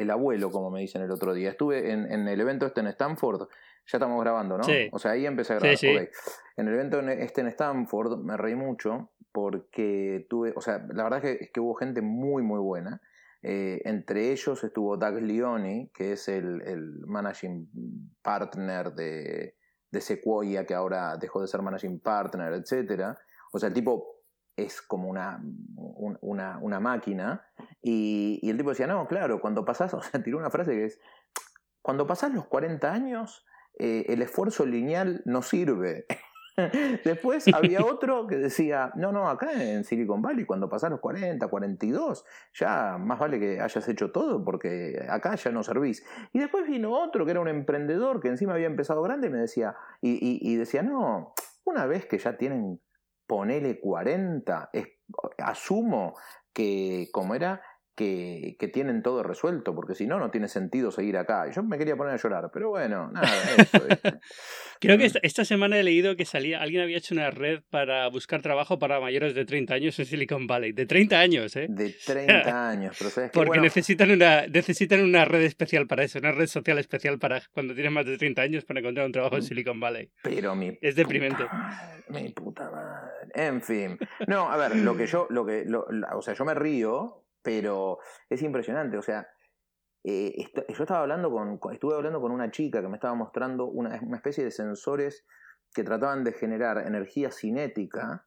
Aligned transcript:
el 0.00 0.10
abuelo, 0.10 0.50
como 0.50 0.70
me 0.70 0.80
dicen 0.80 1.02
el 1.02 1.10
otro 1.10 1.32
día. 1.34 1.50
Estuve 1.50 1.92
en, 1.92 2.10
en 2.10 2.26
el 2.28 2.40
evento 2.40 2.66
este 2.66 2.80
en 2.80 2.86
Stanford, 2.88 3.42
ya 3.86 3.98
estamos 3.98 4.20
grabando, 4.22 4.58
¿no? 4.58 4.64
Sí. 4.64 4.88
O 4.92 4.98
sea, 4.98 5.12
ahí 5.12 5.26
empecé 5.26 5.54
a 5.54 5.56
grabar. 5.58 5.76
Sí, 5.76 5.86
sí. 5.98 6.08
En 6.56 6.68
el 6.68 6.74
evento 6.74 6.98
en- 7.00 7.08
este 7.10 7.40
en 7.40 7.48
Stanford 7.48 8.18
me 8.18 8.36
reí 8.36 8.54
mucho 8.54 9.10
porque 9.32 10.26
tuve, 10.28 10.52
o 10.56 10.60
sea, 10.60 10.84
la 10.92 11.04
verdad 11.04 11.24
es 11.24 11.38
que, 11.38 11.44
es 11.44 11.50
que 11.52 11.60
hubo 11.60 11.74
gente 11.74 12.02
muy, 12.02 12.42
muy 12.42 12.58
buena. 12.60 13.00
Eh, 13.42 13.80
entre 13.84 14.32
ellos 14.32 14.62
estuvo 14.64 14.96
Doug 14.98 15.20
Leone, 15.22 15.90
que 15.94 16.12
es 16.12 16.28
el, 16.28 16.60
el 16.62 17.00
managing 17.06 17.68
partner 18.22 18.92
de, 18.92 19.56
de 19.90 20.00
Sequoia, 20.00 20.66
que 20.66 20.74
ahora 20.74 21.16
dejó 21.16 21.40
de 21.40 21.48
ser 21.48 21.62
managing 21.62 22.00
partner, 22.00 22.52
etcétera. 22.52 23.16
O 23.52 23.58
sea, 23.58 23.68
el 23.68 23.74
tipo 23.74 24.19
es 24.64 24.82
como 24.82 25.08
una, 25.08 25.42
un- 25.76 26.18
una, 26.20 26.58
una 26.60 26.80
máquina. 26.80 27.46
Y, 27.82 28.38
y 28.42 28.50
el 28.50 28.56
tipo 28.56 28.70
decía, 28.70 28.86
no, 28.86 29.06
claro, 29.06 29.40
cuando 29.40 29.64
pasás, 29.64 29.92
o 29.94 30.02
sea, 30.02 30.22
tiró 30.22 30.38
una 30.38 30.50
frase 30.50 30.72
que 30.72 30.84
es, 30.86 31.00
cuando 31.82 32.06
pasás 32.06 32.32
los 32.32 32.46
40 32.46 32.92
años, 32.92 33.46
eh, 33.78 34.04
el 34.08 34.22
esfuerzo 34.22 34.66
lineal 34.66 35.22
no 35.24 35.42
sirve. 35.42 36.06
Después 37.04 37.46
había 37.54 37.82
otro 37.84 38.26
que 38.26 38.36
decía, 38.36 38.92
no, 38.94 39.12
no, 39.12 39.30
acá 39.30 39.52
en 39.62 39.84
Silicon 39.84 40.20
Valley, 40.20 40.44
cuando 40.44 40.68
pasás 40.68 40.90
los 40.90 41.00
40, 41.00 41.46
42, 41.48 42.24
ya 42.52 42.98
más 42.98 43.18
vale 43.18 43.38
que 43.40 43.60
hayas 43.60 43.88
hecho 43.88 44.10
todo 44.12 44.44
porque 44.44 45.06
acá 45.08 45.36
ya 45.36 45.50
no 45.52 45.62
servís. 45.62 46.04
Y 46.34 46.38
después 46.38 46.66
vino 46.66 46.92
otro 46.92 47.24
que 47.24 47.30
era 47.30 47.40
un 47.40 47.48
emprendedor 47.48 48.20
que 48.20 48.28
encima 48.28 48.52
había 48.54 48.66
empezado 48.66 49.00
grande 49.00 49.28
y 49.28 49.30
me 49.30 49.38
decía, 49.38 49.74
y, 50.02 50.10
y- 50.12 50.40
y 50.52 50.56
decía, 50.56 50.82
no, 50.82 51.32
una 51.64 51.86
vez 51.86 52.04
que 52.04 52.18
ya 52.18 52.36
tienen, 52.36 52.78
ponele 53.30 53.78
40, 53.78 54.70
es- 54.72 54.88
asumo 55.38 56.16
que, 56.52 57.08
como 57.12 57.36
era, 57.36 57.62
que, 57.96 58.56
que 58.58 58.68
tienen 58.68 59.02
todo 59.02 59.22
resuelto, 59.22 59.74
porque 59.74 59.94
si 59.94 60.06
no, 60.06 60.18
no 60.18 60.30
tiene 60.30 60.48
sentido 60.48 60.90
seguir 60.90 61.16
acá. 61.18 61.50
Yo 61.50 61.62
me 61.62 61.76
quería 61.76 61.96
poner 61.96 62.14
a 62.14 62.16
llorar, 62.16 62.50
pero 62.52 62.70
bueno, 62.70 63.10
nada, 63.12 63.28
eso. 63.58 63.78
Creo 64.80 64.96
que 64.96 65.04
Mm. 65.04 65.06
esta, 65.06 65.18
esta 65.22 65.44
semana 65.44 65.78
he 65.78 65.82
leído 65.82 66.16
que 66.16 66.24
salía, 66.24 66.62
alguien 66.62 66.82
había 66.82 66.96
hecho 66.96 67.14
una 67.14 67.30
red 67.30 67.60
para 67.68 68.08
buscar 68.08 68.40
trabajo 68.40 68.78
para 68.78 69.00
mayores 69.00 69.34
de 69.34 69.44
30 69.44 69.74
años 69.74 69.98
en 69.98 70.06
Silicon 70.06 70.46
Valley. 70.46 70.72
De 70.72 70.86
30 70.86 71.20
años, 71.20 71.54
¿eh? 71.56 71.66
De 71.68 71.94
30 72.06 72.70
años, 72.70 72.96
pero 72.98 73.10
sabes 73.10 73.30
que 73.30 73.34
Porque 73.34 73.48
bueno, 73.50 73.62
necesitan, 73.64 74.10
una, 74.10 74.46
necesitan 74.46 75.02
una 75.02 75.24
red 75.26 75.42
especial 75.42 75.86
para 75.86 76.04
eso, 76.04 76.18
una 76.18 76.32
red 76.32 76.46
social 76.46 76.78
especial 76.78 77.18
para 77.18 77.42
cuando 77.52 77.74
tienes 77.74 77.92
más 77.92 78.06
de 78.06 78.16
30 78.16 78.40
años 78.42 78.64
para 78.64 78.80
encontrar 78.80 79.04
un 79.06 79.12
trabajo 79.12 79.36
en 79.36 79.42
Silicon 79.42 79.78
Valley. 79.78 80.10
pero 80.22 80.54
mi 80.54 80.78
Es 80.80 80.94
deprimente. 80.96 81.42
puta 81.44 81.52
madre, 81.54 82.04
mi 82.08 82.28
puta 82.32 82.70
madre. 82.70 83.10
En 83.34 83.60
fin. 83.60 83.98
No, 84.26 84.50
a 84.50 84.56
ver, 84.56 84.76
lo 84.76 84.96
que 84.96 85.06
yo, 85.06 85.26
lo 85.30 85.44
que, 85.44 85.64
lo- 85.66 85.86
la- 85.90 86.16
o 86.16 86.22
sea, 86.22 86.34
yo 86.34 86.44
me 86.44 86.54
río, 86.54 87.19
pero 87.42 87.98
es 88.28 88.42
impresionante. 88.42 88.96
O 88.98 89.02
sea, 89.02 89.28
eh, 90.04 90.32
esto- 90.36 90.64
yo 90.68 90.82
estaba 90.84 91.00
hablando 91.00 91.30
con, 91.30 91.58
estuve 91.72 91.94
hablando 91.94 92.20
con 92.20 92.32
una 92.32 92.50
chica 92.50 92.80
que 92.80 92.88
me 92.88 92.96
estaba 92.96 93.14
mostrando 93.14 93.66
una, 93.66 93.98
una 94.02 94.16
especie 94.16 94.44
de 94.44 94.50
sensores 94.50 95.26
que 95.74 95.84
trataban 95.84 96.24
de 96.24 96.32
generar 96.32 96.78
energía 96.86 97.30
cinética 97.30 98.26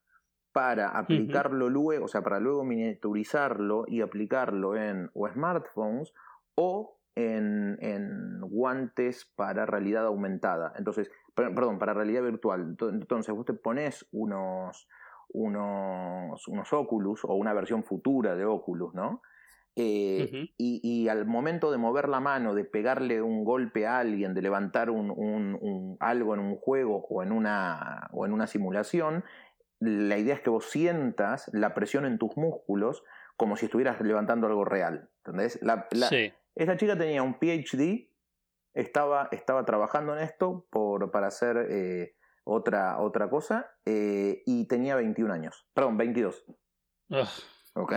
para 0.53 0.89
aplicarlo 0.89 1.67
luego, 1.69 2.05
o 2.05 2.07
sea, 2.07 2.21
para 2.21 2.39
luego 2.39 2.63
miniaturizarlo 2.63 3.85
y 3.87 4.01
aplicarlo 4.01 4.75
en 4.75 5.09
o 5.13 5.27
smartphones 5.27 6.13
o 6.55 6.99
en, 7.15 7.77
en 7.81 8.39
guantes 8.41 9.25
para 9.35 9.65
realidad 9.65 10.05
aumentada. 10.05 10.73
Entonces, 10.77 11.09
per- 11.35 11.53
perdón, 11.55 11.79
para 11.79 11.93
realidad 11.93 12.21
virtual. 12.23 12.75
Ento- 12.77 12.89
Entonces, 12.89 13.33
vos 13.35 13.45
te 13.45 13.53
pones 13.53 14.07
unos, 14.11 14.87
unos, 15.33 16.47
unos 16.47 16.71
Oculus 16.73 17.25
o 17.25 17.33
una 17.35 17.53
versión 17.53 17.83
futura 17.83 18.35
de 18.35 18.45
Oculus, 18.45 18.93
¿no? 18.93 19.21
Eh, 19.75 20.25
Ujú. 20.27 20.37
y, 20.57 20.81
y 20.83 21.09
al 21.09 21.25
momento 21.25 21.71
de 21.71 21.79
mover 21.79 22.07
la 22.07 22.19
mano, 22.19 22.53
de 22.53 22.63
pegarle 22.63 23.21
un 23.23 23.43
golpe 23.43 23.87
a 23.87 23.97
alguien, 23.99 24.35
de 24.35 24.41
levantar 24.43 24.89
un, 24.91 25.09
un- 25.09 25.57
un- 25.59 25.97
algo 25.99 26.35
en 26.35 26.39
un 26.41 26.55
juego 26.57 27.03
o 27.09 27.23
en, 27.23 27.31
una, 27.31 28.07
o 28.13 28.25
en 28.25 28.33
una 28.33 28.45
simulación, 28.45 29.23
la 29.79 30.17
idea 30.17 30.35
es 30.35 30.41
que 30.41 30.51
vos 30.51 30.69
sientas 30.69 31.49
la 31.53 31.73
presión 31.73 32.05
en 32.05 32.19
tus 32.19 32.37
músculos 32.37 33.03
como 33.35 33.57
si 33.57 33.65
estuvieras 33.65 33.99
levantando 34.01 34.45
algo 34.45 34.63
real. 34.63 35.09
¿Entendés? 35.25 35.59
La, 35.63 35.87
la- 35.91 36.07
Sí. 36.07 36.31
esta 36.55 36.77
chica 36.77 36.95
tenía 36.95 37.23
un 37.23 37.33
PhD, 37.39 38.09
estaba, 38.75 39.27
estaba 39.31 39.65
trabajando 39.65 40.15
en 40.15 40.23
esto 40.23 40.67
por, 40.69 41.09
para 41.11 41.27
hacer 41.27 41.67
eh, 41.69 42.15
otra, 42.43 42.99
otra 42.99 43.29
cosa 43.29 43.71
eh, 43.85 44.41
y 44.45 44.67
tenía 44.67 44.95
21 44.95 45.33
años. 45.33 45.65
Perdón, 45.73 45.97
22. 45.97 46.43
Ugh, 47.09 47.27
¿Ok? 47.75 47.93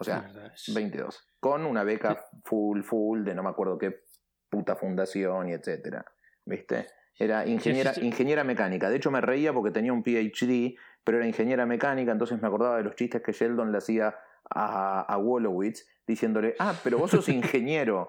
O 0.00 0.04
sea, 0.04 0.16
la 0.16 0.22
verdad 0.22 0.52
es- 0.54 0.74
22. 0.74 1.24
Con 1.40 1.64
una 1.64 1.84
beca 1.84 2.24
full, 2.44 2.82
full 2.82 3.24
de 3.24 3.34
no 3.34 3.42
me 3.42 3.50
acuerdo 3.50 3.78
qué 3.78 4.00
puta 4.50 4.76
fundación 4.76 5.48
y 5.48 5.52
etcétera. 5.52 6.04
¿Viste? 6.44 6.86
Era 7.18 7.46
ingeniera, 7.46 7.92
ingeniera 8.00 8.44
mecánica. 8.44 8.88
De 8.90 8.96
hecho, 8.96 9.10
me 9.10 9.20
reía 9.20 9.52
porque 9.52 9.70
tenía 9.72 9.92
un 9.92 10.02
PhD, 10.02 10.76
pero 11.04 11.18
era 11.18 11.26
ingeniera 11.26 11.66
mecánica, 11.66 12.12
entonces 12.12 12.40
me 12.40 12.46
acordaba 12.48 12.76
de 12.76 12.84
los 12.84 12.94
chistes 12.96 13.22
que 13.22 13.32
Sheldon 13.32 13.72
le 13.72 13.78
hacía 13.78 14.14
a, 14.50 15.00
a 15.02 15.16
Wolowitz, 15.16 15.84
diciéndole, 16.06 16.54
ah, 16.58 16.74
pero 16.84 16.98
vos 16.98 17.10
sos 17.10 17.28
ingeniero. 17.28 18.06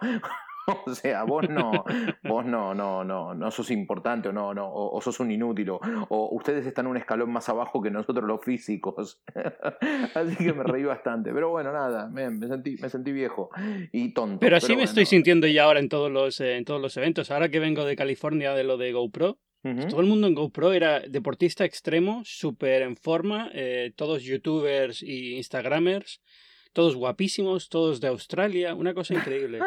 O 0.85 0.95
sea, 0.95 1.23
vos 1.23 1.47
no, 1.49 1.83
vos 2.23 2.45
no, 2.45 2.73
no, 2.73 3.03
no, 3.03 3.33
no 3.33 3.51
sos 3.51 3.71
importante 3.71 4.29
o 4.29 4.33
no, 4.33 4.53
no, 4.53 4.67
o, 4.67 4.97
o 4.97 5.01
sos 5.01 5.19
un 5.19 5.31
inútil, 5.31 5.69
o, 5.71 5.79
o 6.09 6.35
ustedes 6.35 6.65
están 6.65 6.87
un 6.87 6.97
escalón 6.97 7.31
más 7.31 7.47
abajo 7.49 7.81
que 7.81 7.91
nosotros 7.91 8.25
los 8.25 8.43
físicos. 8.43 9.21
Así 10.15 10.35
que 10.35 10.53
me 10.53 10.63
reí 10.63 10.83
bastante. 10.83 11.31
Pero 11.33 11.49
bueno, 11.49 11.71
nada, 11.71 12.07
me, 12.07 12.29
me 12.29 12.47
sentí, 12.47 12.77
me 12.81 12.89
sentí 12.89 13.11
viejo 13.11 13.49
y 13.91 14.13
tonto. 14.13 14.39
Pero 14.39 14.57
así 14.57 14.69
me 14.69 14.75
bueno. 14.75 14.89
estoy 14.89 15.05
sintiendo 15.05 15.47
ya 15.47 15.63
ahora 15.65 15.79
en 15.79 15.89
todos 15.89 16.11
los, 16.11 16.39
eh, 16.41 16.57
en 16.57 16.65
todos 16.65 16.81
los 16.81 16.95
eventos. 16.97 17.31
Ahora 17.31 17.49
que 17.49 17.59
vengo 17.59 17.85
de 17.85 17.95
California 17.95 18.53
de 18.53 18.63
lo 18.63 18.77
de 18.77 18.91
GoPro, 18.91 19.37
Ujú. 19.63 19.87
todo 19.89 20.01
el 20.01 20.07
mundo 20.07 20.27
en 20.27 20.35
GoPro 20.35 20.71
era 20.73 21.01
deportista 21.01 21.65
extremo, 21.65 22.21
súper 22.23 22.81
en 22.81 22.95
forma, 22.95 23.49
eh, 23.53 23.91
todos 23.95 24.23
youtubers 24.23 25.03
y 25.03 25.35
instagramers, 25.35 26.21
todos 26.73 26.95
guapísimos, 26.95 27.69
todos 27.69 27.99
de 28.01 28.07
Australia, 28.07 28.75
una 28.75 28.93
cosa 28.93 29.13
increíble. 29.13 29.59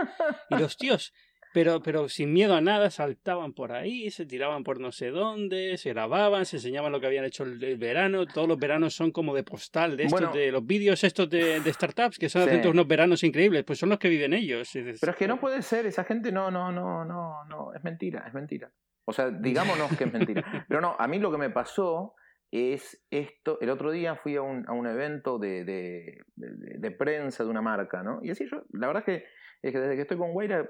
Y 0.51 0.57
los 0.57 0.77
tíos, 0.77 1.13
pero, 1.55 1.83
pero 1.83 2.09
sin 2.09 2.33
miedo 2.33 2.55
a 2.55 2.61
nada, 2.63 2.89
saltaban 2.91 3.53
por 3.53 3.73
ahí, 3.73 4.11
se 4.11 4.25
tiraban 4.25 4.65
por 4.65 4.81
no 4.81 4.91
sé 4.93 5.11
dónde, 5.11 5.77
se 5.77 5.91
grababan, 5.91 6.47
se 6.47 6.57
enseñaban 6.57 6.93
lo 6.93 7.01
que 7.01 7.07
habían 7.07 7.25
hecho 7.27 7.45
el, 7.45 7.63
el 7.63 7.77
verano. 7.77 8.27
Todos 8.27 8.49
los 8.49 8.59
veranos 8.59 8.95
son 8.95 9.11
como 9.11 9.35
de 9.35 9.43
postal, 9.45 9.97
de 9.97 10.05
estos, 10.05 10.21
Bueno. 10.21 10.35
de 10.35 10.51
los 10.51 10.65
vídeos 10.67 11.05
estos 11.05 11.29
de, 11.29 11.61
de 11.61 11.73
startups, 11.73 12.19
que 12.19 12.29
son 12.31 12.43
Sí. 12.43 12.49
haciendo 12.49 12.71
unos 12.71 12.87
veranos 12.89 13.23
increíbles, 13.23 13.65
pues 13.65 13.79
son 13.79 13.91
los 13.91 13.99
que 13.99 14.09
viven 14.09 14.33
ellos. 14.33 14.71
Pero 14.73 15.13
es 15.13 15.17
que 15.19 15.29
no 15.29 15.39
puede 15.39 15.61
ser, 15.63 15.85
esa 15.87 16.05
gente 16.05 16.33
no, 16.33 16.51
no, 16.51 16.73
no, 16.73 17.05
no, 17.05 17.45
no, 17.45 17.75
es 17.75 17.85
mentira, 17.85 18.25
es 18.27 18.33
mentira. 18.33 18.73
O 19.05 19.13
sea, 19.13 19.29
digámonos 19.31 19.95
que 19.99 20.05
es 20.05 20.13
mentira. 20.13 20.43
Pero 20.69 20.81
no, 20.81 20.95
a 20.99 21.07
mí 21.09 21.19
lo 21.19 21.31
que 21.33 21.37
me 21.37 21.51
pasó 21.51 22.15
es 22.53 23.03
esto, 23.11 23.59
el 23.63 23.71
otro 23.71 23.91
día 23.91 24.15
fui 24.17 24.37
a 24.37 24.43
un, 24.43 24.65
a 24.69 24.73
un 24.73 24.87
evento 24.87 25.39
de, 25.39 25.65
de, 25.65 26.21
de- 26.37 26.79
de 26.79 26.91
prensa 26.91 27.45
de 27.45 27.51
una 27.51 27.63
marca, 27.63 28.03
¿no? 28.03 28.21
Y 28.23 28.31
así 28.31 28.47
yo, 28.47 28.63
la 28.73 28.87
verdad 28.89 29.03
es 29.07 29.19
que, 29.21 29.25
es 29.63 29.73
que 29.73 29.81
desde 29.81 29.97
que 29.97 30.03
estoy 30.03 30.19
con 30.19 30.33
Guaira, 30.33 30.69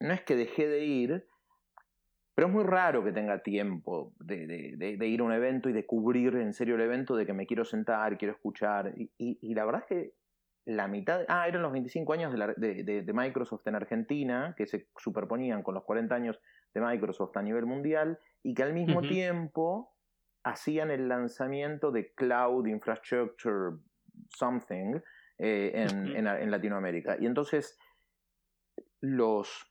no 0.00 0.12
es 0.12 0.22
que 0.22 0.36
dejé 0.36 0.68
de 0.68 0.84
ir, 0.84 1.24
pero 2.34 2.48
es 2.48 2.54
muy 2.54 2.64
raro 2.64 3.02
que 3.02 3.12
tenga 3.12 3.42
tiempo 3.42 4.12
de, 4.20 4.76
ir 5.08 5.20
a 5.20 5.24
un 5.24 5.32
evento 5.32 5.68
y 5.68 5.72
de 5.72 5.86
cubrir 5.86 6.36
en 6.36 6.52
serio 6.52 6.74
el 6.76 6.82
evento, 6.82 7.16
de 7.16 7.26
que 7.26 7.32
me 7.32 7.46
quiero 7.46 7.64
sentar, 7.64 8.16
quiero 8.18 8.34
escuchar. 8.34 8.92
Y, 8.96 9.10
y- 9.18 9.38
y 9.40 9.54
la 9.54 9.64
verdad 9.64 9.80
es 9.82 9.86
que 9.88 10.12
la 10.66 10.86
mitad, 10.86 11.24
ah, 11.28 11.48
eran 11.48 11.62
los 11.62 11.72
25 11.72 12.12
años 12.12 12.30
de, 12.30 12.38
la- 12.38 12.54
de- 12.54 13.12
Microsoft 13.14 13.66
en 13.66 13.74
Argentina, 13.76 14.54
que 14.56 14.66
se 14.66 14.88
superponían 14.98 15.62
con 15.62 15.74
los 15.74 15.84
40 15.84 16.14
años 16.14 16.38
de 16.74 16.80
Microsoft 16.82 17.36
a 17.38 17.42
nivel 17.42 17.64
mundial, 17.64 18.18
y 18.42 18.52
que 18.54 18.62
al 18.62 18.74
mismo 18.74 19.00
tiempo 19.08 19.94
hacían 20.48 20.90
el 20.90 21.08
lanzamiento 21.08 21.90
de 21.90 22.12
Cloud 22.14 22.66
Infrastructure 22.66 23.76
Something 24.30 25.00
eh, 25.38 25.70
en, 25.74 26.04
Ujú. 26.08 26.16
en- 26.16 26.26
en 26.26 26.50
Latinoamérica. 26.50 27.16
Y 27.20 27.26
entonces 27.26 27.78
los, 29.00 29.70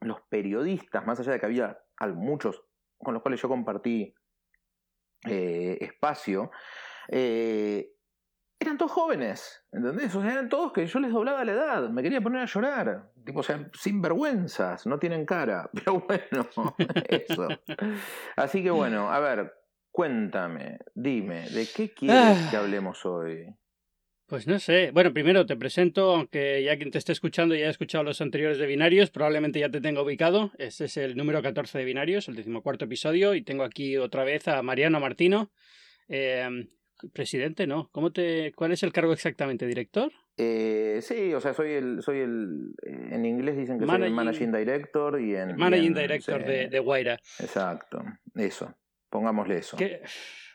los 0.00 0.20
periodistas, 0.28 1.04
más 1.06 1.20
allá 1.20 1.32
de 1.32 1.40
que 1.40 1.46
había 1.46 1.78
muchos 2.14 2.64
con 2.98 3.14
los 3.14 3.22
cuales 3.22 3.40
yo 3.40 3.48
compartí 3.48 4.14
eh, 5.26 5.78
espacio, 5.80 6.50
eh, 7.08 7.92
eran 8.58 8.78
todos 8.78 8.92
jóvenes, 8.92 9.64
¿entendés? 9.72 10.14
O 10.14 10.22
sea, 10.22 10.32
eran 10.32 10.48
todos 10.48 10.72
que 10.72 10.86
yo 10.86 11.00
les 11.00 11.12
doblaba 11.12 11.44
la 11.44 11.52
edad, 11.52 11.90
me 11.90 12.02
quería 12.02 12.20
poner 12.20 12.42
a 12.42 12.46
llorar, 12.46 13.10
tipo, 13.24 13.40
o 13.40 13.42
sea, 13.42 13.68
sin 13.74 14.00
vergüenzas, 14.00 14.86
no 14.86 14.98
tienen 14.98 15.26
cara, 15.26 15.68
pero 15.74 16.00
bueno, 16.00 16.48
eso. 17.08 17.48
Así 18.36 18.62
que 18.62 18.70
bueno, 18.70 19.10
a 19.12 19.18
ver, 19.20 19.52
cuéntame, 19.92 20.78
dime, 20.94 21.48
¿de 21.50 21.68
qué 21.74 21.90
quieres 21.90 22.50
que 22.50 22.56
hablemos 22.56 23.06
hoy? 23.06 23.46
Pues 24.26 24.46
no 24.46 24.58
sé. 24.58 24.90
Bueno, 24.92 25.12
primero 25.12 25.44
te 25.44 25.56
presento, 25.56 26.14
aunque 26.14 26.64
ya 26.64 26.76
quien 26.78 26.90
te 26.90 26.98
esté 26.98 27.12
escuchando 27.12 27.54
ya 27.54 27.66
ha 27.66 27.70
escuchado 27.70 28.02
los 28.02 28.20
anteriores 28.22 28.58
de 28.58 28.66
Binarios, 28.66 29.10
probablemente 29.10 29.60
ya 29.60 29.68
te 29.68 29.82
tenga 29.82 30.02
ubicado. 30.02 30.52
Este 30.58 30.86
es 30.86 30.96
el 30.96 31.16
número 31.16 31.42
14 31.42 31.78
de 31.78 31.84
Binarios, 31.84 32.28
el 32.28 32.36
decimocuarto 32.36 32.86
episodio, 32.86 33.34
y 33.34 33.42
tengo 33.42 33.62
aquí 33.62 33.98
otra 33.98 34.24
vez 34.24 34.48
a 34.48 34.62
Mariano 34.62 34.98
Martino. 35.00 35.52
Eh, 36.08 36.48
presidente, 37.12 37.66
¿no? 37.66 37.88
¿Cómo 37.92 38.12
te, 38.12 38.52
¿Cuál 38.54 38.72
es 38.72 38.82
el 38.82 38.92
cargo 38.92 39.12
exactamente? 39.12 39.66
¿Director? 39.66 40.12
Eh, 40.36 41.00
sí, 41.02 41.34
o 41.34 41.40
sea, 41.40 41.52
soy 41.52 41.72
el, 41.72 42.02
soy 42.02 42.20
el, 42.20 42.74
eh, 42.86 43.08
en 43.10 43.26
inglés 43.26 43.56
dicen 43.56 43.78
que 43.78 43.86
soy 43.86 44.02
el 44.02 44.12
managing 44.12 44.52
director 44.52 45.20
y 45.20 45.34
en... 45.34 45.56
Managing 45.56 45.94
director 45.94 46.44
de, 46.44 46.68
de 46.68 46.78
Guaira. 46.78 47.18
Exacto, 47.38 48.02
eso, 48.34 48.74
pongámosle 49.12 49.58
eso. 49.58 49.76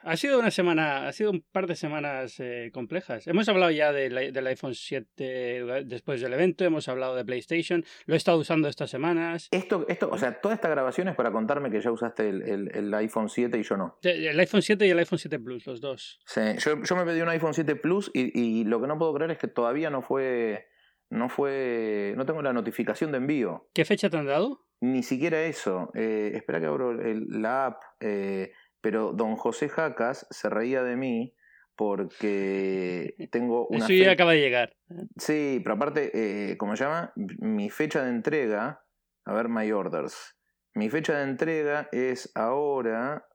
Ha 0.04 0.16
sido 0.16 0.40
una 0.40 0.52
semana, 0.52 1.08
ha 1.08 1.12
sido 1.12 1.32
un 1.32 1.44
par 1.52 1.68
de 1.68 1.76
semanas 1.76 2.40
eh, 2.40 2.70
complejas. 2.72 3.28
Hemos 3.28 3.50
hablado 3.50 3.72
ya 3.72 3.92
del 3.92 4.48
iPhone 4.48 4.74
7 4.74 5.84
después 5.86 6.22
del 6.22 6.34
evento, 6.34 6.64
hemos 6.64 6.88
hablado 6.88 7.16
de 7.16 7.26
PlayStation, 7.26 7.84
lo 8.06 8.14
he 8.14 8.18
estado 8.18 8.38
usando 8.38 8.70
estas 8.70 8.90
semanas. 8.90 9.50
Esto, 9.52 9.86
esto, 9.90 10.08
o 10.10 10.18
sea, 10.18 10.40
toda 10.40 10.54
esta 10.54 10.70
grabación 10.70 11.10
es 11.10 11.16
para 11.16 11.32
contarme 11.32 11.72
que 11.72 11.82
ya 11.82 11.92
usaste 11.92 12.30
el, 12.30 12.94
iPhone 12.94 13.28
7 13.28 13.58
y 13.58 13.64
yo 13.64 13.76
no. 13.76 13.98
El 14.04 14.40
iPhone 14.40 14.62
7 14.62 14.86
y 14.86 14.92
el 14.92 15.00
iPhone 15.00 15.20
7 15.20 15.40
Plus, 15.40 15.66
los 15.66 15.82
dos. 15.82 16.20
Sí, 16.26 16.42
yo, 16.60 16.82
yo 16.84 16.96
me 16.96 17.04
pedí 17.04 17.20
un 17.20 17.30
iPhone 17.30 17.56
7 17.56 17.76
Plus 17.76 18.10
y, 18.14 18.40
y 18.40 18.64
lo 18.64 18.80
que 18.80 18.88
no 18.88 18.98
puedo 18.98 19.14
creer 19.16 19.32
es 19.32 19.40
que 19.40 19.48
todavía 19.48 19.90
no 19.90 20.04
fue, 20.04 20.68
no 21.10 21.28
fue, 21.28 22.14
no 22.16 22.26
tengo 22.26 22.42
la 22.42 22.54
notificación 22.54 23.12
de 23.12 23.18
envío. 23.18 23.68
¿Qué 23.74 23.84
fecha 23.84 24.10
te 24.10 24.18
han 24.18 24.28
dado? 24.28 24.67
Ni 24.82 25.04
siquiera 25.04 25.44
eso. 25.44 25.92
Eh, 25.96 26.32
espera 26.36 26.60
que 26.60 26.68
abro 26.68 26.94
la 26.94 27.68
app. 27.68 27.82
Eh, 28.00 28.52
pero 28.82 29.12
don 29.14 29.36
José 29.36 29.70
Jacas 29.70 30.28
se 30.30 30.50
reía 30.50 30.84
de 30.84 30.96
mí 30.96 31.34
porque 31.76 33.16
tengo 33.32 33.68
una... 33.68 33.86
Eso 33.86 33.94
ya 33.94 34.12
acaba 34.12 34.34
de 34.34 34.42
llegar. 34.42 34.76
Sí, 35.18 35.60
pero 35.64 35.76
aparte, 35.76 36.12
eh, 36.14 36.58
¿cómo 36.58 36.76
se 36.76 36.84
llama? 36.84 37.14
Mi 37.16 37.70
fecha 37.70 38.04
de 38.04 38.12
entrega, 38.12 38.84
a 39.26 39.34
ver, 39.34 39.50
my 39.50 39.72
orders. 39.72 40.36
Mi 40.74 40.90
fecha 40.90 41.18
de 41.18 41.24
entrega 41.24 41.90
es 41.92 42.32
ahora... 42.36 43.28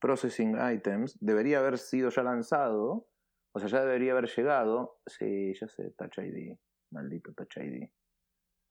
processing 0.00 0.56
items. 0.74 1.16
Debería 1.20 1.60
haber 1.60 1.78
sido 1.78 2.10
ya 2.10 2.22
lanzado. 2.22 3.06
O 3.54 3.60
sea, 3.60 3.68
ya 3.68 3.84
debería 3.84 4.12
haber 4.12 4.28
llegado. 4.28 4.98
Sí, 5.06 5.52
ya 5.54 5.68
sé, 5.68 5.92
Touch 5.96 6.18
ID. 6.18 6.56
Maldito 6.90 7.32
Touch 7.34 7.56
ID. 7.58 7.88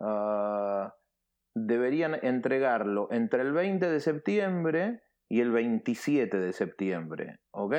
Ah 0.02 0.94
deberían 1.54 2.18
entregarlo 2.22 3.08
entre 3.12 3.42
el 3.42 3.52
20 3.52 3.90
de 3.90 4.00
septiembre 4.00 5.04
y 5.30 5.42
el 5.42 5.52
27 5.52 6.38
de 6.38 6.54
septiembre, 6.54 7.40
¿ok? 7.52 7.76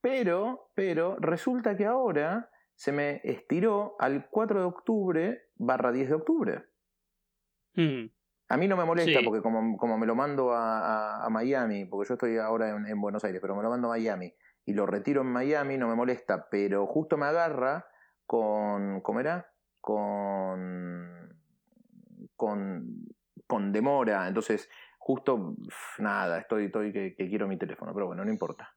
Pero, 0.00 0.70
pero 0.74 1.16
resulta 1.18 1.76
que 1.76 1.86
ahora 1.86 2.50
se 2.74 2.92
me 2.92 3.20
estiró 3.24 3.96
al 3.98 4.28
4 4.30 4.60
de 4.60 4.66
octubre 4.66 5.42
barra 5.56 5.90
10 5.90 6.08
de 6.08 6.14
octubre. 6.14 6.64
Hmm. 7.74 8.06
A 8.50 8.56
mí 8.56 8.66
no 8.66 8.76
me 8.76 8.84
molesta 8.84 9.20
porque 9.24 9.42
como, 9.42 9.76
como, 9.76 9.98
me 9.98 10.06
lo 10.06 10.14
mando 10.14 10.52
a, 10.52 11.24
a, 11.24 11.28
Miami, 11.28 11.84
porque 11.84 12.08
yo 12.08 12.14
estoy 12.14 12.38
ahora 12.38 12.70
en, 12.70 12.86
en, 12.86 13.00
Buenos 13.00 13.22
Aires, 13.24 13.40
pero 13.42 13.54
me 13.54 13.62
lo 13.62 13.68
mando 13.68 13.88
a 13.88 13.96
Miami 13.96 14.32
y 14.64 14.72
lo 14.72 14.86
retiro 14.86 15.20
en 15.20 15.28
Miami, 15.28 15.76
no 15.76 15.86
me 15.86 15.94
molesta, 15.94 16.48
pero 16.50 16.86
justo 16.86 17.18
me 17.18 17.26
agarra 17.26 17.86
con, 18.24 19.02
¿cómo 19.02 19.20
era? 19.20 19.52
Con 19.80 20.97
con, 22.38 23.04
con 23.46 23.72
demora. 23.72 24.26
Entonces, 24.26 24.70
justo, 24.96 25.56
nada, 25.98 26.38
estoy, 26.38 26.66
estoy 26.66 26.92
que, 26.92 27.14
quiero 27.16 27.48
mi 27.48 27.58
teléfono, 27.58 27.92
pero 27.92 28.06
bueno, 28.06 28.24
no 28.24 28.30
importa. 28.30 28.74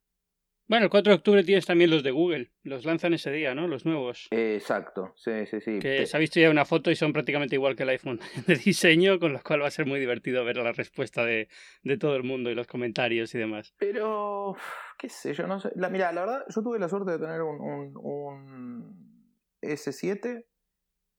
Bueno, 0.68 0.86
el 0.86 0.90
4 0.90 1.12
de 1.12 1.18
octubre 1.18 1.44
tienes 1.44 1.66
también 1.66 1.90
los 1.90 2.02
de 2.02 2.12
Google. 2.12 2.52
Los 2.64 2.86
lanzan 2.86 3.14
ese 3.14 3.30
día, 3.30 3.54
¿no? 3.54 3.68
Los 3.68 3.86
nuevos. 3.86 4.28
exacto, 4.32 5.14
sí, 5.18 5.46
sí, 5.46 5.60
sí. 5.60 5.80
Que 5.80 6.06
se 6.06 6.16
ha 6.16 6.20
visto 6.20 6.40
ya 6.40 6.50
una 6.50 6.64
foto 6.64 6.90
y 6.90 6.96
son 6.96 7.12
prácticamente 7.12 7.56
igual 7.56 7.76
que 7.76 7.84
el 7.84 7.90
iPhone 7.90 8.22
de 8.48 8.56
diseño, 8.56 9.20
con 9.20 9.34
lo 9.34 9.42
cual 9.42 9.62
va 9.62 9.68
a 9.68 9.72
ser 9.72 9.86
muy 9.86 10.00
divertido 10.00 10.46
ver 10.46 10.58
la 10.58 10.72
respuesta 10.72 11.26
de, 11.26 11.50
de 11.84 11.98
todo 11.98 12.16
el 12.16 12.24
mundo 12.24 12.50
y 12.50 12.56
los 12.56 12.68
comentarios 12.68 13.36
y 13.36 13.38
demás. 13.38 13.74
Pero, 13.78 14.56
qué 14.98 15.10
sé 15.10 15.34
yo, 15.34 15.46
no 15.46 15.60
sé. 15.60 15.72
La, 15.76 15.90
mira, 15.90 16.12
la 16.14 16.22
verdad, 16.22 16.46
yo 16.48 16.64
tuve 16.64 16.80
la 16.80 16.88
suerte 16.88 17.12
de 17.12 17.20
tener 17.20 17.42
un, 17.42 17.60
un, 17.60 17.98
un 17.98 19.28
S7 19.62 20.46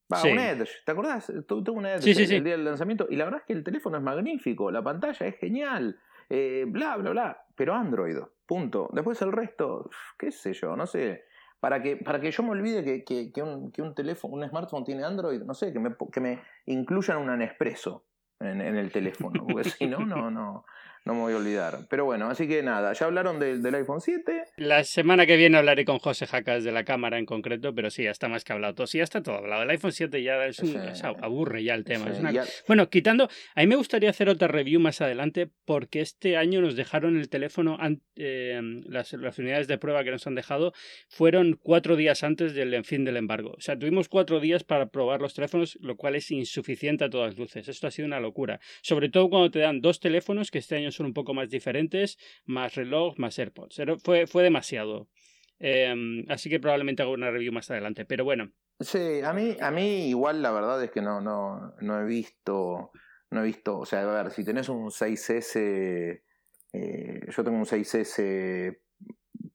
un 0.09 0.39
Edge, 0.39 0.71
¿te 0.85 0.93
acordás? 0.93 1.33
Tuve 1.47 1.71
un 1.71 1.87
Edge 1.87 2.11
el, 2.11 2.45
día 2.45 2.57
del 2.57 2.65
lanzamiento 2.65 3.07
y 3.09 3.17
la 3.17 3.25
verdad 3.25 3.41
es 3.41 3.47
que 3.47 3.53
el 3.53 3.65
teléfono 3.65 3.97
es 3.97 4.03
magnífico, 4.03 4.71
la 4.71 4.83
pantalla 4.83 5.27
es 5.27 5.37
genial, 5.39 5.99
eh, 6.29 6.65
bla, 6.67 6.97
bla, 6.97 7.11
bla, 7.11 7.45
pero 7.55 7.75
Android, 7.75 8.19
punto. 8.47 8.89
Después 8.93 9.21
el 9.23 9.33
resto, 9.33 9.91
qué 10.19 10.31
sé 10.31 10.53
yo, 10.53 10.77
no 10.77 10.87
sé. 10.87 11.25
Para 11.61 11.81
que, 11.81 11.97
para 11.97 12.21
que 12.21 12.31
yo 12.31 12.43
me 12.43 12.51
olvide 12.51 12.83
que, 12.83 13.05
que, 13.05 13.33
que, 13.33 13.43
un, 13.43 13.71
que 13.71 13.83
un, 13.83 13.95
teléfono, 13.95 14.35
un 14.35 14.49
smartphone 14.49 14.85
tiene 14.85 15.05
Android, 15.05 15.43
no 15.43 15.55
sé, 15.55 15.73
que 15.73 15.79
me, 15.79 15.95
que 16.13 16.21
me 16.21 16.43
incluyan 16.67 17.19
un 17.19 17.39
Nespresso 17.39 18.05
en, 18.43 18.61
en 18.61 18.77
el 18.77 18.91
teléfono, 18.91 19.47
porque 19.49 19.71
si 19.71 19.87
no, 19.87 20.05
no, 20.05 20.31
no, 20.31 20.65
no 21.05 21.15
me 21.15 21.21
voy 21.21 21.33
a 21.33 21.37
olvidar. 21.37 21.79
Pero 21.91 22.05
bueno, 22.05 22.29
así 22.29 22.47
que 22.47 22.63
nada, 22.63 22.93
ya 22.93 23.07
hablaron 23.07 23.41
del 23.41 23.75
iPhone 23.75 24.01
7. 24.01 24.45
La 24.57 24.85
semana 24.85 25.27
que 25.27 25.37
viene 25.37 25.59
hablaré 25.59 25.85
con 25.85 25.99
José 25.99 26.27
Jacas 26.27 26.63
de 26.63 26.71
la 26.71 26.85
cámara 26.85 27.19
en 27.19 27.27
concreto, 27.27 27.75
pero 27.75 27.91
sí, 27.91 28.05
ya 28.05 28.11
está 28.11 28.29
más 28.29 28.45
que 28.45 28.53
hablado 28.53 28.75
todo. 28.75 28.87
Sí, 28.87 28.99
ya 28.99 29.05
está 29.05 29.23
todo 29.23 29.37
hablado. 29.37 29.63
El 29.63 29.71
iPhone 29.71 29.93
7 29.93 30.23
ya 30.23 30.45
es 30.47 30.63
aburre 31.05 31.65
ya 31.65 31.75
el 31.75 31.85
tema. 31.85 32.07
Bueno, 32.69 32.89
quitando, 32.89 33.29
a 33.55 33.61
mí 33.61 33.67
me 33.67 33.77
gustaría 33.77 34.11
hacer 34.11 34.29
otra 34.29 34.49
review 34.49 34.81
más 34.81 35.01
adelante 35.01 35.51
porque 35.65 36.01
este 36.01 36.37
año 36.37 36.61
nos 36.61 36.77
dejaron 36.77 37.19
el 37.19 37.29
teléfono, 37.29 37.79
eh, 38.17 38.61
las, 38.87 39.13
las, 39.15 39.39
unidades 39.39 39.67
de 39.67 39.79
prueba 39.79 40.05
que 40.05 40.11
nos 40.13 40.27
han 40.27 40.35
dejado 40.35 40.73
fueron 41.09 41.59
cuatro 41.61 41.97
días 41.97 42.23
antes 42.23 42.55
del 42.55 42.85
fin 42.85 43.05
del 43.05 43.17
embargo. 43.17 43.55
O 43.57 43.61
sea, 43.61 43.77
tuvimos 43.77 44.09
cuatro 44.09 44.39
días 44.39 44.63
para 44.63 44.87
probar 44.87 45.21
los 45.21 45.35
teléfonos, 45.35 45.79
lo 45.81 45.97
cual 45.97 46.15
es 46.15 46.31
insuficiente 46.31 47.05
a 47.05 47.11
todas 47.11 47.37
luces. 47.37 47.69
Esto 47.69 47.89
ha 47.89 47.91
sido 47.91 48.07
una 48.07 48.21
locura. 48.21 48.32
Sobre 48.83 49.09
todo 49.09 49.31
cuando 49.31 49.51
te 49.51 49.61
dan 49.61 49.81
dos 49.81 50.01
teléfonos 50.01 50.51
que 50.51 50.59
este 50.59 50.77
año 50.77 50.91
son 50.91 51.07
un 51.07 51.15
poco 51.15 51.35
más 51.35 51.51
diferentes, 51.51 52.19
más 52.45 52.75
reloj, 52.75 53.15
más 53.19 53.39
AirPods. 53.39 53.83
Fue, 54.03 54.27
fue 54.27 54.43
demasiado. 54.43 55.09
Em, 55.59 56.25
así 56.29 56.51
que 56.51 56.59
probablemente 56.59 57.03
hago 57.03 57.13
una 57.13 57.31
review 57.31 57.53
más 57.53 57.71
adelante. 57.71 58.05
Pero 58.05 58.25
bueno. 58.25 58.53
Sí, 58.81 59.21
a 59.23 59.33
mí, 59.33 59.57
a 59.61 59.71
mí 59.71 60.09
igual 60.09 60.43
la 60.43 60.51
verdad 60.51 60.83
es 60.83 60.91
que 60.91 61.03
no, 61.03 61.21
no, 61.21 61.75
no 61.81 62.01
he 62.01 62.05
visto. 62.05 62.91
No 63.31 63.43
he 63.43 63.47
visto. 63.47 63.79
O 63.79 63.87
sea, 63.87 64.03
a 64.03 64.23
ver, 64.23 64.33
si 64.33 64.45
tenés 64.45 64.69
un 64.69 64.91
6S. 64.91 66.23
Eh, 66.75 67.21
yo 67.29 67.45
tengo 67.45 67.59
un 67.59 67.67
6S 67.67 68.79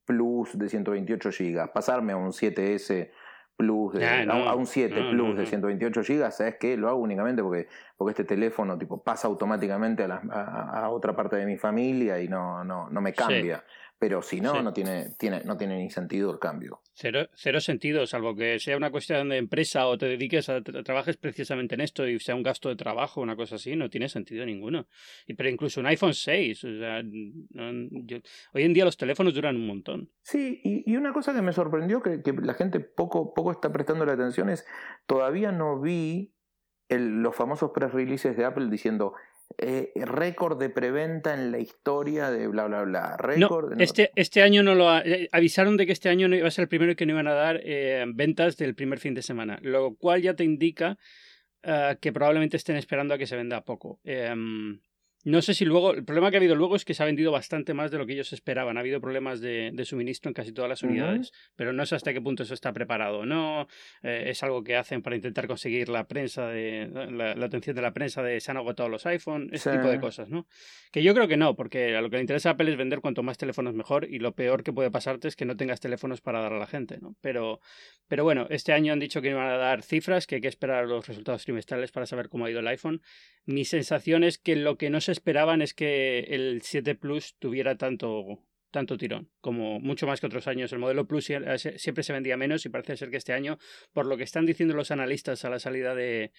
Plus 0.06 0.57
de 0.57 0.69
128 0.69 1.29
GB. 1.31 1.74
Pasarme 1.74 2.13
a 2.13 2.18
un 2.18 2.31
7S 2.31 3.12
Plus, 3.57 3.95
ah, 3.95 4.24
a, 4.30 4.56
un 4.56 4.68
7 4.68 5.09
Plus 5.09 5.36
de 5.36 5.48
128 5.48 6.01
GB, 6.04 6.31
¿sabes 6.31 6.57
qué? 6.59 6.77
Lo 6.77 6.89
hago 6.89 7.00
únicamente 7.00 7.42
porque, 7.42 7.68
porque 7.98 8.12
este 8.12 8.24
teléfono 8.24 8.77
tipo 8.77 9.01
pasa 9.01 9.27
automáticamente 9.27 10.04
a, 10.04 10.83
a, 10.83 10.89
otra 10.89 11.15
parte 11.15 11.38
de 11.38 11.45
mi 11.48 11.57
familia 11.57 12.21
y 12.21 12.27
no, 12.27 12.63
no, 12.63 12.88
no 12.92 13.01
me 13.01 13.13
cambia. 13.13 13.63
Pero 13.99 14.21
si 14.21 14.41
no, 14.41 14.61
no, 14.61 14.73
tiene, 14.73 15.15
tiene, 15.17 15.44
no 15.44 15.57
tiene 15.57 15.77
ni 15.77 15.89
sentido 15.89 16.31
el 16.31 16.38
cambio. 16.38 16.81
Cero, 16.94 17.27
cero 17.33 17.60
sentido, 17.60 18.05
salvo 18.05 18.36
que 18.36 18.60
sea 18.60 18.77
una 18.77 18.91
cuestión 18.91 19.29
de 19.29 19.38
empresa 19.38 19.88
o 19.88 19.98
te 19.98 20.05
dediques 20.05 20.50
a 20.50 20.62
trabajes 20.62 21.17
precisamente 21.17 21.74
en 21.74 21.81
esto 21.81 22.07
y 22.07 22.19
sea 22.19 22.36
un 22.36 22.43
gasto 22.43 22.69
de 22.69 22.75
trabajo, 22.75 23.22
una 23.22 23.36
cosa 23.36 23.55
así, 23.55 23.75
no 23.75 23.89
tiene 23.89 24.07
sentido 24.07 24.45
ninguno. 24.45 24.88
Y, 25.25 25.33
pero 25.33 25.50
incluso 25.50 25.79
un 25.79 25.88
iPhone 25.88 26.13
6, 26.13 26.63
o 26.63 26.77
sea, 26.77 27.03
hoy 28.53 28.63
en 28.63 28.74
día 28.74 28.86
los 28.86 28.98
teléfonos 28.98 29.33
duran 29.33 29.55
un 29.55 29.65
montón. 29.65 30.12
Sí, 30.22 30.62
y, 30.63 30.91
y 30.91 30.95
una 30.95 31.12
cosa 31.12 31.33
que 31.33 31.41
me 31.41 31.53
sorprendió 31.53 32.01
que, 32.03 32.22
que, 32.22 32.33
la 32.33 32.53
gente 32.53 32.79
poco, 32.79 33.33
poco 33.33 33.51
está 33.51 33.72
prestando 33.72 34.05
la 34.05 34.13
atención 34.13 34.50
es, 34.50 34.65
todavía 35.07 35.51
no 35.51 35.81
vi 35.81 36.36
el, 36.88 37.22
los 37.22 37.36
famosos 37.36 37.72
press 37.72 37.91
releases 37.93 38.38
de 38.38 38.45
Apple 38.45 38.67
diciendo 38.69 39.13
eh, 39.58 39.92
récord 39.96 40.60
de 40.60 40.70
preventa 40.70 41.34
en 41.34 41.51
la 41.51 41.60
historia 41.60 42.30
de 42.30 42.48
bla 42.48 42.66
bla 42.68 42.84
bla. 42.84 43.18
Récord, 43.18 43.80
Este, 43.82 44.12
este 44.16 44.44
año 44.44 44.62
no 44.62 44.75
lo 44.75 44.96
eh, 45.00 45.30
avisaron 45.32 45.77
de 45.77 45.86
que 45.86 45.94
este 45.94 46.10
año 46.10 46.27
no 46.27 46.36
iba 46.36 46.48
a 46.48 46.51
ser 46.51 46.63
el 46.63 46.70
primero 46.70 46.92
y 46.92 46.96
que 46.96 47.06
no 47.06 47.13
iban 47.13 47.27
a 47.27 47.34
dar 47.34 47.60
eh, 47.63 48.06
ventas 48.13 48.58
del 48.58 48.75
primer 48.75 49.00
fin 49.00 49.13
de 49.13 49.24
semana, 49.24 49.58
lo 49.62 49.96
cual 49.96 50.22
ya 50.22 50.36
te 50.36 50.44
indica 50.44 50.98
que 52.00 52.13
probablemente 52.13 52.56
estén 52.56 52.77
esperando 52.77 53.13
a 53.13 53.18
que 53.18 53.27
se 53.27 53.36
venda 53.36 53.66
poco. 53.66 54.00
Em, 54.06 54.80
no 55.27 55.41
sé 55.41 55.53
si 55.53 55.65
luego, 55.65 55.93
el 55.93 56.05
problema 56.05 56.31
que 56.31 56.38
ha 56.38 56.39
habido 56.39 56.55
luego 56.55 56.77
es 56.77 56.86
que 56.86 56.93
se 56.93 57.03
ha 57.03 57.05
vendido 57.05 57.34
bastante 57.34 57.74
más 57.74 57.91
de 57.91 57.98
lo 57.98 58.05
que 58.05 58.13
ellos 58.13 58.31
esperaban. 58.31 58.77
Ha 58.77 58.79
habido 58.79 59.01
problemas 59.01 59.41
de, 59.41 59.74
suministro 59.84 60.29
en 60.29 60.34
casi 60.34 60.53
todas 60.53 60.69
las 60.69 60.84
unidades, 60.84 61.34
pero 61.57 61.74
no 61.74 61.86
sé 61.86 61.96
hasta 61.96 62.13
qué 62.13 62.22
punto 62.22 62.43
eso 62.43 62.53
está 62.53 62.72
preparado. 62.72 63.25
No 63.25 63.67
eh, 64.03 64.27
es 64.27 64.41
algo 64.43 64.63
que 64.63 64.77
hacen 64.77 65.01
para 65.01 65.17
intentar 65.17 65.46
conseguir 65.46 65.89
la 65.89 66.07
prensa 66.07 66.48
de 66.48 66.89
la, 67.12 67.46
atención 67.46 67.75
de 67.75 67.81
la 67.81 67.91
prensa 67.91 68.24
de 68.24 68.39
se 68.39 68.51
han 68.51 68.57
agotado 68.57 68.88
los 68.88 69.05
iPhone, 69.05 69.50
ese 69.51 69.69
tipo 69.69 69.89
de 69.89 70.00
cosas, 70.00 70.29
¿no? 70.29 70.48
Que 70.93 71.03
yo 71.03 71.13
creo 71.13 71.27
que 71.27 71.36
no, 71.36 71.57
porque 71.57 71.98
a 71.98 72.01
lo 72.01 72.10
que 72.10 72.15
le 72.15 72.22
interesa 72.22 72.48
a 72.48 72.51
Apple 72.53 72.72
es 72.72 72.77
vender 72.77 73.01
cuanto 73.01 73.22
más 73.22 73.38
teléfonos 73.38 73.74
mejor 73.74 74.07
y 74.10 74.19
lo 74.19 74.34
peor 74.34 74.63
que 74.63 74.72
puede 74.72 74.91
pasarte 74.91 75.27
es 75.27 75.36
que 75.36 75.43
no 75.43 75.57
tengas 75.57 75.81
teléfonos 75.81 76.22
para 76.22 76.39
dar 76.39 76.53
a 76.53 76.57
la 76.57 76.67
gente, 76.67 77.00
¿no? 77.01 77.17
Pero, 77.19 77.60
pero 78.07 78.24
bueno, 78.24 78.48
este 78.50 78.72
año 78.72 78.93
han 78.93 79.00
dicho 79.00 79.22
que 79.22 79.31
iban 79.31 79.48
a 79.48 79.57
dar 79.57 79.81
cifras, 79.81 80.25
que 80.25 80.36
hay 80.36 80.41
que 80.41 80.48
esperar 80.48 80.88
los 80.88 81.05
resultados 81.05 81.43
trimestrales 81.43 81.91
para 81.91 82.05
saber 82.05 82.29
cómo 82.29 82.46
ha 82.46 82.50
ido 82.50 82.62
el 82.62 82.67
iPhone. 82.67 83.01
Mi 83.46 83.65
sensación 83.65 84.24
es 84.24 84.38
que 84.38 84.55
lo 84.55 84.77
que 84.77 84.89
no 84.89 85.01
se 85.01 85.16
esperaban 85.17 85.62
es 85.62 85.74
que 85.74 86.19
el 86.29 86.62
7 86.62 86.95
Plus 86.95 87.36
tuviera 87.39 87.77
tanto 87.77 88.39
tanto 88.71 88.97
tirón, 88.97 89.29
como 89.41 89.79
mucho 89.79 90.05
más 90.07 90.19
que 90.19 90.27
otros 90.27 90.47
años. 90.47 90.71
El 90.71 90.79
modelo 90.79 91.07
Plus 91.07 91.31
siempre 91.77 92.03
se 92.03 92.13
vendía 92.13 92.38
menos 92.38 92.65
y 92.65 92.69
parece 92.69 92.97
ser 92.97 93.09
que 93.09 93.17
este 93.17 93.33
año, 93.33 93.57
por 93.93 94.05
lo 94.05 94.17
que 94.17 94.24
están 94.24 94.45
diciendo 94.45 94.75
los 94.75 94.91
analistas 94.91 95.45
a 95.45 95.50
la 95.50 95.59
salida 95.59 95.95
de, 95.95 96.31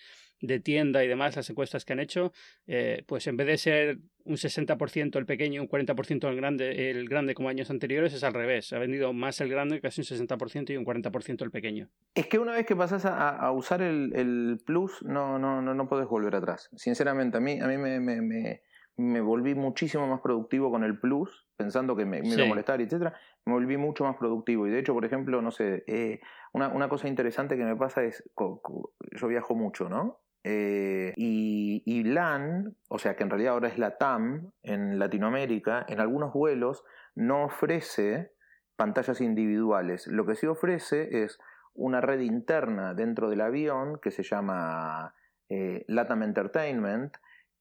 tienda 0.62 1.02
y 1.02 1.08
demás, 1.08 1.36
las 1.36 1.50
encuestas 1.50 1.84
que 1.84 1.94
han 1.94 2.00
hecho, 2.00 2.32
eh, 2.66 3.02
pues 3.06 3.26
en 3.26 3.36
vez 3.36 3.46
de 3.46 3.58
ser 3.58 3.98
un 4.24 4.36
60% 4.36 5.16
el 5.16 5.26
pequeño, 5.26 5.62
un 5.62 5.68
40% 5.68 6.28
el 6.28 6.36
grande, 6.36 6.90
el 6.90 7.08
grande 7.08 7.34
como 7.34 7.48
años 7.48 7.70
anteriores, 7.70 8.12
es 8.12 8.22
al 8.22 8.34
revés. 8.34 8.72
Ha 8.72 8.78
vendido 8.78 9.12
más 9.12 9.40
el 9.40 9.48
grande, 9.48 9.80
casi 9.80 10.02
un 10.02 10.04
60% 10.04 10.70
y 10.70 10.76
un 10.76 10.84
40% 10.84 11.42
el 11.42 11.50
pequeño. 11.50 11.90
Es 12.14 12.26
que 12.26 12.38
una 12.38 12.52
vez 12.52 12.66
que 12.66 12.76
pasas 12.76 13.04
a, 13.04 13.50
usar 13.52 13.82
el, 13.82 14.60
Plus, 14.64 15.02
no, 15.02 15.38
no, 15.38 15.62
no, 15.62 15.74
no 15.74 15.88
puedes 15.88 16.06
volver 16.06 16.36
atrás. 16.36 16.68
Sinceramente, 16.76 17.38
a 17.38 17.40
mí, 17.40 17.58
a 17.58 17.66
mí 17.66 17.78
me, 17.78 17.98
me, 17.98 18.62
volví 18.98 19.54
muchísimo 19.54 20.06
más 20.06 20.20
productivo 20.20 20.70
con 20.70 20.84
el 20.84 20.98
Plus, 20.98 21.46
pensando 21.56 21.96
que 21.96 22.04
me, 22.04 22.20
iba 22.22 22.44
a 22.44 22.46
molestar, 22.46 22.80
etcétera. 22.80 23.14
Me 23.44 23.52
volví 23.52 23.76
mucho 23.76 24.04
más 24.04 24.16
productivo. 24.16 24.66
Y 24.66 24.70
de 24.70 24.80
hecho, 24.80 24.92
por 24.92 25.04
ejemplo, 25.04 25.40
no 25.40 25.50
sé, 25.50 25.84
eh, 25.86 26.20
una, 26.52 26.68
una 26.68 26.88
cosa 26.88 27.08
interesante 27.08 27.56
que 27.56 27.64
me 27.64 27.76
pasa 27.76 28.02
es, 28.02 28.28
yo 28.36 29.28
viajo 29.28 29.54
mucho, 29.54 29.88
¿no? 29.88 30.20
Eh, 30.44 31.12
y, 31.16 32.04
LAN, 32.04 32.76
o 32.88 32.98
sea 32.98 33.16
que 33.16 33.22
en 33.22 33.30
realidad 33.30 33.54
ahora 33.54 33.68
es 33.68 33.78
la 33.78 33.98
TAM 33.98 34.52
en 34.62 34.98
Latinoamérica, 34.98 35.84
en 35.88 36.00
algunos 36.00 36.32
vuelos 36.32 36.84
no 37.14 37.44
ofrece 37.44 38.32
pantallas 38.76 39.20
individuales. 39.20 40.06
Lo 40.06 40.24
que 40.24 40.36
sí 40.36 40.46
ofrece 40.46 41.22
es 41.22 41.38
una 41.74 42.00
red 42.00 42.20
interna 42.20 42.94
dentro 42.94 43.28
del 43.28 43.40
avión 43.40 43.98
que 44.00 44.10
se 44.10 44.22
llama 44.22 45.14
eh, 45.48 45.84
LATAM 45.88 46.22
Entertainment, 46.22 47.16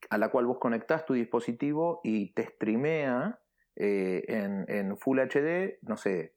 a 0.10 0.18
la 0.18 0.30
cual 0.30 0.46
vos 0.46 0.60
conectás 0.60 1.06
tu 1.06 1.14
dispositivo 1.14 2.02
y 2.04 2.34
te 2.34 2.44
streamea 2.44 3.40
eh, 3.76 4.24
en, 4.28 4.66
en 4.68 4.98
Full 4.98 5.20
HD, 5.20 5.80
no 5.82 5.98
sé, 5.98 6.36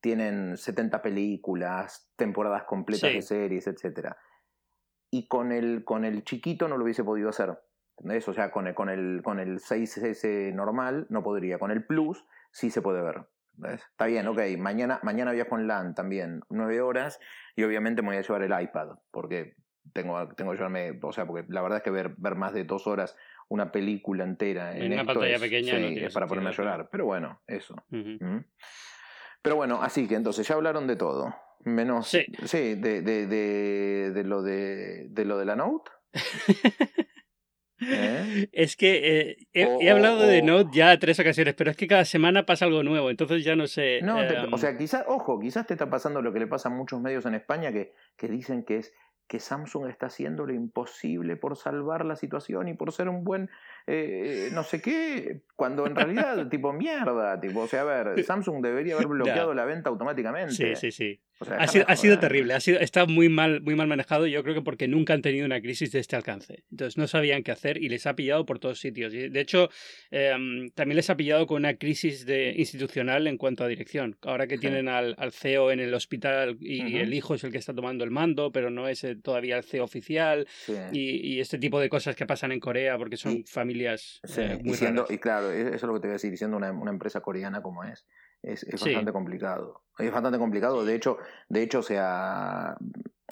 tienen 0.00 0.56
70 0.56 1.02
películas, 1.02 2.10
temporadas 2.16 2.64
completas 2.64 3.12
de 3.12 3.22
series, 3.22 3.66
etcétera 3.66 4.16
y 5.10 5.26
con 5.26 5.52
el, 5.52 5.84
con 5.84 6.04
el 6.04 6.24
chiquito 6.24 6.68
no 6.68 6.76
lo 6.76 6.84
hubiese 6.84 7.04
podido 7.04 7.28
hacer. 7.28 7.58
¿Entendés? 7.98 8.26
O 8.28 8.32
sea, 8.32 8.50
con 8.50 8.66
el, 8.66 8.74
con 8.74 8.88
el, 8.88 9.20
con 9.22 9.40
el 9.40 9.58
6S 9.58 10.54
normal 10.54 11.06
no 11.10 11.22
podría. 11.22 11.58
Con 11.58 11.70
el 11.70 11.84
Plus 11.84 12.24
sí 12.50 12.70
se 12.70 12.80
puede 12.80 13.02
ver. 13.02 13.26
Está 13.74 14.06
bien, 14.06 14.26
ok. 14.26 14.40
Mañana, 14.58 15.00
mañana 15.02 15.32
viajo 15.32 15.58
en 15.58 15.66
LAN 15.66 15.94
también, 15.94 16.40
nueve 16.48 16.80
horas, 16.80 17.20
y 17.56 17.64
obviamente 17.64 18.00
me 18.00 18.08
voy 18.08 18.16
a 18.16 18.22
llevar 18.22 18.42
el 18.42 18.62
iPad, 18.62 18.96
porque 19.10 19.54
tengo, 19.92 20.28
tengo 20.34 20.52
que 20.52 20.56
llevarme, 20.56 20.98
o 21.02 21.12
sea, 21.12 21.26
porque 21.26 21.46
la 21.48 21.62
verdad 21.62 21.78
es 21.78 21.82
que 21.82 21.90
ver, 21.90 22.14
ver 22.16 22.34
más 22.34 22.52
de 22.52 22.64
dos 22.64 22.86
horas 22.86 23.16
una 23.50 23.72
película 23.72 24.22
entera 24.22 24.76
en, 24.76 24.92
una 24.92 25.04
pantalla 25.04 25.34
es, 25.34 25.40
pequeña 25.40 25.76
es 25.76 26.14
para 26.14 26.28
ponerme 26.28 26.50
a 26.50 26.52
llorar. 26.52 26.88
Pero 26.90 27.04
bueno, 27.04 27.42
eso. 27.48 27.74
Pero 29.42 29.56
bueno, 29.56 29.82
así 29.82 30.06
que 30.06 30.14
entonces 30.14 30.46
ya 30.46 30.54
hablaron 30.54 30.86
de 30.86 30.96
todo. 30.96 31.34
Menos. 31.64 32.08
Sí. 32.08 32.24
Sí, 32.44 32.76
de, 32.76 33.02
de, 33.02 33.26
de, 33.26 34.12
de 34.12 34.24
lo 34.24 34.42
de, 34.42 35.08
de 35.10 35.24
lo 35.24 35.36
de 35.36 35.44
la 35.44 35.56
Note. 35.56 35.90
¿Eh? 37.82 38.48
Es 38.52 38.76
que 38.76 39.30
eh, 39.30 39.36
he, 39.52 39.90
hablado 39.90 40.20
de 40.20 40.42
Note 40.42 40.70
ya 40.72 40.98
tres 40.98 41.18
ocasiones, 41.18 41.54
pero 41.54 41.70
es 41.70 41.76
que 41.76 41.86
cada 41.86 42.04
semana 42.04 42.44
pasa 42.44 42.66
algo 42.66 42.82
nuevo, 42.82 43.10
entonces 43.10 43.42
ya 43.42 43.56
no 43.56 43.66
sé. 43.66 44.00
No, 44.02 44.18
o 44.52 44.58
sea, 44.58 44.76
quizás, 44.76 45.04
ojo, 45.08 45.40
quizás 45.40 45.66
te 45.66 45.74
está 45.74 45.88
pasando 45.88 46.20
lo 46.20 46.32
que 46.32 46.40
le 46.40 46.46
pasa 46.46 46.68
a 46.68 46.72
muchos 46.72 47.00
medios 47.00 47.24
en 47.24 47.34
España 47.34 47.72
que, 47.72 47.94
que 48.16 48.28
dicen 48.28 48.64
que 48.64 48.76
es 48.76 48.92
que 49.30 49.38
Samsung 49.38 49.86
está 49.86 50.06
haciendo 50.06 50.44
lo 50.44 50.52
imposible 50.52 51.36
por 51.36 51.56
salvar 51.56 52.04
la 52.04 52.16
situación 52.16 52.66
y 52.66 52.74
por 52.74 52.90
ser 52.90 53.08
un 53.08 53.22
buen 53.22 53.48
eh, 53.86 54.50
no 54.52 54.62
sé 54.62 54.80
qué, 54.80 55.42
cuando 55.56 55.86
en 55.86 55.94
realidad, 55.94 56.48
tipo, 56.50 56.72
mierda, 56.72 57.40
tipo, 57.40 57.60
o 57.60 57.68
sea, 57.68 57.82
a 57.82 57.84
ver, 57.84 58.24
Samsung 58.24 58.62
debería 58.62 58.94
haber 58.94 59.08
bloqueado 59.08 59.54
la 59.54 59.64
venta 59.64 59.90
automáticamente. 59.90 60.54
Sí, 60.54 60.76
sí, 60.76 60.90
sí 60.92 61.20
ha, 61.48 61.96
sido, 61.96 62.18
terrible, 62.18 62.52
ha 62.54 62.60
sido, 62.60 62.80
está 62.80 63.06
muy 63.06 63.28
mal, 63.28 63.62
muy 63.62 63.74
mal 63.74 63.86
manejado, 63.86 64.26
yo 64.26 64.42
creo 64.42 64.54
que 64.54 64.60
porque 64.60 64.88
nunca 64.88 65.14
han 65.14 65.22
tenido 65.22 65.46
una 65.46 65.60
crisis 65.60 65.90
de 65.90 65.98
este 65.98 66.16
alcance. 66.16 66.64
Entonces 66.70 66.98
no 66.98 67.06
sabían 67.06 67.42
qué 67.42 67.50
hacer 67.50 67.82
y 67.82 67.88
les 67.88 68.06
ha 68.06 68.14
pillado 68.14 68.44
por 68.44 68.58
todos 68.58 68.78
sitios. 68.78 69.12
De 69.12 69.40
hecho, 69.40 69.70
em, 70.10 70.70
también 70.70 70.96
les 70.96 71.08
ha 71.08 71.16
pillado 71.16 71.46
con 71.46 71.58
una 71.58 71.74
crisis 71.74 72.26
de, 72.26 72.54
institucional 72.56 73.26
en 73.26 73.38
cuanto 73.38 73.64
a 73.64 73.68
dirección. 73.68 74.16
Ahora 74.22 74.46
que 74.46 74.58
tienen 74.58 74.88
al, 74.88 75.16
CEO 75.32 75.70
en 75.70 75.80
el 75.80 75.94
hospital 75.94 76.58
y 76.60 76.96
el 76.96 77.14
hijo 77.14 77.34
es 77.34 77.44
el 77.44 77.52
que 77.52 77.58
está 77.58 77.72
tomando 77.72 78.04
el 78.04 78.10
mando, 78.10 78.52
pero 78.52 78.68
no 78.70 78.88
es 78.88 79.04
eh, 79.04 79.16
todavía 79.16 79.56
el 79.56 79.64
CEO 79.64 79.84
oficial. 79.84 80.46
Y, 80.92 81.40
este 81.40 81.58
tipo 81.58 81.80
de 81.80 81.88
cosas 81.88 82.16
que 82.16 82.26
pasan 82.26 82.52
en 82.52 82.60
Corea 82.60 82.98
porque 82.98 83.16
son 83.16 83.44
familias 83.46 83.79
eh, 83.86 84.60
muy 84.62 84.76
y, 84.76 85.14
y 85.14 85.18
claro, 85.18 85.50
eso 85.50 85.74
es 85.74 85.82
lo 85.82 85.94
que 85.94 86.00
te 86.00 86.06
voy 86.06 86.10
a 86.10 86.12
decir, 86.14 86.36
siendo 86.36 86.56
una, 86.56 86.72
una 86.72 86.90
empresa 86.90 87.20
coreana 87.20 87.62
como 87.62 87.84
es 87.84 88.06
es, 88.42 88.66
bastante 88.72 89.12
complicado. 89.12 89.82
Es 89.98 90.10
bastante 90.12 90.38
complicado. 90.38 90.84
De 90.84 90.94
hecho, 90.94 91.18
de 91.48 91.62
hecho, 91.62 91.80
o 91.80 91.82
sea, 91.82 92.76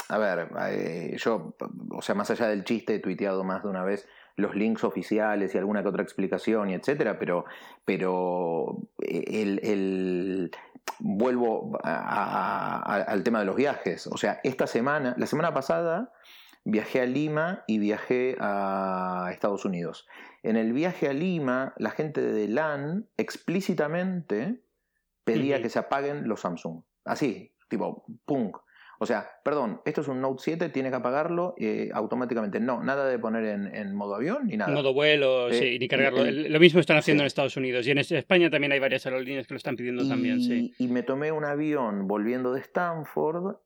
a 0.08 0.18
ver, 0.18 0.50
eh, 0.70 1.16
yo, 1.18 1.56
o 1.90 2.02
sea, 2.02 2.14
más 2.14 2.30
allá 2.30 2.48
del 2.48 2.64
chiste, 2.64 2.96
he 2.96 2.98
tuiteado 2.98 3.44
más 3.44 3.62
de 3.62 3.68
una 3.68 3.84
vez 3.84 4.06
los 4.36 4.54
links 4.54 4.84
oficiales 4.84 5.54
y 5.54 5.58
alguna 5.58 5.82
que 5.82 5.88
otra 5.88 6.02
explicación 6.02 6.70
y 6.70 6.74
etcétera, 6.74 7.18
pero, 7.18 7.44
pero 7.84 8.88
el, 9.00 9.58
el 9.64 10.50
vuelvo 11.00 11.76
al 11.82 13.22
tema 13.24 13.40
de 13.40 13.46
los 13.46 13.56
viajes. 13.56 14.06
O 14.06 14.16
sea, 14.16 14.40
esta 14.44 14.66
semana, 14.66 15.14
la 15.18 15.26
semana 15.26 15.52
pasada, 15.52 16.12
viajé 16.64 17.00
a 17.00 17.06
Lima 17.06 17.64
y 17.66 17.78
viajé 17.78 18.36
a 18.40 19.30
Estados 19.32 19.64
Unidos. 19.64 20.06
En 20.42 20.56
el 20.56 20.72
viaje 20.72 21.08
a 21.08 21.12
Lima, 21.12 21.74
la 21.78 21.90
gente 21.90 22.20
de 22.20 22.48
LAN 22.48 23.08
explícitamente 23.16 24.62
pedía 25.24 25.60
que 25.60 25.68
se 25.68 25.78
apaguen 25.78 26.28
los 26.28 26.40
Samsung. 26.40 26.82
Así, 27.04 27.54
tipo, 27.68 28.04
pum. 28.24 28.52
O 29.00 29.06
sea, 29.06 29.28
perdón, 29.44 29.80
esto 29.84 30.00
es 30.00 30.08
un 30.08 30.20
Note 30.20 30.42
7, 30.42 30.70
tiene 30.70 30.90
que 30.90 30.96
apagarlo 30.96 31.54
eh, 31.56 31.88
automáticamente. 31.94 32.58
No, 32.58 32.82
nada 32.82 33.08
de 33.08 33.18
poner 33.18 33.44
en, 33.44 33.94
modo 33.94 34.16
avión 34.16 34.48
ni 34.48 34.56
nada. 34.56 34.72
Modo 34.72 34.92
vuelo, 34.92 35.52
sí, 35.52 35.76
eh, 35.76 35.78
ni 35.78 35.86
cargarlo. 35.86 36.24
lo 36.24 36.60
mismo 36.60 36.80
están 36.80 36.96
haciendo 36.96 37.22
en 37.22 37.28
Estados 37.28 37.56
Unidos 37.56 37.86
y 37.86 37.92
en 37.92 37.98
España 37.98 38.50
también 38.50 38.72
hay 38.72 38.80
varias 38.80 39.06
aerolíneas 39.06 39.46
que 39.46 39.54
lo 39.54 39.58
están 39.58 39.76
pidiendo 39.76 40.06
también, 40.08 40.42
sí. 40.42 40.74
Y 40.78 40.88
me 40.88 41.04
tomé 41.04 41.30
un 41.30 41.44
avión 41.44 42.08
volviendo 42.08 42.52
de 42.52 42.60
Stanford, 42.60 43.58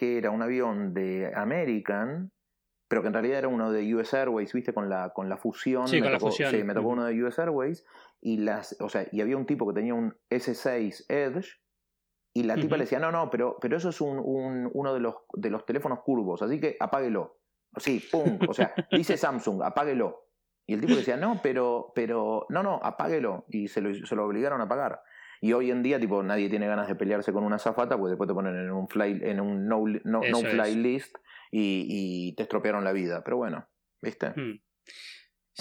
que 0.00 0.16
era 0.16 0.30
un 0.30 0.40
avión 0.40 0.94
de 0.94 1.30
American, 1.36 2.32
pero 2.88 3.02
que 3.02 3.08
en 3.08 3.12
realidad 3.12 3.40
era 3.40 3.48
uno 3.48 3.70
de 3.70 3.94
US 3.94 4.14
Airways, 4.14 4.50
¿viste? 4.54 4.72
Con 4.72 4.88
la, 4.88 5.10
con 5.10 5.28
la 5.28 5.36
fusión. 5.36 5.86
Sí, 5.88 6.00
con 6.00 6.10
la 6.10 6.18
fusión. 6.18 6.50
Sí, 6.50 6.64
me 6.64 6.72
tocó 6.72 6.88
uno 6.88 7.04
de 7.04 7.22
US 7.22 7.38
Airways 7.38 7.84
y 8.18 8.38
las, 8.38 8.80
o 8.80 8.88
sea, 8.88 9.06
y 9.12 9.20
había 9.20 9.36
un 9.36 9.44
tipo 9.44 9.68
que 9.68 9.74
tenía 9.74 9.92
un 9.92 10.16
S6 10.30 11.04
Edge 11.06 11.60
y 12.32 12.44
la 12.44 12.54
tipa 12.54 12.78
le 12.78 12.84
decía, 12.84 12.98
no, 12.98 13.12
no, 13.12 13.28
pero, 13.28 13.58
pero 13.60 13.76
eso 13.76 13.90
es 13.90 14.00
un, 14.00 14.18
un, 14.18 14.70
uno 14.72 14.94
de 14.94 15.00
los, 15.00 15.16
de 15.34 15.50
los 15.50 15.66
teléfonos 15.66 16.00
curvos, 16.00 16.40
así 16.40 16.58
que 16.58 16.78
apáguelo. 16.80 17.36
Sí, 17.76 18.02
pum, 18.10 18.38
o 18.48 18.54
sea, 18.54 18.72
dice 18.90 19.18
Samsung, 19.18 19.62
apáguelo. 19.62 20.28
Y 20.66 20.72
el 20.72 20.80
tipo 20.80 20.96
decía, 20.96 21.18
no, 21.18 21.40
pero, 21.42 21.92
pero, 21.94 22.46
no, 22.48 22.62
no, 22.62 22.80
apáguelo. 22.82 23.44
Y 23.48 23.68
se 23.68 23.82
lo, 23.82 23.92
se 23.92 24.16
lo 24.16 24.24
obligaron 24.24 24.62
a 24.62 24.68
pagar. 24.68 25.02
Y 25.40 25.52
hoy 25.52 25.70
en 25.70 25.82
día, 25.82 25.98
tipo, 25.98 26.22
nadie 26.22 26.50
tiene 26.50 26.66
ganas 26.66 26.88
de 26.88 26.96
pelearse 26.96 27.32
con 27.32 27.44
una 27.44 27.58
zafata, 27.58 27.96
pues 27.98 28.10
después 28.10 28.28
te 28.28 28.34
ponen 28.34 28.56
en 28.56 28.70
un 28.70 28.88
fly, 28.88 29.20
en 29.22 29.40
un 29.40 29.66
no, 29.66 29.84
no, 30.04 30.22
fly 30.22 30.74
list 30.76 31.16
y, 31.50 31.86
y, 31.88 32.34
te 32.34 32.42
estropearon 32.42 32.84
la 32.84 32.92
vida. 32.92 33.22
Pero 33.24 33.38
bueno, 33.38 33.66
¿viste? 34.02 34.30
Hmm. 34.30 34.60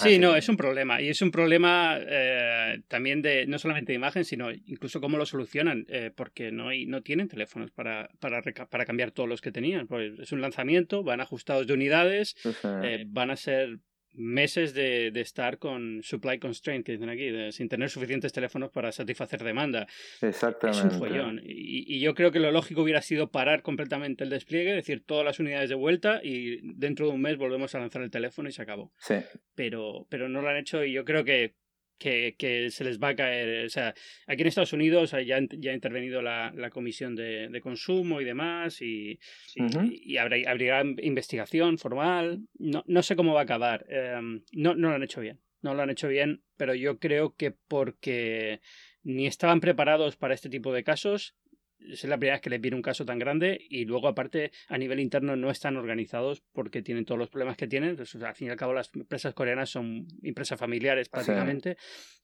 Sí, 0.03 0.19
no, 0.19 0.35
es 0.35 0.47
un 0.49 0.57
problema. 0.57 1.01
Y 1.01 1.09
es 1.09 1.21
un 1.21 1.31
problema 1.31 1.97
eh, 1.99 2.81
también 2.87 3.21
de 3.21 3.45
no 3.47 3.59
solamente 3.59 3.91
de 3.91 3.97
imagen, 3.97 4.23
sino 4.23 4.51
incluso 4.51 5.01
cómo 5.01 5.17
lo 5.17 5.25
solucionan, 5.25 5.85
eh, 5.89 6.11
porque 6.15 6.51
no, 6.51 6.69
hay, 6.69 6.85
no 6.85 7.01
tienen 7.01 7.27
teléfonos 7.27 7.71
para, 7.71 8.09
para, 8.19 8.41
para 8.41 8.85
cambiar 8.85 9.11
todos 9.11 9.27
los 9.27 9.41
que 9.41 9.51
tenían. 9.51 9.87
Pues 9.87 10.17
es 10.19 10.31
un 10.31 10.41
lanzamiento, 10.41 11.03
van 11.03 11.21
ajustados 11.21 11.67
de 11.67 11.73
unidades, 11.73 12.35
eh, 12.83 13.05
van 13.07 13.31
a 13.31 13.35
ser 13.35 13.79
meses 14.13 14.73
de, 14.73 15.11
de, 15.11 15.21
estar 15.21 15.57
con 15.57 16.01
supply 16.03 16.39
constraint, 16.39 16.85
que 16.85 16.93
dicen 16.93 17.09
aquí, 17.09 17.51
sin 17.51 17.69
tener 17.69 17.89
suficientes 17.89 18.33
teléfonos 18.33 18.71
para 18.71 18.91
satisfacer 18.91 19.43
demanda. 19.43 19.87
Exactamente. 20.21 20.87
Es 20.87 20.93
un 20.93 20.99
follón. 20.99 21.41
Y, 21.43 21.95
y, 21.95 21.99
yo 21.99 22.15
creo 22.15 22.31
que 22.31 22.39
lo 22.39 22.51
lógico 22.51 22.81
hubiera 22.81 23.01
sido 23.01 23.31
parar 23.31 23.61
completamente 23.61 24.23
el 24.23 24.29
despliegue, 24.29 24.73
decir 24.73 25.03
todas 25.05 25.25
las 25.25 25.39
unidades 25.39 25.69
de 25.69 25.75
vuelta 25.75 26.21
y 26.23 26.59
dentro 26.75 27.07
de 27.07 27.13
un 27.13 27.21
mes 27.21 27.37
volvemos 27.37 27.73
a 27.75 27.79
lanzar 27.79 28.01
el 28.01 28.11
teléfono 28.11 28.49
y 28.49 28.51
se 28.51 28.61
acabó. 28.61 28.91
Sí. 28.97 29.15
Pero, 29.55 30.07
pero 30.09 30.29
no 30.29 30.41
lo 30.41 30.49
han 30.49 30.57
hecho 30.57 30.83
y 30.83 30.93
yo 30.93 31.05
creo 31.05 31.23
que 31.23 31.55
que, 31.99 32.35
que, 32.37 32.71
se 32.71 32.83
les 32.83 32.99
va 32.99 33.09
a 33.09 33.15
caer. 33.15 33.65
O 33.65 33.69
sea, 33.69 33.93
aquí 34.27 34.41
en 34.41 34.47
Estados 34.47 34.73
Unidos 34.73 35.11
ya, 35.11 35.39
ya 35.51 35.71
ha 35.71 35.73
intervenido 35.73 36.21
la, 36.21 36.51
la 36.55 36.69
comisión 36.69 37.15
de, 37.15 37.49
de, 37.49 37.61
consumo 37.61 38.21
y 38.21 38.25
demás, 38.25 38.81
y, 38.81 39.19
y, 39.55 40.17
habrá, 40.17 40.83
investigación 41.01 41.77
formal. 41.77 42.41
No, 42.57 42.83
no 42.87 43.03
sé 43.03 43.15
cómo 43.15 43.33
va 43.33 43.41
a 43.41 43.43
acabar. 43.43 43.85
Em, 43.89 44.41
no, 44.53 44.73
no 44.75 44.89
lo 44.89 44.95
han 44.95 45.03
hecho 45.03 45.21
bien. 45.21 45.39
No 45.61 45.73
lo 45.75 45.83
han 45.83 45.89
hecho 45.89 46.07
bien, 46.07 46.41
pero 46.55 46.73
yo 46.73 46.99
creo 46.99 47.35
que 47.35 47.51
porque 47.51 48.61
ni 49.03 49.27
estaban 49.27 49.59
preparados 49.59 50.15
para 50.15 50.33
este 50.33 50.49
tipo 50.49 50.71
de 50.71 50.83
casos, 50.83 51.35
es 51.79 52.03
la 52.03 52.17
primera 52.17 52.35
vez 52.35 52.41
que 52.41 52.49
les 52.49 52.61
viene 52.61 52.75
un 52.75 52.81
caso 52.81 53.05
tan 53.05 53.19
grande 53.19 53.59
y 53.69 53.85
luego 53.85 54.07
aparte 54.07 54.51
a 54.67 54.77
nivel 54.77 54.99
interno 54.99 55.35
no 55.35 55.49
están 55.49 55.77
organizados 55.77 56.41
porque 56.53 56.81
tienen 56.81 57.05
todos 57.05 57.17
los 57.17 57.29
problemas 57.29 57.57
que 57.57 57.67
tienen. 57.67 57.95
Pues, 57.95 58.15
al 58.15 58.35
fin 58.35 58.47
y 58.47 58.51
al 58.51 58.57
cabo 58.57 58.73
las 58.73 58.91
empresas 58.93 59.33
coreanas 59.33 59.69
son 59.69 60.07
empresas 60.23 60.59
familiares 60.59 61.09
prácticamente 61.09 61.77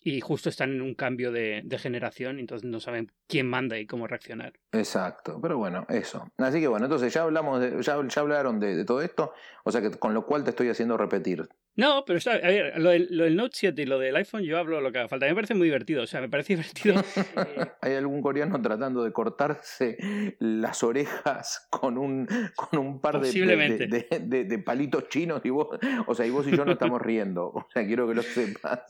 y 0.03 0.21
justo 0.21 0.49
están 0.49 0.71
en 0.71 0.81
un 0.81 0.93
cambio 0.93 1.31
de, 1.31 1.61
de, 1.63 1.77
generación, 1.79 2.39
entonces 2.39 2.69
no 2.69 2.79
saben 2.79 3.11
quién 3.27 3.47
manda 3.47 3.79
y 3.79 3.87
cómo 3.87 4.07
reaccionar. 4.07 4.53
Exacto, 4.71 5.39
pero 5.41 5.57
bueno, 5.57 5.85
eso. 5.89 6.31
Así 6.37 6.59
que 6.59 6.67
bueno, 6.67 6.85
entonces 6.85 7.13
ya 7.13 7.23
hablamos, 7.23 7.59
de, 7.59 7.81
ya, 7.81 7.97
ya 8.07 8.21
hablaron 8.21 8.59
de, 8.59 8.75
de 8.75 8.85
todo 8.85 9.01
esto, 9.01 9.33
o 9.63 9.71
sea 9.71 9.81
que 9.81 9.91
con 9.91 10.13
lo 10.13 10.25
cual 10.25 10.43
te 10.43 10.51
estoy 10.51 10.69
haciendo 10.69 10.97
repetir 10.97 11.47
no, 11.77 12.05
pero 12.05 12.17
está, 12.17 12.33
a 12.33 12.47
ver, 12.47 12.79
lo 12.79 12.89
del, 12.89 13.07
lo 13.11 13.25
del, 13.25 13.35
Note 13.35 13.55
7 13.55 13.81
y 13.81 13.85
lo 13.85 13.99
del 13.99 14.15
iPhone 14.15 14.43
yo 14.43 14.57
hablo 14.57 14.79
lo 14.79 14.91
que 14.91 14.99
haga 14.99 15.07
falta. 15.09 15.25
Me 15.25 15.35
parece 15.35 15.55
muy 15.55 15.67
divertido, 15.67 16.03
o 16.03 16.07
sea, 16.07 16.21
me 16.21 16.29
parece 16.29 16.55
divertido. 16.55 16.95
Hay 17.81 17.93
algún 17.93 18.21
coreano 18.21 18.61
tratando 18.61 19.03
de 19.03 19.11
cortarse 19.11 19.97
las 20.39 20.83
orejas 20.83 21.67
con 21.69 21.97
un, 21.97 22.27
con 22.55 22.79
un 22.79 23.01
par 23.01 23.19
de, 23.19 23.31
de, 23.31 24.07
de, 24.21 24.43
de, 24.45 24.59
palitos 24.59 25.09
chinos 25.09 25.41
y 25.43 25.49
vos, 25.49 25.77
o 26.07 26.15
sea, 26.15 26.25
y 26.25 26.29
vos 26.29 26.47
y 26.47 26.55
yo 26.55 26.63
no 26.63 26.71
estamos 26.71 27.01
riendo, 27.01 27.47
o 27.47 27.67
sea, 27.73 27.85
quiero 27.85 28.07
que 28.07 28.15
lo 28.15 28.21
sepas. 28.21 28.81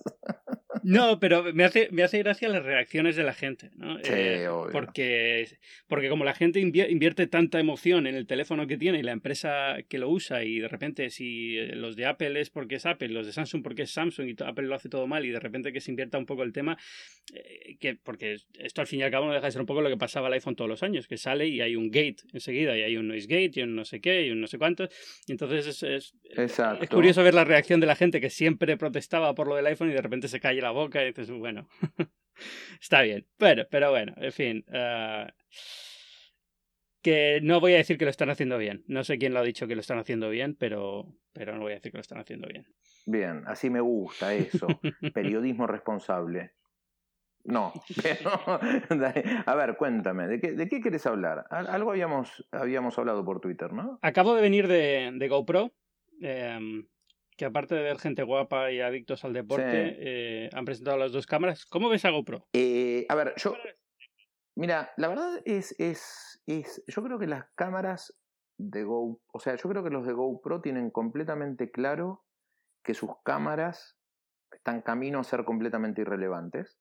No, 0.83 1.19
pero 1.19 1.51
me 1.53 1.63
hace, 1.63 1.89
me 1.91 2.03
hace 2.03 2.19
gracia 2.19 2.47
las 2.49 2.63
reacciones 2.63 3.15
de 3.15 3.23
la 3.23 3.33
gente, 3.33 3.71
¿no? 3.75 3.97
Sí, 4.03 4.11
eh, 4.13 4.47
porque, 4.71 5.47
porque 5.87 6.09
como 6.09 6.25
la 6.25 6.35
gente 6.35 6.59
invierte 6.59 7.25
tanta 7.27 7.59
emoción 7.59 8.05
en 8.05 8.13
el 8.13 8.27
teléfono 8.27 8.67
que 8.67 8.77
tiene 8.77 8.99
y 8.99 9.03
la 9.03 9.11
empresa 9.11 9.77
que 9.89 9.97
lo 9.97 10.09
usa 10.09 10.43
y 10.43 10.59
de 10.59 10.67
repente 10.67 11.09
si 11.09 11.57
eh, 11.57 11.75
los 11.75 11.95
de 11.95 12.05
Apple 12.05 12.39
es 12.39 12.51
porque 12.51 12.74
es 12.75 12.85
Apple, 12.85 13.09
los 13.09 13.25
de 13.25 13.33
Samsung 13.33 13.63
porque 13.63 13.83
es 13.83 13.91
Samsung 13.91 14.27
y 14.27 14.35
Apple 14.43 14.67
lo 14.67 14.75
hace 14.75 14.89
todo 14.89 15.07
mal 15.07 15.25
y 15.25 15.29
de 15.29 15.39
repente 15.39 15.71
que 15.71 15.81
se 15.81 15.91
invierta 15.91 16.17
un 16.17 16.25
poco 16.25 16.43
el 16.43 16.53
tema, 16.53 16.77
eh, 17.33 17.77
que 17.79 17.95
porque 17.95 18.37
esto 18.59 18.81
al 18.81 18.87
fin 18.87 18.99
y 18.99 19.03
al 19.03 19.11
cabo 19.11 19.27
no 19.27 19.33
deja 19.33 19.45
de 19.45 19.51
ser 19.51 19.61
un 19.61 19.67
poco 19.67 19.81
lo 19.81 19.89
que 19.89 19.97
pasaba 19.97 20.27
al 20.27 20.33
iPhone 20.33 20.55
todos 20.55 20.69
los 20.69 20.83
años, 20.83 21.07
que 21.07 21.17
sale 21.17 21.47
y 21.47 21.61
hay 21.61 21.75
un 21.75 21.89
gate 21.89 22.17
enseguida 22.33 22.77
y 22.77 22.81
hay 22.81 22.97
un 22.97 23.07
noise 23.07 23.27
gate 23.27 23.59
y 23.59 23.63
un 23.63 23.75
no 23.75 23.85
sé 23.85 24.01
qué 24.01 24.25
y 24.27 24.31
un 24.31 24.41
no 24.41 24.47
sé 24.47 24.57
cuánto. 24.57 24.87
Y 25.27 25.31
entonces 25.31 25.67
es, 25.67 25.83
es, 25.83 26.13
es 26.37 26.89
curioso 26.89 27.23
ver 27.23 27.33
la 27.33 27.43
reacción 27.43 27.79
de 27.79 27.87
la 27.87 27.95
gente 27.95 28.21
que 28.21 28.29
siempre 28.29 28.77
protestaba 28.77 29.33
por 29.35 29.47
lo 29.47 29.55
del 29.55 29.65
iPhone 29.67 29.89
y 29.89 29.93
de 29.93 30.01
repente 30.01 30.27
se 30.27 30.39
cae 30.39 30.61
la 30.61 30.71
boca 30.71 31.03
y 31.03 31.07
dices, 31.07 31.29
bueno, 31.31 31.67
está 32.81 33.01
bien. 33.01 33.25
Pero, 33.37 33.67
pero 33.69 33.91
bueno, 33.91 34.13
en 34.17 34.31
fin. 34.31 34.65
Uh, 34.67 35.29
que 37.05 37.39
no 37.43 37.59
voy 37.59 37.75
a 37.75 37.77
decir 37.77 37.99
que 37.99 38.05
lo 38.05 38.09
están 38.09 38.31
haciendo 38.31 38.57
bien. 38.57 38.83
No 38.87 39.03
sé 39.03 39.19
quién 39.19 39.31
lo 39.31 39.39
ha 39.39 39.43
dicho 39.43 39.67
que 39.67 39.75
lo 39.75 39.81
están 39.81 39.99
haciendo 39.99 40.27
bien, 40.29 40.55
pero, 40.55 41.13
pero 41.35 41.53
no 41.53 41.61
voy 41.61 41.73
a 41.73 41.75
decir 41.75 41.91
que 41.91 41.97
lo 41.97 42.01
están 42.01 42.19
haciendo 42.19 42.47
bien. 42.47 42.65
Bien, 43.05 43.43
así 43.45 43.69
me 43.69 43.81
gusta 43.81 44.33
eso. 44.33 44.67
Periodismo 45.13 45.67
responsable. 45.67 46.53
No, 47.43 47.73
pero 48.01 48.31
a 49.45 49.55
ver, 49.55 49.77
cuéntame, 49.77 50.27
¿de 50.27 50.39
qué, 50.39 50.53
de 50.53 50.67
qué 50.67 50.81
quieres 50.81 51.05
hablar? 51.05 51.45
Algo 51.51 51.91
habíamos, 51.91 52.47
habíamos 52.51 52.97
hablado 52.97 53.23
por 53.23 53.41
Twitter, 53.41 53.71
¿no? 53.71 53.99
Acabo 54.01 54.33
de 54.33 54.41
venir 54.41 54.67
de, 54.67 55.11
de 55.13 55.27
GoPro. 55.27 55.71
Eh, 56.21 56.57
que 57.37 57.45
aparte 57.45 57.75
de 57.75 57.83
ver 57.83 57.99
gente 57.99 58.23
guapa 58.23 58.71
y 58.71 58.79
adictos 58.79 59.25
al 59.25 59.33
deporte, 59.33 59.97
eh, 59.99 60.49
han 60.53 60.63
presentado 60.63 60.97
las 60.97 61.11
dos 61.11 61.27
cámaras. 61.27 61.65
¿Cómo 61.65 61.89
ves 61.89 62.05
a 62.05 62.11
GoPro? 62.11 62.47
Eh, 62.53 63.05
a 63.09 63.15
ver, 63.15 63.33
yo. 63.35 63.55
Mira, 64.55 64.93
la 64.95 65.09
verdad 65.09 65.41
es, 65.43 65.75
es, 65.77 66.41
es. 66.47 66.81
Yo 66.87 67.03
creo 67.03 67.19
que 67.19 67.27
las 67.27 67.45
cámaras 67.55 68.17
de 68.57 68.83
Go. 68.83 69.21
O 69.33 69.39
sea, 69.39 69.55
yo 69.55 69.69
creo 69.69 69.83
que 69.83 69.89
los 69.89 70.05
de 70.05 70.13
GoPro 70.13 70.61
tienen 70.61 70.91
completamente 70.91 71.71
claro 71.71 72.23
que 72.83 72.93
sus 72.93 73.11
cámaras 73.23 73.97
están 74.51 74.81
camino 74.81 75.19
a 75.19 75.23
ser 75.23 75.43
completamente 75.45 76.01
irrelevantes. 76.01 76.79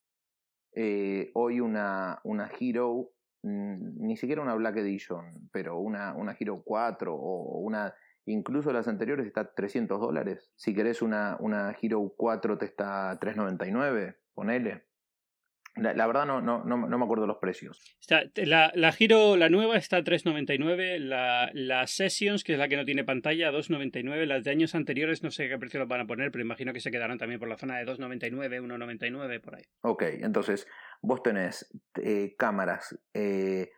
Eh, 0.75 1.31
hoy 1.35 1.61
una, 1.61 2.21
una 2.25 2.51
Hero, 2.59 3.11
mm, 3.43 4.07
ni 4.07 4.17
siquiera 4.17 4.43
una 4.43 4.55
Black 4.55 4.77
Edition, 4.77 5.49
pero 5.53 5.79
una, 5.79 6.15
una 6.15 6.37
Hero 6.39 6.63
4 6.65 7.15
o 7.15 7.59
una 7.61 7.95
Incluso 8.27 8.73
las 8.73 8.89
anteriores 8.89 9.27
está 9.27 9.53
300 9.53 10.01
dólares. 10.01 10.51
Si 10.57 10.75
querés 10.75 11.03
una, 11.03 11.37
una 11.41 11.77
Hero 11.81 12.15
4 12.17 12.57
te 12.57 12.65
está 12.65 13.19
399, 13.21 14.17
ponele. 14.33 14.87
La, 15.77 15.93
la, 15.93 16.07
verdad 16.07 16.25
no, 16.25 16.41
no, 16.41 16.63
no, 16.65 16.77
no, 16.77 16.99
me 16.99 17.05
acuerdo 17.05 17.27
los 17.27 17.39
precios. 17.39 17.81
Está, 18.01 18.23
la, 18.37 18.71
la 18.75 18.95
Hero, 18.97 19.37
la 19.37 19.49
nueva 19.49 19.77
está 19.77 19.97
a 19.97 20.05
3.99, 20.05 20.99
la, 20.99 21.51
la 21.53 21.87
Sessions, 21.89 22.45
que 22.45 22.53
es 22.53 22.59
la 22.59 22.69
que 22.69 22.77
no 22.77 22.85
tiene 22.85 23.03
pantalla, 23.03 23.49
a 23.49 23.53
2.99, 23.53 24.25
las 24.27 24.45
de 24.45 24.53
años 24.53 24.75
anteriores 24.77 25.25
no 25.25 25.33
sé 25.33 25.49
qué 25.49 25.59
precio 25.59 25.81
los 25.81 25.89
van 25.89 26.03
a 26.03 26.07
poner, 26.07 26.31
pero 26.31 26.45
imagino 26.45 26.73
que 26.73 26.81
se 26.81 26.93
quedarán 26.93 27.19
también 27.19 27.41
por 27.41 27.49
la 27.49 27.57
zona 27.57 27.77
de 27.79 27.87
2.99, 27.87 28.63
1.99, 28.63 29.41
por 29.41 29.57
ahí. 29.57 29.65
Ok, 29.81 30.03
entonces 30.21 30.69
vos 31.03 31.23
tenés 31.23 31.69
eh, 32.01 32.37
cámaras 32.39 32.97
eh, 33.13 33.71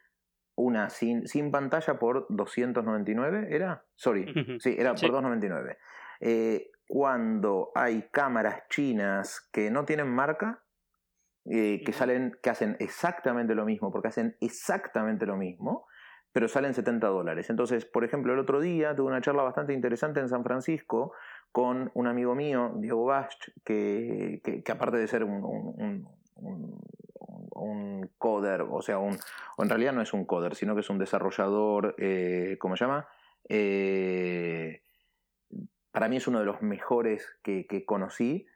una 0.57 0.91
sin, 0.91 1.26
sin 1.26 1.50
pantalla 1.50 1.99
por 1.99 2.26
299, 2.29 3.49
¿era? 3.51 3.85
Sorry, 3.94 4.27
sí, 4.59 4.75
era 4.79 4.94
por 4.94 5.12
299. 5.12 5.79
Eh, 6.20 6.70
cuando 6.87 7.73
hay 7.75 8.09
cámaras 8.11 8.62
chinas 8.68 9.49
que 9.53 9.70
no 9.70 9.85
tienen 9.85 10.09
marca, 10.09 10.62
eh, 11.50 11.82
que 11.85 11.92
salen, 11.92 12.37
que 12.42 12.50
hacen 12.50 12.76
exactamente 12.80 13.54
lo 13.54 13.64
mismo, 13.64 13.90
porque 13.90 14.09
hacen 14.09 14.37
exactamente 14.40 15.26
lo 15.26 15.37
mismo, 15.37 15.87
pero 16.32 16.48
salen 16.48 16.74
70 16.74 17.06
dólares. 17.09 17.50
Entonces, 17.50 17.85
por 17.85 18.04
ejemplo, 18.04 18.32
el 18.32 18.38
otro 18.38 18.61
día 18.61 18.94
tuve 18.94 19.09
una 19.09 19.20
charla 19.20 19.42
bastante 19.42 19.72
interesante 19.72 20.20
en 20.20 20.28
San 20.28 20.44
Francisco 20.44 21.12
con 21.52 21.90
un 21.94 22.06
amigo 22.06 22.35
mío, 22.35 22.74
Diego 22.76 23.04
Bach, 23.06 23.32
que, 23.64 24.40
que, 24.42 24.72
aparte 24.72 24.98
de 24.98 25.09
ser 25.09 25.24
un 25.24 26.06
un 27.56 28.11
coder, 28.18 28.62
o 28.62 28.82
sea, 28.82 28.98
un, 28.98 29.18
o 29.56 29.62
en 29.62 29.68
realidad 29.68 29.92
no 29.92 30.02
es 30.02 30.12
un 30.12 30.24
coder, 30.24 30.54
sino 30.54 30.74
que 30.74 30.80
es 30.80 30.90
un 30.90 30.98
desarrollador, 30.98 31.94
eh, 31.98 32.56
¿cómo 32.59 32.76
se 32.76 32.85
llama? 32.85 33.09
Eh, 33.48 34.82
para 35.90 36.09
mí 36.09 36.16
es 36.16 36.28
uno 36.28 36.40
de 36.40 36.44
los 36.44 36.62
mejores 36.62 37.26
que, 37.42 37.85
conocí. 37.87 38.46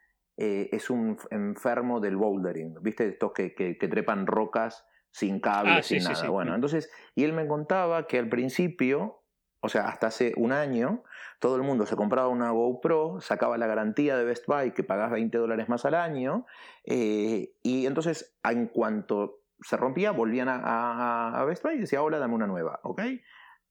Eh, 0.43 0.69
es 0.71 0.89
un 0.89 1.19
enfermo 1.29 1.99
del 1.99 2.17
bouldering, 2.17 2.81
¿viste? 2.81 3.07
Estos 3.07 3.31
que, 3.31 3.53
que, 3.53 3.75
trepan 3.75 4.25
rocas 4.25 4.87
sin 5.11 5.39
cable, 5.39 5.73
ah, 5.73 5.83
sin 5.83 6.03
nada. 6.03 6.29
bueno, 6.31 6.55
entonces, 6.55 6.89
y 7.13 7.25
él 7.25 7.33
me 7.33 7.45
contaba 7.45 8.07
que 8.07 8.17
al 8.17 8.27
principio 8.27 9.21
o 9.59 9.69
sea, 9.69 9.87
hasta 9.87 10.07
hace 10.07 10.33
un 10.37 10.51
año, 10.51 11.03
todo 11.39 11.57
el 11.57 11.61
mundo 11.61 11.85
se 11.85 11.95
compraba 11.95 12.27
una 12.27 12.49
GoPro, 12.49 13.21
sacaba 13.21 13.59
la 13.59 13.67
garantía 13.67 14.17
de 14.17 14.23
Best 14.23 14.47
Buy 14.47 14.71
que 14.71 14.83
pagás 14.83 15.11
20 15.11 15.37
dólares 15.37 15.69
más 15.69 15.85
al 15.85 15.93
año, 15.93 16.47
eh, 16.85 17.53
y 17.61 17.85
entonces 17.85 18.35
en 18.43 18.65
cuanto 18.65 19.43
se 19.61 19.77
rompía, 19.77 20.09
volvían 20.09 20.49
a, 20.49 21.39
a, 21.39 21.45
Best 21.45 21.61
Buy 21.61 21.75
y 21.75 21.81
decía, 21.81 21.99
ahora 21.99 22.17
dame 22.17 22.33
una 22.33 22.47
nueva, 22.47 22.79
¿ok? 22.81 23.03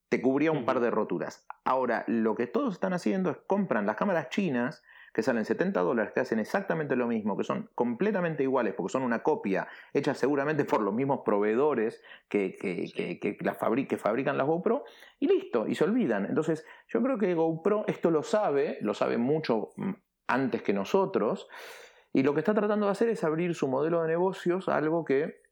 Te 0.08 0.22
cubría 0.22 0.52
un 0.52 0.64
par 0.64 0.78
de 0.78 0.92
roturas. 0.92 1.44
Ahora, 1.64 2.04
lo 2.06 2.36
que 2.36 2.46
todos 2.46 2.74
están 2.74 2.92
haciendo 2.92 3.30
es 3.30 3.38
compran 3.48 3.86
las 3.86 3.96
cámaras 3.96 4.28
chinas 4.28 4.84
que 5.12 5.22
salen 5.22 5.44
70 5.44 5.80
dólares, 5.80 6.12
que 6.12 6.20
hacen 6.20 6.38
exactamente 6.38 6.96
lo 6.96 7.06
mismo, 7.06 7.36
que 7.36 7.44
son 7.44 7.70
completamente 7.74 8.42
iguales, 8.42 8.74
porque 8.74 8.92
son 8.92 9.02
una 9.02 9.22
copia 9.22 9.68
hecha 9.92 10.14
seguramente 10.14 10.64
por 10.64 10.80
los 10.82 10.94
mismos 10.94 11.20
proveedores 11.24 12.02
que, 12.28 12.56
que, 12.56 12.90
que, 12.94 13.18
que, 13.18 13.96
fabrican 13.98 14.38
las 14.38 14.46
GoPro, 14.46 14.84
y 15.18 15.26
listo, 15.26 15.66
y 15.66 15.74
se 15.74 15.84
olvidan. 15.84 16.26
Entonces, 16.26 16.64
yo 16.88 17.02
creo 17.02 17.18
que 17.18 17.34
GoPro 17.34 17.84
esto 17.86 18.10
lo 18.10 18.22
sabe, 18.22 18.78
lo 18.80 18.94
sabe 18.94 19.18
mucho 19.18 19.70
mm, 19.76 19.92
antes 20.28 20.62
que 20.62 20.72
nosotros, 20.72 21.48
y 22.12 22.22
lo 22.22 22.34
que 22.34 22.40
está 22.40 22.54
tratando 22.54 22.86
de 22.86 22.92
hacer 22.92 23.08
es 23.08 23.24
abrir 23.24 23.54
su 23.54 23.68
modelo 23.68 24.02
de 24.02 24.08
negocios 24.08 24.68
a 24.68 24.76
algo 24.76 25.04
que 25.04 25.42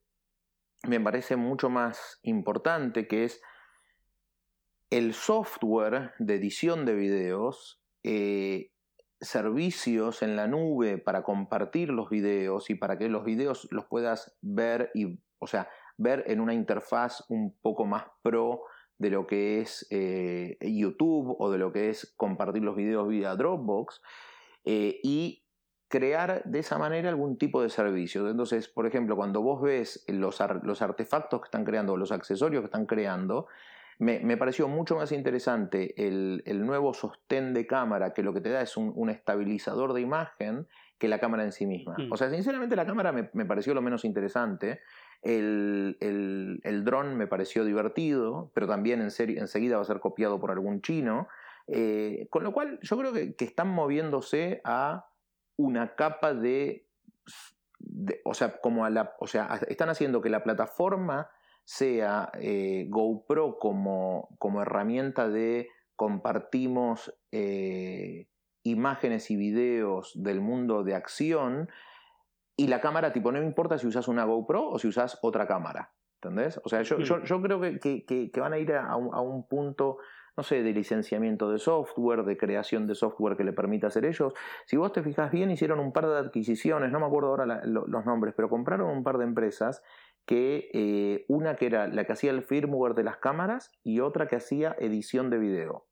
me 0.86 1.00
parece 1.00 1.36
mucho 1.36 1.68
más 1.68 2.20
importante, 2.22 3.06
que 3.08 3.24
es 3.24 3.42
el 4.90 5.12
software 5.12 6.12
de 6.18 6.36
edición 6.36 6.84
de 6.84 6.94
videos 6.94 7.82
eh, 8.02 8.70
servicios 9.20 10.22
en 10.22 10.36
la 10.36 10.46
nube 10.46 10.98
para 10.98 11.22
compartir 11.22 11.90
los 11.90 12.08
videos 12.08 12.70
y 12.70 12.74
para 12.74 12.98
que 12.98 13.08
los 13.08 13.24
videos 13.24 13.68
los 13.70 13.84
puedas 13.86 14.36
ver 14.40 14.90
y, 14.94 15.18
o 15.38 15.46
sea, 15.46 15.68
ver 15.96 16.24
en 16.28 16.40
una 16.40 16.54
interfaz 16.54 17.24
un 17.28 17.56
poco 17.60 17.84
más 17.84 18.04
pro 18.22 18.62
de 18.98 19.10
lo 19.10 19.26
que 19.26 19.60
es 19.60 19.86
eh, 19.90 20.56
YouTube 20.60 21.36
o 21.38 21.50
de 21.50 21.58
lo 21.58 21.72
que 21.72 21.90
es 21.90 22.14
compartir 22.16 22.62
los 22.62 22.76
videos 22.76 23.08
vía 23.08 23.34
Dropbox 23.34 24.00
eh, 24.64 25.00
y 25.02 25.44
crear 25.88 26.42
de 26.44 26.58
esa 26.58 26.78
manera 26.78 27.08
algún 27.08 27.38
tipo 27.38 27.62
de 27.62 27.70
servicio. 27.70 28.28
Entonces, 28.28 28.68
por 28.68 28.86
ejemplo, 28.86 29.16
cuando 29.16 29.40
vos 29.40 29.62
ves 29.62 30.04
los, 30.08 30.38
los 30.62 30.82
artefactos 30.82 31.40
que 31.40 31.46
están 31.46 31.64
creando, 31.64 31.96
los 31.96 32.12
accesorios 32.12 32.60
que 32.60 32.66
están 32.66 32.86
creando, 32.86 33.46
me, 33.98 34.36
pareció 34.36 34.68
mucho 34.68 34.94
más 34.94 35.10
interesante 35.10 35.94
el, 36.06 36.64
nuevo 36.64 36.94
sostén 36.94 37.52
de 37.52 37.66
cámara, 37.66 38.14
que 38.14 38.22
lo 38.22 38.32
que 38.32 38.40
te 38.40 38.50
da 38.50 38.62
es 38.62 38.76
un, 38.76 39.10
estabilizador 39.10 39.92
de 39.92 40.00
imagen, 40.00 40.68
que 40.98 41.08
la 41.08 41.18
cámara 41.18 41.42
en 41.42 41.50
sí 41.50 41.66
misma. 41.66 41.96
Mm. 41.98 42.12
O 42.12 42.16
sea, 42.16 42.30
sinceramente 42.30 42.76
la 42.76 42.86
cámara 42.86 43.10
me, 43.12 43.44
pareció 43.44 43.74
lo 43.74 43.82
menos 43.82 44.04
interesante. 44.04 44.80
El, 45.22 45.96
el, 46.00 46.84
dron 46.84 47.16
me 47.16 47.26
pareció 47.26 47.64
divertido, 47.64 48.52
pero 48.54 48.68
también 48.68 49.00
en 49.00 49.10
serio, 49.10 49.40
enseguida 49.40 49.76
va 49.76 49.82
a 49.82 49.86
ser 49.86 49.98
copiado 49.98 50.38
por 50.38 50.52
algún 50.52 50.80
chino. 50.80 51.26
Eh, 51.66 52.28
con 52.30 52.44
lo 52.44 52.52
cual, 52.52 52.78
yo 52.82 52.96
creo 52.98 53.12
que, 53.12 53.34
están 53.40 53.68
moviéndose 53.68 54.60
a 54.62 55.10
una 55.56 55.96
capa 55.96 56.34
de, 56.34 56.86
de, 57.80 58.20
o 58.24 58.32
sea, 58.32 58.60
como 58.60 58.84
a 58.84 58.90
la, 58.90 59.16
o 59.18 59.26
sea, 59.26 59.58
están 59.66 59.88
haciendo 59.88 60.22
que 60.22 60.30
la 60.30 60.44
plataforma 60.44 61.30
sea 61.68 62.30
eh, 62.40 62.86
GoPro 62.88 63.58
como, 63.58 64.34
como, 64.38 64.62
herramienta 64.62 65.28
de 65.28 65.68
compartimos 65.96 67.14
eh, 67.30 68.26
imágenes 68.62 69.30
y 69.30 69.36
videos 69.36 70.12
del 70.14 70.40
mundo 70.40 70.82
de 70.82 70.94
acción 70.94 71.68
y 72.56 72.68
la 72.68 72.80
cámara 72.80 73.12
tipo 73.12 73.30
no 73.32 73.40
me 73.40 73.44
importa 73.44 73.76
si 73.76 73.86
usas 73.86 74.08
una 74.08 74.24
GoPro 74.24 74.66
o 74.66 74.78
si 74.78 74.88
usas 74.88 75.18
otra 75.20 75.46
cámara. 75.46 75.92
¿Entendés? 76.22 76.58
O 76.64 76.70
sea, 76.70 76.80
yo, 76.82 77.00
yo, 77.00 77.22
yo 77.22 77.42
creo 77.42 77.60
que, 77.60 77.78
que, 77.78 78.30
que, 78.30 78.40
van 78.40 78.54
a 78.54 78.58
ir 78.58 78.72
a 78.72 78.96
un, 78.96 79.14
a 79.14 79.20
un 79.20 79.46
punto 79.46 79.98
no 80.38 80.44
sé, 80.44 80.62
de 80.62 80.72
licenciamiento 80.72 81.50
de 81.50 81.58
software, 81.58 82.22
de 82.22 82.38
creación 82.38 82.86
de 82.86 82.94
software 82.94 83.36
que 83.36 83.42
le 83.42 83.52
permita 83.52 83.88
hacer 83.88 84.04
ellos. 84.06 84.32
Si 84.66 84.76
vos 84.76 84.92
te 84.92 85.02
fijas 85.02 85.32
bien, 85.32 85.50
hicieron 85.50 85.80
un 85.80 85.92
par 85.92 86.06
de 86.06 86.16
adquisiciones, 86.16 86.92
no 86.92 87.00
me 87.00 87.06
acuerdo 87.06 87.30
ahora 87.30 87.60
los 87.64 88.06
nombres, 88.06 88.34
pero 88.36 88.48
compraron 88.48 88.88
un 88.88 89.02
par 89.02 89.18
de 89.18 89.24
empresas 89.24 89.82
que 90.28 90.68
eh, 90.74 91.24
una 91.28 91.56
que 91.56 91.64
era 91.64 91.88
la 91.88 92.04
que 92.04 92.12
hacía 92.12 92.32
el 92.32 92.42
firmware 92.42 92.94
de 92.94 93.02
las 93.02 93.16
cámaras 93.16 93.72
y 93.82 94.00
otra 94.00 94.28
que 94.28 94.36
hacía 94.36 94.76
edición 94.78 95.30
de 95.30 95.38
video. 95.38 95.86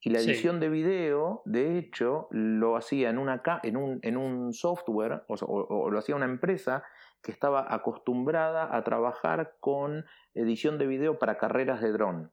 Y 0.00 0.10
la 0.10 0.20
edición 0.20 0.60
de 0.60 0.68
video, 0.68 1.42
de 1.46 1.76
hecho, 1.76 2.28
lo 2.30 2.76
hacía 2.76 3.10
en, 3.10 3.18
una, 3.18 3.42
en, 3.64 3.76
un, 3.76 3.98
en 4.02 4.16
un 4.16 4.52
software, 4.52 5.24
o, 5.26 5.90
lo 5.90 5.98
hacía 5.98 6.14
una 6.14 6.26
empresa 6.26 6.84
que 7.24 7.32
estaba 7.32 7.74
acostumbrada 7.74 8.68
a 8.76 8.84
trabajar 8.84 9.56
con 9.58 10.04
edición 10.34 10.78
de 10.78 10.86
video 10.86 11.18
para 11.18 11.36
carreras 11.36 11.80
de 11.80 11.90
dron. 11.90 12.30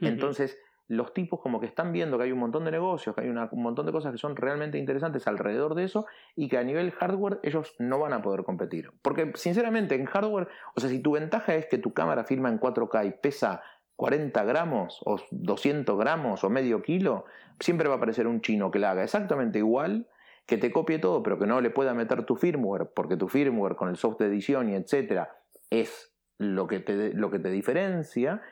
Entonces, 0.00 0.58
los 0.88 1.12
tipos 1.12 1.40
como 1.40 1.58
que 1.58 1.66
están 1.66 1.92
viendo 1.92 2.16
que 2.16 2.24
hay 2.24 2.32
un 2.32 2.38
montón 2.38 2.64
de 2.64 2.70
negocios, 2.70 3.14
que 3.14 3.22
hay 3.22 3.28
un 3.28 3.62
montón 3.62 3.86
de 3.86 3.92
cosas 3.92 4.12
que 4.12 4.18
son 4.18 4.36
realmente 4.36 4.78
interesantes 4.78 5.26
alrededor 5.26 5.74
de 5.74 5.84
eso 5.84 6.06
y 6.36 6.48
que 6.48 6.58
a 6.58 6.64
nivel 6.64 6.92
hardware 6.92 7.40
ellos 7.42 7.74
no 7.78 7.98
van 7.98 8.12
a 8.12 8.22
poder 8.22 8.44
competir. 8.44 8.90
Porque 9.02 9.32
sinceramente 9.34 9.96
en 9.96 10.06
hardware, 10.06 10.48
o 10.74 10.80
sea, 10.80 10.88
si 10.88 11.00
tu 11.00 11.12
ventaja 11.12 11.54
es 11.54 11.66
que 11.66 11.78
tu 11.78 11.92
cámara 11.92 12.24
firma 12.24 12.48
en 12.48 12.60
4K 12.60 13.06
y 13.06 13.10
pesa 13.20 13.62
40 13.96 14.44
gramos 14.44 15.00
o 15.04 15.18
200 15.30 15.98
gramos 15.98 16.44
o 16.44 16.50
medio 16.50 16.82
kilo, 16.82 17.24
siempre 17.58 17.88
va 17.88 17.94
a 17.94 17.96
aparecer 17.96 18.26
un 18.26 18.40
chino 18.40 18.70
que 18.70 18.78
la 18.78 18.92
haga 18.92 19.02
exactamente 19.02 19.58
igual, 19.58 20.08
que 20.46 20.58
te 20.58 20.70
copie 20.70 21.00
todo, 21.00 21.22
pero 21.22 21.38
que 21.38 21.46
no 21.46 21.60
le 21.60 21.70
pueda 21.70 21.94
meter 21.94 22.24
tu 22.24 22.36
firmware, 22.36 22.92
porque 22.94 23.16
tu 23.16 23.26
firmware 23.26 23.74
con 23.74 23.88
el 23.88 23.96
software 23.96 24.28
de 24.28 24.34
edición 24.36 24.68
y 24.68 24.74
etcétera 24.74 25.36
es 25.70 26.14
lo 26.38 26.66
que 26.66 26.78
te, 26.78 27.12
lo 27.12 27.30
que 27.30 27.38
te 27.40 27.50
diferencia. 27.50 28.42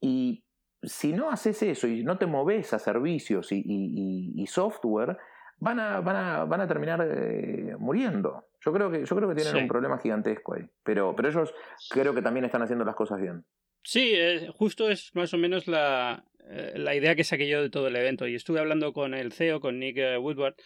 Y 0.00 0.44
si 0.82 1.12
no 1.12 1.30
haces 1.30 1.62
eso 1.62 1.86
y 1.86 2.02
no 2.02 2.18
te 2.18 2.26
moves 2.26 2.72
a 2.72 2.78
servicios 2.78 3.48
y, 3.50 4.44
software, 4.46 5.16
van 5.58 5.80
a, 5.80 6.00
van 6.00 6.16
a, 6.16 6.44
van 6.44 6.60
a 6.60 6.68
terminar 6.68 7.06
eh, 7.10 7.74
muriendo. 7.78 8.44
Yo 8.64 8.72
creo 8.72 8.90
que, 8.90 9.04
yo 9.04 9.16
creo 9.16 9.28
que 9.28 9.34
tienen 9.34 9.62
un 9.62 9.68
problema 9.68 9.98
gigantesco 9.98 10.54
ahí. 10.54 10.62
Pero, 10.82 11.14
pero 11.14 11.28
ellos 11.28 11.54
creo 11.90 12.14
que 12.14 12.22
también 12.22 12.44
están 12.44 12.62
haciendo 12.62 12.84
las 12.84 12.94
cosas 12.94 13.20
bien. 13.20 13.44
Sí, 13.82 14.14
justo 14.56 14.90
es 14.90 15.14
más 15.14 15.32
o 15.34 15.38
menos 15.38 15.66
la, 15.66 16.24
eh, 16.50 16.74
la, 16.76 16.94
idea 16.94 17.14
que 17.14 17.24
saqué 17.24 17.48
yo 17.48 17.62
de 17.62 17.70
todo 17.70 17.88
el 17.88 17.96
evento. 17.96 18.26
Y 18.26 18.34
estuve 18.34 18.60
hablando 18.60 18.92
con 18.92 19.14
el 19.14 19.32
CEO, 19.32 19.60
con 19.60 19.78
Nick 19.78 19.98
eh, 19.98 20.18
Woodward, 20.18 20.56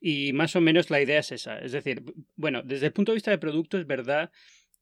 y 0.00 0.32
más 0.32 0.54
o 0.56 0.60
menos 0.60 0.90
la 0.90 1.00
idea 1.00 1.20
es 1.20 1.32
esa. 1.32 1.58
Es 1.58 1.72
decir, 1.72 2.02
bueno, 2.36 2.62
desde 2.62 2.86
el 2.86 2.92
punto 2.92 3.12
de 3.12 3.16
vista 3.16 3.30
de 3.30 3.38
producto 3.38 3.78
es 3.78 3.86
verdad 3.86 4.30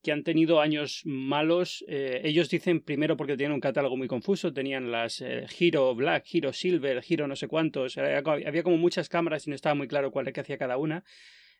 que 0.02 0.12
han 0.12 0.22
tenido 0.22 0.60
años 0.60 1.02
malos. 1.04 1.84
Eh, 1.88 2.20
ellos 2.24 2.48
dicen 2.48 2.80
primero 2.80 3.16
porque 3.16 3.36
tienen 3.36 3.54
un 3.54 3.60
catálogo 3.60 3.96
muy 3.96 4.08
confuso, 4.08 4.52
tenían 4.52 4.90
las 4.90 5.20
eh, 5.20 5.46
Hero 5.58 5.94
Black, 5.94 6.26
Hero 6.32 6.52
Silver, 6.52 7.02
Hero 7.08 7.26
no 7.26 7.36
sé 7.36 7.48
cuántos, 7.48 7.98
había 7.98 8.62
como 8.62 8.76
muchas 8.76 9.08
cámaras 9.08 9.46
y 9.46 9.50
no 9.50 9.56
estaba 9.56 9.74
muy 9.74 9.88
claro 9.88 10.10
cuál 10.10 10.28
es 10.28 10.34
que 10.34 10.40
hacía 10.40 10.58
cada 10.58 10.76
una. 10.76 11.04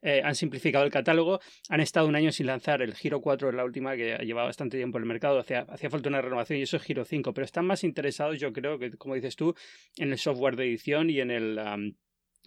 Eh, 0.00 0.22
han 0.24 0.36
simplificado 0.36 0.84
el 0.84 0.92
catálogo, 0.92 1.40
han 1.68 1.80
estado 1.80 2.06
un 2.06 2.14
año 2.14 2.30
sin 2.30 2.46
lanzar 2.46 2.82
el 2.82 2.94
Giro 2.94 3.20
4, 3.20 3.48
es 3.48 3.54
la 3.56 3.64
última 3.64 3.96
que 3.96 4.14
ha 4.14 4.18
llevado 4.18 4.46
bastante 4.46 4.76
tiempo 4.76 4.98
en 4.98 5.02
el 5.02 5.08
mercado, 5.08 5.40
hacía, 5.40 5.66
hacía 5.68 5.90
falta 5.90 6.08
una 6.08 6.22
renovación 6.22 6.60
y 6.60 6.62
eso 6.62 6.76
es 6.76 6.84
Giro 6.84 7.04
5, 7.04 7.34
pero 7.34 7.44
están 7.44 7.66
más 7.66 7.82
interesados, 7.82 8.38
yo 8.38 8.52
creo, 8.52 8.78
que 8.78 8.92
como 8.92 9.16
dices 9.16 9.34
tú, 9.34 9.56
en 9.96 10.12
el 10.12 10.18
software 10.18 10.54
de 10.54 10.66
edición 10.66 11.10
y 11.10 11.18
en 11.18 11.32
el 11.32 11.58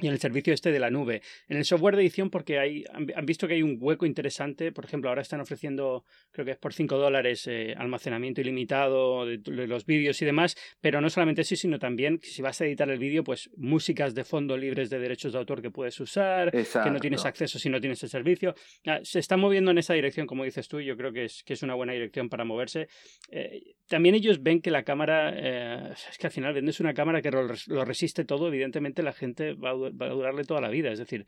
y 0.01 0.07
en 0.07 0.13
el 0.13 0.19
servicio 0.19 0.53
este 0.53 0.71
de 0.71 0.79
la 0.79 0.89
nube. 0.89 1.21
En 1.47 1.57
el 1.57 1.65
software 1.65 1.95
de 1.95 2.01
edición, 2.01 2.29
porque 2.29 2.59
hay, 2.59 2.83
han 2.91 3.25
visto 3.25 3.47
que 3.47 3.53
hay 3.53 3.61
un 3.61 3.77
hueco 3.79 4.05
interesante. 4.05 4.71
Por 4.71 4.85
ejemplo, 4.85 5.09
ahora 5.09 5.21
están 5.21 5.39
ofreciendo, 5.41 6.03
creo 6.31 6.45
que 6.45 6.51
es 6.51 6.57
por 6.57 6.73
5 6.73 6.97
dólares, 6.97 7.47
eh, 7.47 7.75
almacenamiento 7.77 8.41
ilimitado 8.41 9.25
de, 9.25 9.39
los 9.67 9.85
vídeos 9.85 10.21
y 10.21 10.25
demás. 10.25 10.57
Pero 10.81 11.01
no 11.01 11.09
solamente 11.09 11.41
eso, 11.41 11.55
sino 11.55 11.79
también 11.79 12.19
si 12.23 12.41
vas 12.41 12.59
a 12.61 12.65
editar 12.65 12.89
el 12.89 12.99
vídeo, 12.99 13.23
pues 13.23 13.49
músicas 13.55 14.15
de 14.15 14.23
fondo 14.23 14.57
libres 14.57 14.89
de 14.89 14.99
derechos 14.99 15.33
de 15.33 15.39
autor 15.39 15.61
que 15.61 15.69
puedes 15.69 15.99
usar, 15.99 16.51
que 16.51 16.91
no 16.91 16.99
tienes 16.99 17.25
acceso 17.25 17.59
si 17.59 17.69
no 17.69 17.79
tienes 17.79 18.01
el 18.03 18.09
servicio. 18.09 18.55
Ah, 18.85 18.99
se 19.03 19.19
está 19.19 19.37
moviendo 19.37 19.71
en 19.71 19.77
esa 19.77 19.93
dirección, 19.93 20.25
como 20.25 20.43
dices 20.43 20.67
tú, 20.67 20.79
y 20.79 20.85
yo 20.85 20.97
creo 20.97 21.13
que 21.13 21.25
es, 21.25 21.43
que 21.43 21.53
es 21.53 21.61
una 21.61 21.75
buena 21.75 21.93
dirección 21.93 22.29
para 22.29 22.43
moverse. 22.43 22.87
Eh, 23.29 23.75
también 23.91 24.15
ellos 24.15 24.41
ven 24.41 24.61
que 24.61 24.71
la 24.71 24.83
cámara, 24.83 25.33
eh, 25.35 25.91
es 25.91 26.17
que 26.17 26.27
al 26.27 26.31
final 26.31 26.53
vendes 26.53 26.79
una 26.79 26.93
cámara 26.93 27.21
que 27.21 27.29
lo 27.29 27.83
resiste 27.83 28.23
todo, 28.23 28.47
evidentemente 28.47 29.03
la 29.03 29.11
gente 29.11 29.53
va 29.53 29.71
a 29.71 29.73
va 29.75 30.05
a 30.05 30.09
durarle 30.09 30.45
toda 30.45 30.61
la 30.61 30.69
vida. 30.69 30.93
Es 30.93 30.99
decir, 30.99 31.25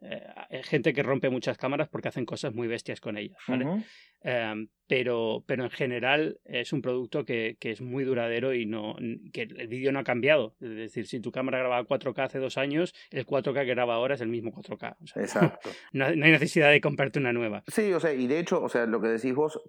eh, 0.00 0.22
hay 0.48 0.62
gente 0.62 0.92
que 0.92 1.02
rompe 1.02 1.28
muchas 1.28 1.58
cámaras 1.58 1.88
porque 1.88 2.06
hacen 2.06 2.24
cosas 2.24 2.54
muy 2.54 2.68
bestias 2.68 3.00
con 3.00 3.16
ellas. 3.16 3.36
Em, 4.26 4.68
pero, 4.86 5.44
pero 5.46 5.64
en 5.64 5.70
general 5.70 6.38
es 6.44 6.72
un 6.72 6.82
producto 6.82 7.24
que, 7.24 7.56
que, 7.58 7.72
es 7.72 7.80
muy 7.82 8.04
duradero 8.04 8.54
y 8.54 8.64
no 8.64 8.96
que 9.32 9.42
el 9.42 9.66
vídeo 9.66 9.90
no 9.90 9.98
ha 9.98 10.04
cambiado. 10.04 10.54
Es 10.60 10.76
decir, 10.76 11.06
si 11.06 11.20
tu 11.20 11.32
cámara 11.32 11.58
grababa 11.58 11.84
4K 11.84 12.24
hace 12.24 12.38
dos 12.38 12.56
años, 12.56 12.94
el 13.10 13.26
4K 13.26 13.64
que 13.64 13.74
graba 13.74 13.96
ahora 13.96 14.14
es 14.14 14.20
el 14.20 14.28
mismo 14.28 14.52
4K. 14.52 14.96
Exacto. 15.16 15.68
no, 15.92 16.06
hay 16.06 16.16
necesidad 16.16 16.70
de 16.70 16.80
comprarte 16.80 17.18
una 17.18 17.32
nueva. 17.32 17.64
Sí, 17.66 17.92
o 17.92 17.98
sea, 17.98 18.14
y 18.14 18.26
de 18.28 18.38
hecho, 18.38 18.62
o 18.62 18.68
sea, 18.68 18.86
lo 18.86 19.00
que 19.00 19.08
decís 19.08 19.34
vos, 19.34 19.60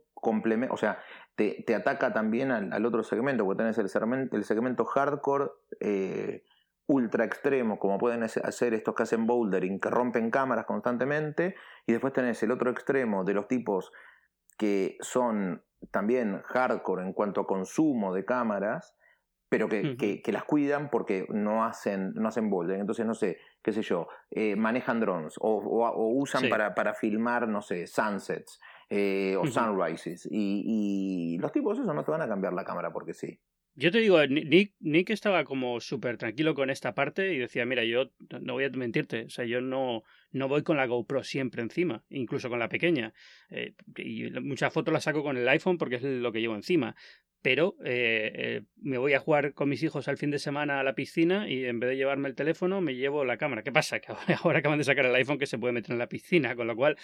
o 0.70 0.78
sea, 0.78 1.00
te, 1.36 1.64
te 1.66 1.76
ataca 1.76 2.14
también 2.14 2.52
al, 2.52 2.72
al, 2.74 2.86
otro 2.86 3.04
segmento, 3.04 3.46
porque 3.46 3.64
tenés 3.64 3.78
el 3.78 3.90
segmento, 3.90 4.36
el 4.36 4.44
segmento 4.44 4.86
hardcore. 4.86 5.52
Eh, 5.80 6.44
ultra 6.88 7.26
extremos, 7.26 7.80
como 7.80 7.98
pueden 7.98 8.24
hacer 8.24 8.74
estos 8.74 8.94
que 8.94 9.04
hacen 9.04 9.26
bouldering, 9.26 9.80
que 9.80 9.90
rompen 9.90 10.30
cámaras 10.30 10.66
constantemente, 10.66 11.56
y 11.88 11.94
después 11.94 12.14
tenés 12.14 12.42
el 12.44 12.52
otro 12.52 12.70
extremo 12.70 13.24
de 13.24 13.34
los 13.34 13.48
tipos 13.48 13.92
que 14.58 14.98
son 15.00 15.64
también 15.92 16.42
hardcore 16.46 17.04
en 17.04 17.14
cuanto 17.14 17.42
a 17.42 17.48
consumo 17.48 18.14
de 18.14 18.24
cámaras, 18.24 18.96
pero 19.50 19.70
que, 19.70 19.96
que, 19.96 20.32
las 20.32 20.44
cuidan 20.44 20.90
porque 20.90 21.28
no 21.30 21.64
hacen, 21.64 22.14
no 22.16 22.28
hacen 22.28 22.50
bouldering. 22.50 22.82
Entonces, 22.82 23.06
no 23.06 23.14
sé, 23.14 23.38
qué 23.64 23.72
sé 23.72 23.82
yo, 23.82 24.08
eh, 24.32 24.56
manejan 24.56 25.00
drones 25.00 25.36
o, 25.40 25.58
o, 25.58 26.10
usan 26.20 26.50
para, 26.50 26.76
para, 26.76 26.94
filmar, 26.94 27.48
no 27.48 27.62
sé, 27.62 27.88
sunsets 27.88 28.60
eh, 28.90 29.36
o 29.38 29.46
sunrises. 29.48 30.28
Y, 30.30 31.36
y 31.36 31.38
los 31.38 31.52
tipos 31.52 31.80
esos 31.80 31.94
no 31.94 32.04
te 32.04 32.12
van 32.12 32.22
a 32.22 32.28
cambiar 32.28 32.54
la 32.54 32.64
cámara 32.64 32.92
porque 32.92 33.14
sí. 33.14 33.40
Yo 33.78 33.92
te 33.92 33.98
digo, 33.98 34.26
Nick, 34.26 34.74
Nick 34.80 35.10
estaba 35.10 35.44
como 35.44 35.82
súper 35.82 36.18
tranquilo 36.18 36.56
con 36.56 36.70
esta 36.70 36.96
parte 36.96 37.34
y 37.34 37.40
decía, 37.40 37.66
mira, 37.66 37.84
yo 37.84 38.10
no 38.40 38.54
voy 38.54 38.64
a 38.64 38.70
mentirte, 38.70 39.26
o 39.26 39.30
sea, 39.30 39.44
yo 39.44 39.60
no, 39.60 40.04
no 40.32 40.48
voy 40.48 40.64
con 40.64 40.78
la 40.78 40.86
GoPro 40.86 41.24
siempre 41.26 41.62
encima, 41.62 42.06
incluso 42.08 42.48
con 42.48 42.60
la 42.60 42.70
pequeña. 42.70 43.14
Eh, 43.50 43.74
y 43.98 44.32
muchas 44.40 44.72
fotos 44.72 44.94
las 44.94 45.04
saco 45.04 45.24
con 45.24 45.36
el 45.36 45.48
iPhone 45.50 45.78
porque 45.78 45.96
es 45.96 46.04
lo 46.04 46.32
que 46.32 46.40
llevo 46.40 46.56
encima 46.56 46.96
pero 47.46 47.76
eh, 47.86 48.32
eh, 48.34 48.62
me 48.82 48.98
voy 48.98 49.14
a 49.14 49.20
jugar 49.20 49.54
con 49.54 49.70
mis 49.70 49.84
hijos 49.84 50.08
al 50.08 50.18
fin 50.18 50.32
de 50.32 50.40
semana 50.40 50.80
a 50.80 50.84
la 50.84 50.96
piscina 50.96 51.48
y 51.48 51.66
en 51.66 51.80
vez 51.80 51.92
de 51.92 51.96
llevarme 51.96 52.28
el 52.28 52.34
teléfono 52.34 52.82
me 52.82 52.96
llevo 52.96 53.24
la 53.24 53.38
cámara. 53.38 53.62
¿Qué 53.62 53.72
pasa? 53.72 54.00
Que 54.00 54.12
ahora, 54.12 54.58
acaban 54.62 54.80
de 54.80 54.84
sacar 54.84 55.06
el 55.06 55.14
iPhone 55.14 55.38
que 55.38 55.46
se 55.46 55.60
puede 55.60 55.72
meter 55.72 55.92
en 55.92 56.00
la 56.00 56.10
piscina, 56.10 56.56
con 56.56 56.66
lo 56.66 56.76
cual 56.76 56.98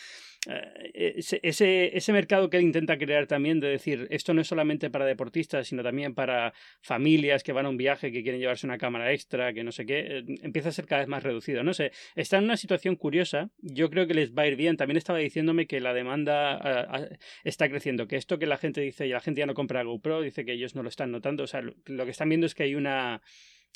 eh, 0.49 1.13
ese, 1.43 1.95
ese 1.95 2.11
mercado 2.11 2.49
que 2.49 2.57
él 2.57 2.63
intenta 2.63 2.97
crear 2.97 3.27
también 3.27 3.59
de 3.59 3.67
decir 3.67 4.07
esto 4.09 4.33
no 4.33 4.41
es 4.41 4.47
solamente 4.47 4.89
para 4.89 5.05
deportistas, 5.05 5.67
sino 5.67 5.83
también 5.83 6.15
para 6.15 6.53
familias 6.81 7.43
que 7.43 7.53
van 7.53 7.67
a 7.67 7.69
un 7.69 7.77
viaje, 7.77 8.11
que 8.11 8.23
quieren 8.23 8.41
llevarse 8.41 8.65
una 8.65 8.79
cámara 8.79 9.13
extra, 9.13 9.53
que 9.53 9.63
no 9.63 9.71
sé 9.71 9.85
qué, 9.85 10.23
empieza 10.41 10.69
a 10.69 10.71
ser 10.71 10.87
cada 10.87 11.01
vez 11.01 11.07
más 11.07 11.21
reducido. 11.21 11.61
No 11.61 11.75
sé, 11.75 11.91
está 12.15 12.39
en 12.39 12.45
una 12.45 12.57
situación 12.57 12.95
curiosa, 12.95 13.51
yo 13.59 13.91
creo 13.91 14.07
que 14.07 14.15
les 14.15 14.33
va 14.33 14.41
a 14.41 14.47
ir 14.47 14.55
bien. 14.55 14.75
También 14.75 14.97
estaba 14.97 15.19
diciéndome 15.19 15.67
que 15.67 15.79
la 15.81 15.93
demanda 15.93 17.11
está 17.43 17.69
creciendo, 17.69 18.07
que 18.07 18.15
esto 18.15 18.39
que 18.39 18.47
la 18.47 18.57
gente 18.57 18.81
dice 18.81 19.05
y 19.05 19.11
la 19.11 19.19
gente 19.19 19.41
ya 19.41 19.45
no 19.45 19.53
compra 19.53 19.83
GoPro, 19.83 20.30
dice 20.31 20.45
que 20.45 20.53
ellos 20.53 20.75
no 20.75 20.83
lo 20.83 20.89
están 20.89 21.11
notando. 21.11 21.43
O 21.43 21.47
sea, 21.47 21.61
lo, 21.61 22.05
que 22.05 22.11
están 22.11 22.29
viendo 22.29 22.45
es 22.45 22.55
que 22.55 22.63
hay 22.63 22.75
una. 22.75 23.21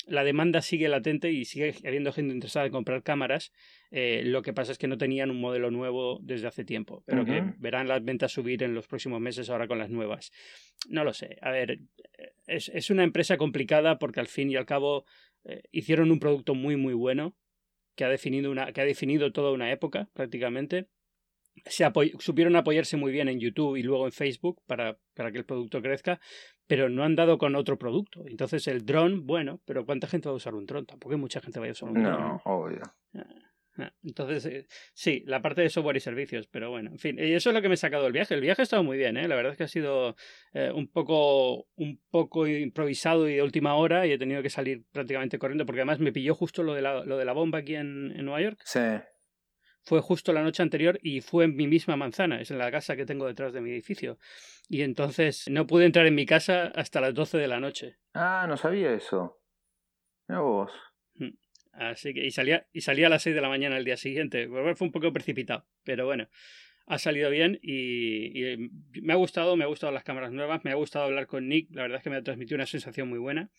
La 0.06 0.24
demanda 0.24 0.60
sigue 0.60 0.88
latente 0.88 1.32
y 1.32 1.46
sigue 1.46 1.74
habiendo 1.84 2.12
gente 2.12 2.34
interesada 2.34 2.66
en 2.66 2.72
comprar 2.72 3.02
cámaras. 3.02 3.52
Eh, 3.90 4.22
lo 4.24 4.42
que 4.42 4.52
pasa 4.52 4.72
es 4.72 4.78
que 4.78 4.86
no 4.86 4.98
tenían 4.98 5.30
un 5.30 5.40
modelo 5.40 5.70
nuevo 5.70 6.18
desde 6.22 6.46
hace 6.46 6.64
tiempo, 6.64 7.02
pero 7.06 7.24
que 7.24 7.42
verán 7.58 7.88
las 7.88 8.04
ventas 8.04 8.30
subir 8.32 8.62
en 8.62 8.74
los 8.74 8.86
próximos 8.86 9.20
meses 9.20 9.48
ahora 9.48 9.66
con 9.66 9.78
las 9.78 9.88
nuevas. 9.88 10.32
No 10.88 11.02
lo 11.02 11.14
sé. 11.14 11.38
A 11.40 11.50
ver, 11.50 11.80
es, 12.46 12.68
es 12.68 12.90
una 12.90 13.04
empresa 13.04 13.38
complicada 13.38 13.98
porque 13.98 14.20
al 14.20 14.28
fin 14.28 14.50
y 14.50 14.56
al 14.56 14.66
cabo 14.66 15.06
eh, 15.44 15.62
hicieron 15.72 16.10
un 16.10 16.18
producto 16.18 16.54
muy, 16.54 16.76
muy 16.76 16.94
bueno 16.94 17.34
que 17.94 18.04
ha 18.04 18.08
definido, 18.08 18.50
una, 18.50 18.72
que 18.72 18.80
ha 18.80 18.84
definido 18.84 19.32
toda 19.32 19.52
una 19.52 19.72
época 19.72 20.08
prácticamente 20.12 20.88
se 21.64 21.90
supieron 22.18 22.56
apoyarse 22.56 22.96
muy 22.96 23.12
bien 23.12 23.28
en 23.28 23.40
YouTube 23.40 23.76
y 23.76 23.82
luego 23.82 24.06
en 24.06 24.12
Facebook 24.12 24.62
para, 24.66 24.98
para, 25.14 25.32
que 25.32 25.38
el 25.38 25.44
producto 25.44 25.80
crezca, 25.80 26.20
pero 26.66 26.88
no 26.88 27.04
han 27.04 27.16
dado 27.16 27.38
con 27.38 27.54
otro 27.56 27.78
producto. 27.78 28.24
Entonces 28.26 28.66
el 28.68 28.84
dron, 28.84 29.26
bueno, 29.26 29.60
pero 29.64 29.84
¿cuánta 29.86 30.06
gente 30.06 30.28
va 30.28 30.34
a 30.34 30.36
usar 30.36 30.54
un 30.54 30.66
dron? 30.66 30.86
Tampoco 30.86 31.14
hay 31.14 31.20
mucha 31.20 31.40
gente 31.40 31.60
va 31.60 31.66
a 31.66 31.70
usar 31.70 31.88
un 31.88 32.02
dron. 32.02 32.20
No, 32.20 32.42
obvio. 32.44 32.82
Ah, 33.14 33.24
Ah, 33.78 33.92
entonces, 34.02 34.46
eh, 34.46 34.66
sí, 34.94 35.22
la 35.26 35.42
parte 35.42 35.60
de 35.60 35.68
software 35.68 35.96
y 35.96 36.00
servicios, 36.00 36.46
pero 36.46 36.70
bueno, 36.70 36.90
en 36.90 36.98
fin, 36.98 37.18
y 37.18 37.32
eso 37.32 37.50
es 37.50 37.54
lo 37.54 37.60
que 37.60 37.68
me 37.68 37.74
he 37.74 37.78
sacado 37.78 38.04
del 38.04 38.12
viaje. 38.12 38.34
El 38.34 38.40
viaje 38.40 38.62
ha 38.62 38.64
estado 38.64 38.82
muy 38.82 38.96
bien, 38.96 39.16
¿eh? 39.16 39.28
la 39.28 39.36
verdad 39.36 39.52
es 39.52 39.58
que 39.58 39.64
ha 39.64 39.68
sido 39.68 40.16
eh, 40.54 40.70
un, 40.74 40.88
poco, 40.88 41.66
un 41.76 42.00
poco 42.10 42.46
improvisado 42.46 43.28
y 43.28 43.34
de 43.34 43.42
última 43.42 43.74
hora 43.74 44.06
y 44.06 44.12
he 44.12 44.18
tenido 44.18 44.42
que 44.42 44.50
salir 44.50 44.84
prácticamente 44.92 45.38
corriendo 45.38 45.66
porque 45.66 45.80
además 45.80 45.98
me 45.98 46.12
pilló 46.12 46.34
justo 46.34 46.62
lo 46.62 46.74
de 46.74 46.82
la, 46.82 47.04
lo 47.04 47.18
de 47.18 47.24
la 47.24 47.32
bomba 47.32 47.58
aquí 47.58 47.74
en, 47.74 48.12
en 48.16 48.24
Nueva 48.24 48.40
York. 48.40 48.60
Sí. 48.64 48.80
Fue 49.86 50.00
justo 50.00 50.32
la 50.32 50.42
noche 50.42 50.64
anterior 50.64 50.98
y 51.00 51.20
fue 51.20 51.44
en 51.44 51.54
mi 51.54 51.68
misma 51.68 51.96
manzana, 51.96 52.40
es 52.40 52.50
en 52.50 52.58
la 52.58 52.72
casa 52.72 52.96
que 52.96 53.06
tengo 53.06 53.26
detrás 53.26 53.52
de 53.52 53.60
mi 53.60 53.70
edificio. 53.70 54.18
Y 54.68 54.82
entonces 54.82 55.44
no 55.48 55.68
pude 55.68 55.86
entrar 55.86 56.06
en 56.06 56.14
mi 56.16 56.26
casa 56.26 56.72
hasta 56.74 57.00
las 57.00 57.14
12 57.14 57.38
de 57.38 57.46
la 57.46 57.60
noche. 57.60 57.96
Ah, 58.12 58.46
no 58.48 58.56
sabía 58.56 58.92
eso. 58.92 59.40
Mira 60.26 60.40
vos. 60.40 60.72
Así 61.72 62.12
que, 62.12 62.26
y 62.26 62.32
salía, 62.32 62.66
y 62.72 62.80
salía 62.80 63.06
a 63.06 63.10
las 63.10 63.22
6 63.22 63.36
de 63.36 63.40
la 63.40 63.48
mañana 63.48 63.76
el 63.76 63.84
día 63.84 63.96
siguiente. 63.96 64.48
Fue 64.48 64.86
un 64.86 64.92
poco 64.92 65.12
precipitado, 65.12 65.64
pero 65.84 66.04
bueno, 66.04 66.28
ha 66.86 66.98
salido 66.98 67.30
bien 67.30 67.60
y, 67.62 68.56
me 69.02 69.12
ha 69.12 69.16
gustado, 69.16 69.54
me 69.54 69.62
ha 69.62 69.68
gustado 69.68 69.92
las 69.92 70.02
cámaras 70.02 70.32
nuevas, 70.32 70.64
me 70.64 70.72
ha 70.72 70.74
gustado 70.74 71.04
hablar 71.04 71.28
con 71.28 71.48
Nick, 71.48 71.68
la 71.70 71.82
verdad 71.82 71.98
es 71.98 72.02
que 72.02 72.10
me 72.10 72.16
ha 72.16 72.22
transmitido 72.22 72.56
una 72.56 72.66
sensación 72.66 73.08
muy 73.08 73.20
buena 73.20 73.50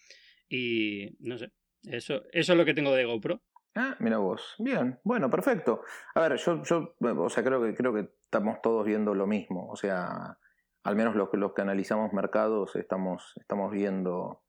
y 0.49 1.15
no 1.19 1.37
sé, 1.37 1.51
eso, 1.83 2.23
eso 2.33 2.51
es 2.51 2.57
lo 2.57 2.65
que 2.65 2.73
tengo 2.73 2.93
de 2.93 3.05
GoPro. 3.05 3.41
Ah, 3.79 3.95
mira 3.99 4.17
vos. 4.17 4.55
Bien, 4.57 4.99
bueno, 5.03 5.29
perfecto. 5.29 5.83
A 6.15 6.21
ver, 6.21 6.37
yo, 6.37 6.63
yo 6.63 6.95
o 6.99 7.29
sea, 7.29 7.43
creo 7.43 7.61
que, 7.61 7.75
creo 7.75 7.93
que 7.93 8.09
estamos 8.23 8.59
todos 8.63 8.83
viendo 8.83 9.13
lo 9.13 9.27
mismo. 9.27 9.69
O 9.69 9.75
sea, 9.75 10.39
al 10.83 10.95
menos 10.95 11.15
los, 11.15 11.29
los 11.33 11.53
que 11.53 11.61
analizamos 11.61 12.11
mercados 12.11 12.75
estamos, 12.75 13.33
estamos 13.37 13.71
viendo 13.71 14.41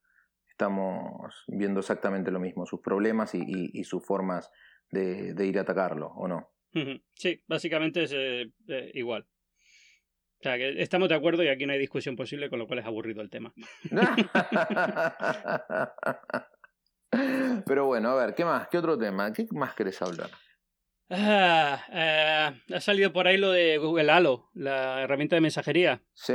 estamos 0.49 1.45
viendo 1.47 1.81
exactamente 1.81 2.31
lo 2.33 2.41
mismo, 2.41 2.67
sus 2.67 2.81
problemas 2.81 3.33
y, 3.35 3.85
sus 3.85 4.05
formas 4.05 4.51
de, 4.91 5.47
ir 5.47 5.59
a 5.59 5.61
atacarlo, 5.61 6.09
¿o 6.09 6.27
no? 6.27 6.51
Sí, 7.15 7.41
básicamente 7.47 8.03
es 8.03 8.13
eh, 8.13 8.51
eh, 8.67 8.91
igual. 8.95 9.25
O 10.41 10.43
sea, 10.43 10.57
que 10.57 10.83
estamos 10.83 11.09
de 11.09 11.15
acuerdo 11.15 11.45
y 11.45 11.49
aquí 11.49 11.65
no 11.65 11.75
hay 11.75 11.79
discusión 11.79 12.17
posible, 12.17 12.51
con 12.51 12.59
lo 12.59 12.67
cual 12.67 12.81
es 12.81 12.87
aburrido 12.87 13.23
el 13.23 13.31
tema. 13.31 13.55
Pero 17.67 17.87
bueno, 17.87 18.11
a 18.11 18.15
ver, 18.15 18.35
¿qué 18.35 18.45
más? 18.45 18.69
¿Qué 18.69 18.79
otro 18.79 18.99
tema? 18.99 19.33
¿Qué 19.33 19.47
más 19.53 19.75
querés 19.75 20.01
hablar? 20.03 20.31
Ah, 21.11 21.83
eh, 21.91 22.75
ha 22.75 22.81
salido 22.81 23.13
por 23.13 23.27
ahí 23.27 23.39
lo 23.39 23.51
de 23.51 23.79
Google 23.79 24.11
Halo, 24.11 24.51
la 24.55 25.03
herramienta 25.03 25.37
de 25.37 25.41
mensajería. 25.41 26.03
Sí. 26.13 26.35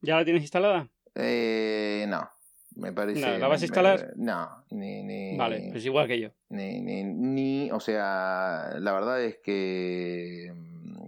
¿Ya 0.00 0.16
la 0.16 0.24
tienes 0.24 0.42
instalada? 0.42 0.88
Eh, 1.14 2.04
no. 2.08 2.30
Me 2.76 2.92
parece. 2.92 3.20
No, 3.20 3.38
¿La 3.38 3.48
vas 3.48 3.62
a 3.62 3.64
instalar? 3.64 4.12
no, 4.16 4.64
ni, 4.70 5.02
ni. 5.02 5.36
Vale, 5.36 5.68
pues 5.72 5.84
igual 5.84 6.06
que 6.06 6.20
yo. 6.20 6.30
Ni, 6.50 6.80
ni, 6.80 7.02
ni, 7.04 7.70
o 7.72 7.80
sea, 7.80 8.70
la 8.78 8.92
verdad 8.92 9.20
es 9.22 9.38
que. 9.42 10.52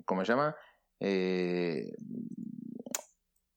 ¿Cómo 0.05 0.25
se 0.25 0.33
llama? 0.33 0.57
Eh, 0.99 1.93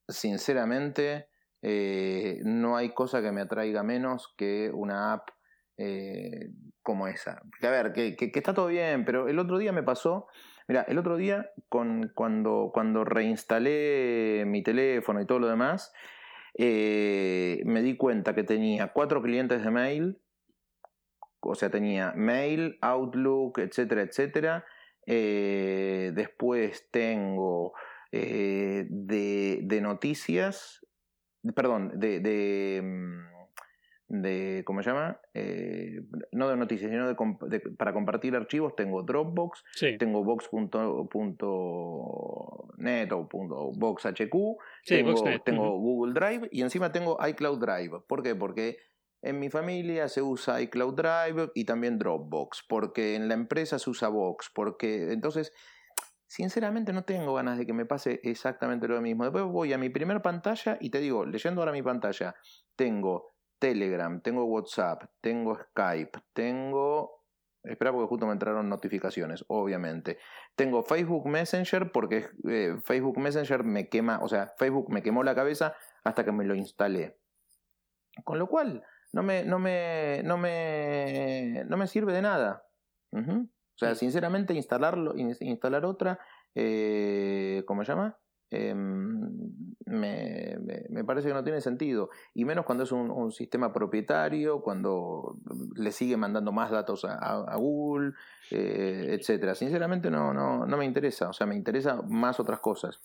sinceramente, 0.08 1.30
eh, 1.68 2.42
no 2.44 2.78
hay 2.78 2.90
cosa 2.90 3.24
que 3.24 3.32
me 3.32 3.42
atraiga 3.42 3.82
menos 3.82 4.36
que 4.38 4.70
una 4.72 5.14
app 5.14 5.30
eh, 5.78 6.52
como 6.84 7.08
esa. 7.08 7.42
A 7.64 7.70
ver, 7.70 7.92
que, 7.92 8.16
está 8.20 8.54
todo 8.54 8.68
bien, 8.68 9.04
pero 9.04 9.28
el 9.28 9.40
otro 9.40 9.58
día 9.58 9.72
me 9.72 9.82
pasó. 9.82 10.28
Mira, 10.68 10.84
el 10.88 11.00
otro 11.00 11.18
día, 11.18 11.50
con, 11.68 12.12
cuando, 12.14 12.70
cuando 12.72 13.04
reinstalé 13.04 14.44
mi 14.46 14.62
teléfono 14.62 15.20
y 15.20 15.26
todo 15.26 15.40
lo 15.40 15.48
demás, 15.48 15.92
eh, 16.56 17.64
me 17.66 17.82
di 17.82 17.98
cuenta 17.98 18.36
que 18.36 18.44
tenía 18.44 18.90
cuatro 18.94 19.24
clientes 19.24 19.64
de 19.64 19.72
mail, 19.72 20.22
o 21.40 21.56
sea, 21.56 21.72
tenía 21.72 22.14
mail, 22.16 22.78
Outlook, 22.82 23.58
etcétera, 23.58 24.04
etcétera. 24.04 24.66
Después 25.08 26.90
tengo 26.92 27.74
de, 28.12 29.80
noticias, 29.82 30.86
perdón, 31.54 31.92
de, 32.00 32.20
de 32.20 32.82
mm, 32.82 33.36
de 34.08 34.64
¿cómo 34.66 34.84
se 34.84 34.92
llama? 34.92 35.20
Eh, 35.34 36.02
no 36.32 36.48
de 36.48 36.58
noticias, 36.58 36.92
sino 36.92 37.08
de, 37.08 37.60
para 37.78 37.94
compartir 37.94 38.36
archivos 38.36 38.76
tengo 38.76 39.02
Dropbox, 39.02 39.64
tengo 39.98 40.24
Box.net 40.24 40.82
o 43.12 43.28
punto, 43.28 43.72
BoxHQ, 43.76 44.36
tengo, 44.86 45.24
tengo 45.44 45.80
Google 45.80 46.14
Drive 46.14 46.50
y 46.52 46.62
encima 46.62 46.92
tengo 46.92 47.18
iCloud 47.28 47.60
Drive. 47.60 48.02
¿Por 48.08 48.22
qué? 48.22 48.36
Porque 48.36 48.78
en 49.24 49.40
mi 49.40 49.50
familia 49.50 50.08
se 50.08 50.22
usa 50.22 50.62
iCloud 50.62 50.94
Drive 50.94 51.52
y 51.56 51.66
también 51.66 51.98
Dropbox, 51.98 52.64
porque 52.70 53.16
en 53.16 53.28
la 53.28 53.34
empresa 53.34 53.80
se 53.80 53.90
usa 53.90 54.10
Box, 54.10 54.52
porque 54.54 55.12
entonces 55.14 55.52
sinceramente 56.36 56.92
no 56.92 57.06
tengo 57.06 57.34
ganas 57.34 57.58
de 57.58 57.66
que 57.66 57.72
me 57.72 57.86
pase 57.86 58.20
exactamente 58.24 58.90
lo 58.90 59.02
mismo. 59.02 59.24
Después 59.24 59.46
voy 59.46 59.72
a 59.72 59.78
mi 59.78 59.90
primera 59.90 60.22
pantalla 60.22 60.78
y 60.82 60.90
te 60.90 61.00
digo, 61.00 61.26
leyendo 61.26 61.62
ahora 61.62 61.72
mi 61.72 61.82
pantalla, 61.82 62.36
tengo 62.76 63.36
Telegram, 63.58 64.20
tengo 64.20 64.44
WhatsApp, 64.44 65.04
tengo 65.22 65.58
Skype, 65.58 66.20
tengo... 66.34 67.24
Espera 67.64 67.94
porque 67.94 68.08
justo 68.08 68.28
me 68.28 68.34
entraron 68.34 68.68
notificaciones, 68.68 69.46
obviamente. 69.48 70.20
Tengo 70.56 70.84
Facebook 70.84 71.26
Messenger 71.26 71.92
porque 71.92 72.28
eh, 72.48 72.76
Facebook 72.84 73.18
Messenger 73.18 73.64
me 73.64 73.88
quema, 73.88 74.20
o 74.22 74.28
sea, 74.28 74.54
Facebook 74.58 74.92
me 74.92 75.02
quemó 75.02 75.24
la 75.24 75.34
cabeza 75.34 75.74
hasta 76.04 76.26
que 76.26 76.34
me 76.34 76.44
lo 76.44 76.54
instalé. 76.54 77.18
Con 78.26 78.38
lo 78.40 78.48
cual, 78.48 78.84
no 79.14 79.24
me, 79.24 79.46
no 79.46 79.58
me, 79.58 80.22
no 80.24 80.38
me, 80.38 81.64
no 81.66 81.78
me 81.78 81.88
sirve 81.88 82.14
de 82.14 82.22
nada. 82.22 82.66
O 83.76 83.78
sea, 83.78 83.94
sinceramente, 83.96 84.54
instalarlo, 84.54 85.14
instalar 85.18 85.86
otra, 85.86 86.20
eh, 86.56 87.64
¿cómo 87.66 87.84
se 87.84 87.92
llama? 87.92 88.18
Em, 88.52 89.32
me, 89.86 90.56
me, 90.90 91.04
parece 91.04 91.28
que 91.28 91.34
no 91.34 91.44
tiene 91.44 91.60
sentido. 91.60 92.10
Y 92.34 92.46
menos 92.46 92.66
cuando 92.66 92.86
es 92.86 92.92
un, 92.92 93.32
sistema 93.32 93.74
propietario, 93.74 94.62
cuando 94.62 95.38
le 95.76 95.92
sigue 95.92 96.16
mandando 96.16 96.52
más 96.52 96.72
datos 96.72 97.06
a, 97.06 97.56
Google, 97.58 98.14
eh, 98.52 99.18
etcétera. 99.20 99.56
Sinceramente 99.56 100.10
no, 100.10 100.34
no, 100.34 100.66
no 100.66 100.78
me 100.78 100.86
interesa. 100.86 101.30
O 101.30 101.34
sea, 101.34 101.46
me 101.46 101.56
interesa 101.56 102.02
más 102.04 102.40
otras 102.40 102.60
cosas. 102.60 103.02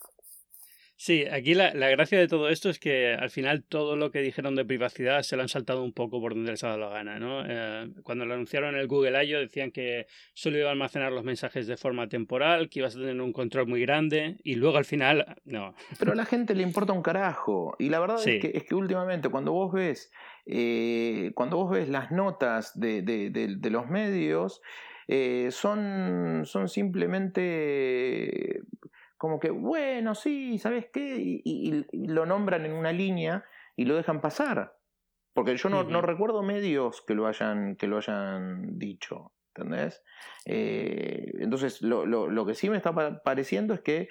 Sí, 1.01 1.25
aquí 1.25 1.55
la, 1.55 1.73
la, 1.73 1.89
gracia 1.89 2.19
de 2.19 2.29
todo 2.29 2.51
esto 2.51 2.69
es 2.69 2.79
que 2.79 3.15
al 3.15 3.31
final 3.31 3.65
todo 3.65 3.97
lo 3.97 4.11
que 4.11 4.21
dijeron 4.21 4.55
de 4.55 4.67
privacidad 4.67 5.23
se 5.23 5.35
lo 5.35 5.41
han 5.41 5.49
saltado 5.49 5.83
un 5.83 5.95
poco 5.95 6.21
por 6.21 6.35
donde 6.35 6.51
les 6.51 6.63
ha 6.63 6.67
dado 6.67 6.81
la 6.81 6.89
gana, 6.91 7.19
¿no? 7.19 7.43
Eh, 7.47 7.91
cuando 8.03 8.27
lo 8.27 8.35
anunciaron 8.35 8.75
en 8.75 8.83
el 8.83 8.87
Google 8.87 9.25
I.O. 9.25 9.39
decían 9.39 9.71
que 9.71 10.07
solo 10.35 10.59
iba 10.59 10.69
a 10.69 10.73
almacenar 10.73 11.11
los 11.11 11.25
mensajes 11.25 11.67
de 11.67 11.79
forma 11.79 12.07
temporal, 12.11 12.69
que 12.69 12.81
ibas 12.81 12.97
a 12.97 12.99
tener 12.99 13.19
un 13.19 13.33
control 13.33 13.67
muy 13.67 13.81
grande 13.81 14.37
y 14.45 14.57
luego 14.57 14.77
al 14.77 14.85
final, 14.85 15.41
no. 15.47 15.75
Pero 15.99 16.13
a 16.13 16.15
la 16.15 16.27
gente 16.27 16.55
le 16.55 16.65
importa 16.65 16.93
un 16.93 17.01
carajo 17.01 17.77
y 17.79 17.89
la 17.89 17.99
verdad 17.99 18.19
es, 18.19 18.39
que, 18.39 18.53
es 18.55 18.65
que 18.65 18.75
últimamente 18.75 19.31
cuando 19.31 19.53
vos 19.53 19.73
ves, 19.73 20.13
eh, 20.45 21.33
cuando 21.35 21.57
vos 21.57 21.71
ves 21.71 21.89
las 21.89 22.11
notas 22.11 22.79
de, 22.79 23.01
de, 23.01 23.31
de, 23.31 23.71
los 23.71 23.89
medios, 23.89 24.61
eh, 25.09 25.49
son, 25.51 26.43
son 26.45 26.69
simplemente 26.69 28.61
como 29.21 29.39
que, 29.39 29.51
bueno, 29.51 30.15
sí, 30.15 30.59
¿sabes 30.59 30.87
qué? 30.91 31.15
Y, 31.45 31.85
lo 31.93 32.25
nombran 32.25 32.65
en 32.65 32.73
una 32.73 32.91
línea 32.91 33.45
y 33.77 33.85
lo 33.85 33.95
dejan 33.95 34.23
pasar. 34.23 34.79
Porque 35.35 35.59
yo 35.59 35.69
no, 35.69 35.85
no 35.85 36.01
recuerdo 36.01 36.43
medios 36.43 37.03
que 37.07 37.15
lo 37.15 37.27
hayan, 37.27 37.77
que 37.77 37.87
lo 37.87 37.99
hayan 37.99 38.79
dicho, 38.79 39.35
¿entendés? 39.55 40.03
Eh, 40.47 41.35
entonces, 41.39 41.83
lo, 41.83 42.07
lo, 42.07 42.31
lo, 42.31 42.47
que 42.47 42.55
sí 42.55 42.71
me 42.71 42.79
está 42.79 43.23
pareciendo 43.23 43.75
es 43.75 43.83
que, 43.83 44.09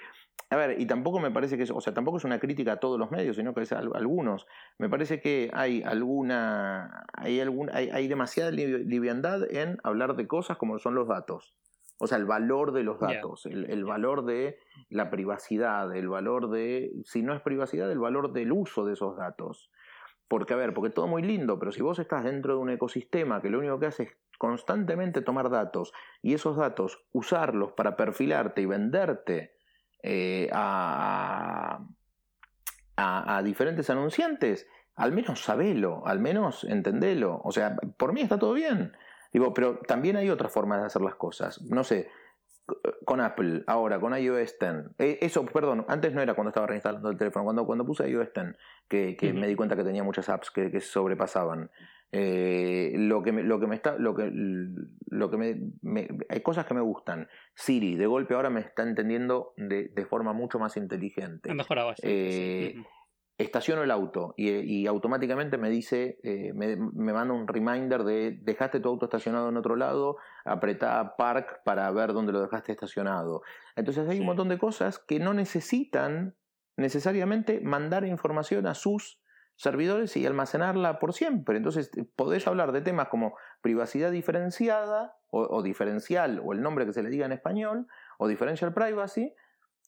a 0.48 0.54
ver, 0.54 0.80
y 0.80 0.86
tampoco 0.86 1.18
me 1.18 1.32
parece 1.32 1.56
que 1.56 1.64
es, 1.64 1.72
o 1.72 1.80
sea, 1.80 1.92
tampoco 1.92 2.18
es 2.18 2.24
una 2.24 2.38
crítica 2.38 2.74
a 2.74 2.80
todos 2.80 2.96
los 2.96 3.10
medios, 3.10 3.34
sino 3.34 3.52
que 3.52 3.62
es 3.62 3.72
a, 3.72 3.80
algunos. 3.80 4.46
Me 4.78 4.88
parece 4.88 5.20
que 5.20 5.50
hay 5.52 5.82
alguna, 5.82 7.04
hay, 7.14 7.40
alguna, 7.40 7.72
hay, 7.74 7.90
hay 7.90 8.06
demasiada 8.06 8.52
liviandad 8.52 9.42
en 9.52 9.78
hablar 9.82 10.14
de 10.14 10.28
cosas 10.28 10.56
como 10.56 10.78
son 10.78 10.94
los 10.94 11.08
datos. 11.08 11.52
O 12.02 12.06
sea, 12.06 12.16
el 12.16 12.24
valor 12.24 12.72
de 12.72 12.82
los 12.82 12.98
datos, 12.98 13.44
el, 13.44 13.84
valor 13.84 14.24
de 14.24 14.58
la 14.88 15.10
privacidad, 15.10 15.94
el 15.94 16.08
valor 16.08 16.48
de, 16.48 16.92
si 17.04 17.22
no 17.22 17.34
es 17.34 17.42
privacidad, 17.42 17.92
el 17.92 17.98
valor 17.98 18.32
del 18.32 18.52
uso 18.52 18.86
de 18.86 18.94
esos 18.94 19.18
datos. 19.18 19.70
Porque, 20.26 20.54
a 20.54 20.56
ver, 20.56 20.72
porque 20.72 20.88
todo 20.88 21.06
muy 21.06 21.22
lindo, 21.22 21.58
pero 21.58 21.72
si 21.72 21.82
vos 21.82 21.98
estás 21.98 22.24
dentro 22.24 22.54
de 22.54 22.60
un 22.60 22.70
ecosistema 22.70 23.42
que 23.42 23.50
lo 23.50 23.58
único 23.58 23.78
que 23.78 23.86
hace 23.86 24.02
es 24.04 24.16
constantemente 24.38 25.20
tomar 25.20 25.50
datos 25.50 25.92
y 26.22 26.32
esos 26.32 26.56
datos 26.56 27.04
usarlos 27.12 27.72
para 27.72 27.96
perfilarte 27.96 28.62
y 28.62 28.66
venderte 28.66 29.56
eh, 30.02 30.48
a, 30.54 31.86
a, 32.96 33.36
a 33.36 33.42
diferentes 33.42 33.90
anunciantes, 33.90 34.66
al 34.96 35.12
menos 35.12 35.44
sabelo, 35.44 36.02
al 36.06 36.18
menos 36.18 36.64
entendelo. 36.64 37.42
O 37.44 37.52
sea, 37.52 37.76
por 37.98 38.14
mí 38.14 38.22
está 38.22 38.38
todo 38.38 38.54
bien. 38.54 38.92
Digo, 39.32 39.54
pero 39.54 39.78
también 39.78 40.16
hay 40.16 40.30
otras 40.30 40.52
formas 40.52 40.80
de 40.80 40.86
hacer 40.86 41.02
las 41.02 41.14
cosas. 41.14 41.62
No 41.62 41.84
sé, 41.84 42.08
con 43.04 43.20
Apple, 43.20 43.64
ahora, 43.66 44.00
con 44.00 44.16
iOS 44.16 44.58
10. 44.58 44.62
Eh, 44.98 45.18
eso, 45.20 45.44
perdón, 45.46 45.84
antes 45.88 46.12
no 46.12 46.20
era 46.20 46.34
cuando 46.34 46.50
estaba 46.50 46.66
reinstalando 46.66 47.10
el 47.10 47.16
teléfono, 47.16 47.44
cuando, 47.44 47.66
cuando 47.66 47.86
puse 47.86 48.08
iOS 48.08 48.32
10, 48.34 48.56
que, 48.88 49.16
que 49.16 49.32
me 49.32 49.46
di 49.46 49.54
cuenta 49.54 49.76
que 49.76 49.84
tenía 49.84 50.04
muchas 50.04 50.28
apps 50.28 50.50
que, 50.50 50.70
que 50.70 50.80
sobrepasaban. 50.80 51.70
Eh, 52.12 52.92
lo 52.96 53.22
que 53.22 53.30
me, 53.30 53.44
lo 53.44 53.60
que 53.60 53.68
me 53.68 53.76
está, 53.76 53.96
lo 53.96 54.16
que, 54.16 54.32
lo 54.32 55.30
que 55.30 55.36
me, 55.36 56.08
hay 56.28 56.40
cosas 56.40 56.66
que 56.66 56.74
me 56.74 56.80
gustan. 56.80 57.28
Siri, 57.54 57.96
de 57.96 58.06
golpe 58.06 58.34
ahora 58.34 58.50
me 58.50 58.60
está 58.60 58.82
entendiendo 58.82 59.52
de, 59.56 59.88
de 59.88 60.06
forma 60.06 60.32
mucho 60.32 60.58
más 60.58 60.76
inteligente. 60.76 61.50
Ha 61.50 61.54
mejorado 61.54 61.92
eh, 62.02 62.82
Estaciono 63.40 63.82
el 63.82 63.90
auto 63.90 64.34
y, 64.36 64.86
automáticamente 64.86 65.56
me 65.56 65.70
dice, 65.70 66.18
eh, 66.22 66.52
me, 66.54 66.76
me, 66.76 67.12
manda 67.14 67.32
un 67.32 67.48
reminder 67.48 68.04
de 68.04 68.38
dejaste 68.42 68.80
tu 68.80 68.90
auto 68.90 69.06
estacionado 69.06 69.48
en 69.48 69.56
otro 69.56 69.76
lado, 69.76 70.18
apretá 70.44 71.16
park 71.16 71.62
para 71.64 71.90
ver 71.90 72.12
dónde 72.12 72.32
lo 72.32 72.42
dejaste 72.42 72.72
estacionado. 72.72 73.40
Entonces 73.76 74.06
hay 74.08 74.20
un 74.20 74.26
montón 74.26 74.50
de 74.50 74.58
cosas 74.58 74.98
que 74.98 75.20
no 75.20 75.32
necesitan 75.32 76.36
necesariamente 76.76 77.60
mandar 77.62 78.04
información 78.04 78.66
a 78.66 78.74
sus 78.74 79.22
servidores 79.56 80.16
y 80.16 80.26
almacenarla 80.26 80.98
por 80.98 81.12
siempre. 81.12 81.56
Entonces 81.56 81.90
podés 82.16 82.46
hablar 82.46 82.72
de 82.72 82.80
temas 82.82 83.08
como 83.08 83.36
privacidad 83.62 84.10
diferenciada 84.10 85.16
o, 85.30 85.62
diferencial 85.62 86.40
o 86.44 86.52
el 86.52 86.60
nombre 86.60 86.86
que 86.86 86.92
se 86.92 87.02
le 87.02 87.08
diga 87.08 87.24
en 87.26 87.32
español 87.32 87.86
o 88.18 88.26
differential 88.28 88.74
privacy 88.74 89.34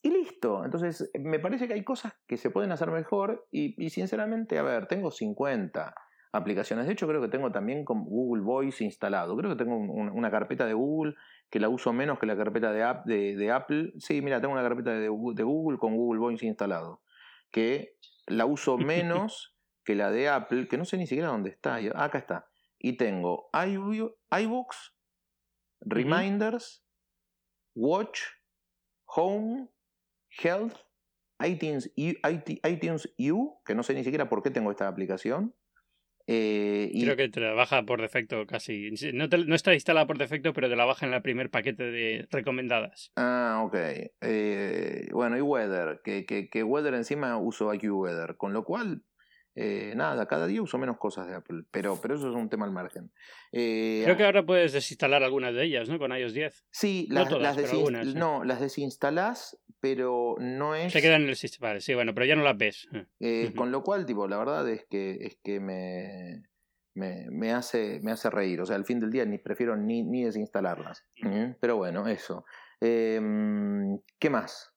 y 0.03 0.11
listo. 0.11 0.65
Entonces 0.65 1.11
me 1.15 1.38
parece 1.38 1.69
que 1.69 1.75
hay 1.75 1.85
cosas 1.85 2.15
que 2.27 2.37
se 2.37 2.51
pueden 2.51 2.73
hacer 2.73 2.91
mejor 2.91 3.47
y, 3.51 3.88
sinceramente, 3.91 4.59
a 4.59 4.62
ver, 4.62 4.87
tengo 4.87 5.11
50 5.11 5.95
aplicaciones. 6.33 6.87
De 6.87 6.93
hecho, 6.93 7.07
creo 7.07 7.23
que 7.23 7.29
tengo 7.29 7.53
también 7.53 7.85
con 7.85 8.05
Google 8.05 8.43
Voice 8.43 8.85
instalado. 8.85 9.37
Creo 9.37 9.51
que 9.51 9.65
tengo 9.65 9.77
una 9.77 10.31
carpeta 10.31 10.67
de 10.67 10.75
Google 10.75 11.15
que 11.51 11.61
la 11.61 11.69
uso 11.69 11.93
menos 11.93 12.19
que 12.19 12.27
la 12.27 12.37
carpeta 12.37 12.73
de, 12.73 13.37
de, 13.37 13.51
Apple. 13.51 13.93
Sí, 13.99 14.23
mira, 14.23 14.41
tengo 14.41 14.55
una 14.55 14.62
carpeta 14.62 14.91
de, 14.91 15.01
de 15.01 15.09
Google 15.45 15.79
con 15.79 15.95
Google 15.97 16.21
Voice 16.21 16.45
instalado. 16.45 17.03
Que 17.51 17.97
la 18.27 18.47
uso 18.47 18.79
menos 18.79 19.57
que 19.85 19.95
la 19.95 20.11
de 20.11 20.29
Apple, 20.29 20.67
que 20.69 20.79
no 20.79 20.85
sé 20.85 20.97
ni 20.97 21.07
siquiera 21.07 21.29
dónde 21.29 21.51
está. 21.51 21.77
Acá 21.95 22.19
está. 22.19 22.49
Y 22.79 22.97
tengo 22.97 23.51
iBooks, 23.53 24.97
Reminders, 25.81 26.85
Watch, 27.75 28.21
Home, 29.07 29.69
Health, 30.42 30.75
iTunes, 31.45 31.92
iTunes 31.97 33.14
U, 33.31 33.61
que 33.64 33.75
no 33.75 33.83
sé 33.83 33.95
ni 33.95 34.05
siquiera 34.05 34.29
por 34.29 34.42
qué 34.42 34.51
tengo 34.51 34.71
esta 34.71 34.88
aplicación. 34.88 35.55
Eh, 36.27 36.88
y... 36.92 37.05
Creo 37.05 37.16
que 37.16 37.29
te 37.29 37.40
la 37.40 37.53
baja 37.53 37.83
por 37.83 38.01
defecto 38.01 38.47
casi. 38.47 38.90
No, 39.12 39.27
no, 39.27 39.55
está 39.55 39.75
instalada 39.75 40.07
por 40.07 40.18
defecto, 40.18 40.53
pero 40.53 40.68
te 40.68 40.77
la 40.77 40.85
baja 40.85 41.07
en 41.07 41.14
el 41.14 41.23
primer 41.23 41.51
paquete 41.51 41.85
de 41.90 42.29
recomendadas. 42.31 43.12
Ah, 43.16 43.62
ok. 43.64 43.75
Eh, 44.21 45.09
bueno, 45.12 45.37
y 45.37 45.40
Weather, 45.40 46.01
que, 46.05 46.25
que, 46.25 46.49
que 46.49 46.62
Weather 46.62 46.95
encima 46.95 47.37
uso 47.38 47.75
IQ 47.75 47.92
Weather, 47.92 48.37
con 48.37 48.53
lo 48.53 48.64
cual 48.64 49.03
eh, 49.55 49.93
nada, 49.97 50.27
cada 50.27 50.47
día 50.47 50.62
uso 50.62 50.79
menos 50.79 50.97
cosas 50.99 51.27
de 51.27 51.35
Apple, 51.35 51.65
pero, 51.71 51.99
pero 52.01 52.15
eso 52.15 52.31
es 52.31 52.35
un 52.35 52.49
tema 52.49 52.65
al 52.65 52.73
margen. 52.73 53.12
Eh, 53.53 54.03
Creo 54.05 54.17
que 54.17 54.25
ahora 54.25 54.45
puedes 54.45 54.73
desinstalar 54.73 55.23
algunas 55.23 55.55
de 55.55 55.65
ellas, 55.65 55.88
¿no? 55.88 55.99
Con 55.99 56.17
iOS 56.17 56.33
10. 56.33 56.65
Sí, 56.71 57.07
las, 57.11 57.31
no, 57.31 57.38
las 57.38 57.57
no, 58.15 58.45
las 58.45 58.61
desinstalás, 58.61 59.59
pero 59.81 60.37
no 60.38 60.75
es... 60.75 60.93
Se 60.93 61.03
quedan 61.03 61.23
en 61.23 61.29
el 61.29 61.37
sistema, 61.37 61.79
sí, 61.81 61.95
bueno, 61.95 62.15
pero 62.15 62.27
ya 62.27 62.37
no 62.37 62.43
las 62.45 62.57
ves. 62.57 62.88
Eh, 63.21 63.53
con 63.55 63.71
lo 63.71 63.83
cual, 63.83 64.07
tipo, 64.07 64.27
la 64.27 64.38
verdad 64.38 64.69
es 64.71 64.87
que, 64.88 65.19
es 65.21 65.37
que 65.43 65.61
me, 65.61 66.43
me, 66.95 67.27
me, 67.31 67.53
hace, 67.53 68.01
me 68.03 68.12
hace 68.12 68.31
reír. 68.31 68.61
O 68.61 68.67
sea, 68.67 68.77
al 68.77 68.87
fin 68.87 69.01
del 69.01 69.11
día 69.11 69.25
ni 69.27 69.38
prefiero 69.38 69.77
ni, 69.77 70.03
ni 70.03 70.25
desinstalarlas. 70.25 71.05
Pero 71.61 71.77
bueno, 71.77 72.07
eso. 72.09 72.45
Em, 72.81 73.99
¿Qué 74.19 74.31
más? 74.31 74.71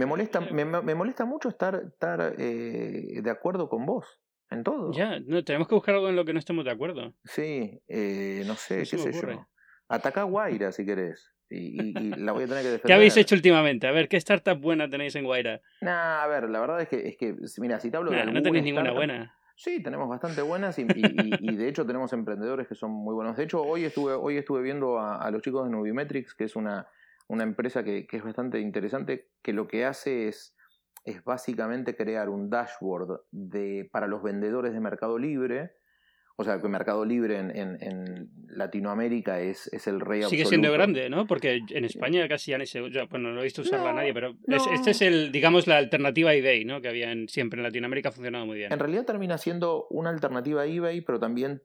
Me 0.00 0.06
molesta, 0.06 0.40
me, 0.40 0.64
me 0.64 0.94
molesta 0.94 1.26
mucho 1.26 1.50
estar, 1.50 1.74
estar 1.74 2.34
eh, 2.38 3.20
de 3.22 3.30
acuerdo 3.30 3.68
con 3.68 3.84
vos 3.84 4.18
en 4.50 4.64
todo. 4.64 4.92
Ya, 4.94 5.20
no, 5.20 5.44
tenemos 5.44 5.68
que 5.68 5.74
buscar 5.74 5.94
algo 5.94 6.08
en 6.08 6.16
lo 6.16 6.24
que 6.24 6.32
no 6.32 6.38
estemos 6.38 6.64
de 6.64 6.70
acuerdo. 6.70 7.12
Sí, 7.24 7.82
eh, 7.86 8.42
no 8.46 8.54
sé, 8.54 8.78
qué 8.78 8.96
sé 8.96 9.12
yo. 9.12 9.46
Ataca 9.88 10.22
a 10.22 10.24
Guaira 10.24 10.72
si 10.72 10.86
querés. 10.86 11.34
Y, 11.50 11.82
y, 11.82 12.10
la 12.16 12.32
voy 12.32 12.44
a 12.44 12.46
tener 12.46 12.62
que 12.62 12.70
defender. 12.70 12.86
¿Qué 12.86 12.94
habéis 12.94 13.14
hecho 13.18 13.34
últimamente? 13.34 13.88
A 13.88 13.92
ver, 13.92 14.08
¿qué 14.08 14.16
startup 14.16 14.58
buena 14.58 14.88
tenéis 14.88 15.14
en 15.16 15.24
Guaira? 15.24 15.60
Nah, 15.82 16.22
a 16.22 16.26
ver, 16.28 16.48
la 16.48 16.60
verdad 16.60 16.80
es 16.80 16.88
que, 16.88 17.06
es 17.06 17.18
que 17.18 17.36
mira, 17.60 17.78
si 17.78 17.90
te 17.90 17.98
hablo 17.98 18.10
de. 18.10 18.24
No 18.24 18.40
tenéis 18.40 18.64
ninguna 18.64 18.92
buena. 18.92 19.36
Sí, 19.54 19.82
tenemos 19.82 20.08
bastante 20.08 20.40
buenas 20.40 20.78
y, 20.78 20.86
y, 20.86 21.56
de 21.56 21.68
hecho 21.68 21.84
tenemos 21.84 22.14
emprendedores 22.14 22.66
que 22.66 22.74
son 22.74 22.90
muy 22.90 23.14
buenos. 23.14 23.36
De 23.36 23.44
hecho, 23.44 23.60
hoy 23.60 23.84
estuve, 23.84 24.14
hoy 24.14 24.38
estuve 24.38 24.62
viendo 24.62 24.98
a, 24.98 25.16
a 25.16 25.30
los 25.30 25.42
chicos 25.42 25.66
de 25.66 25.70
Nubimetrics, 25.70 26.34
que 26.34 26.44
es 26.44 26.56
una, 26.56 26.86
una 27.30 27.44
empresa 27.44 27.84
que, 27.84 28.06
es 28.10 28.24
bastante 28.24 28.58
interesante, 28.58 29.28
que 29.40 29.52
lo 29.52 29.68
que 29.68 29.84
hace 29.84 30.26
es, 30.26 30.56
es 31.04 31.22
básicamente 31.22 31.94
crear 31.94 32.28
un 32.28 32.50
dashboard 32.50 33.20
de, 33.30 33.88
para 33.92 34.08
los 34.08 34.20
vendedores 34.20 34.72
de 34.72 34.80
Mercado 34.80 35.16
Libre. 35.16 35.70
O 36.34 36.42
sea, 36.42 36.60
que 36.60 36.66
Mercado 36.66 37.04
Libre 37.04 37.38
en, 37.38 37.50
en, 37.54 38.30
Latinoamérica 38.48 39.40
es, 39.40 39.72
es, 39.72 39.86
el 39.86 40.00
rey 40.00 40.22
Sigue 40.24 40.44
siendo 40.44 40.72
grande, 40.72 41.08
¿no? 41.08 41.26
Porque 41.28 41.60
en 41.68 41.84
España 41.84 42.26
casi 42.26 42.50
ya 42.50 42.58
ni 42.58 42.66
se... 42.66 42.80
Bueno, 42.80 43.32
no 43.32 43.40
he 43.40 43.44
visto 43.44 43.62
usarla 43.62 43.90
a 43.90 43.94
nadie, 43.94 44.12
pero 44.12 44.34
este 44.74 44.90
es 44.90 45.02
el, 45.02 45.30
digamos, 45.30 45.68
la 45.68 45.76
alternativa 45.76 46.30
a 46.30 46.34
eBay, 46.34 46.64
¿no? 46.64 46.80
Que 46.80 46.88
había 46.88 47.14
siempre 47.28 47.60
en 47.60 47.62
Latinoamérica 47.62 48.08
ha 48.08 48.12
funcionado 48.12 48.44
muy 48.44 48.56
bien. 48.56 48.72
En 48.72 48.78
realidad 48.78 49.04
termina 49.04 49.38
siendo 49.38 49.86
una 49.90 50.10
alternativa 50.10 50.62
a 50.62 50.66
eBay, 50.66 51.02
pero 51.02 51.20
también 51.20 51.62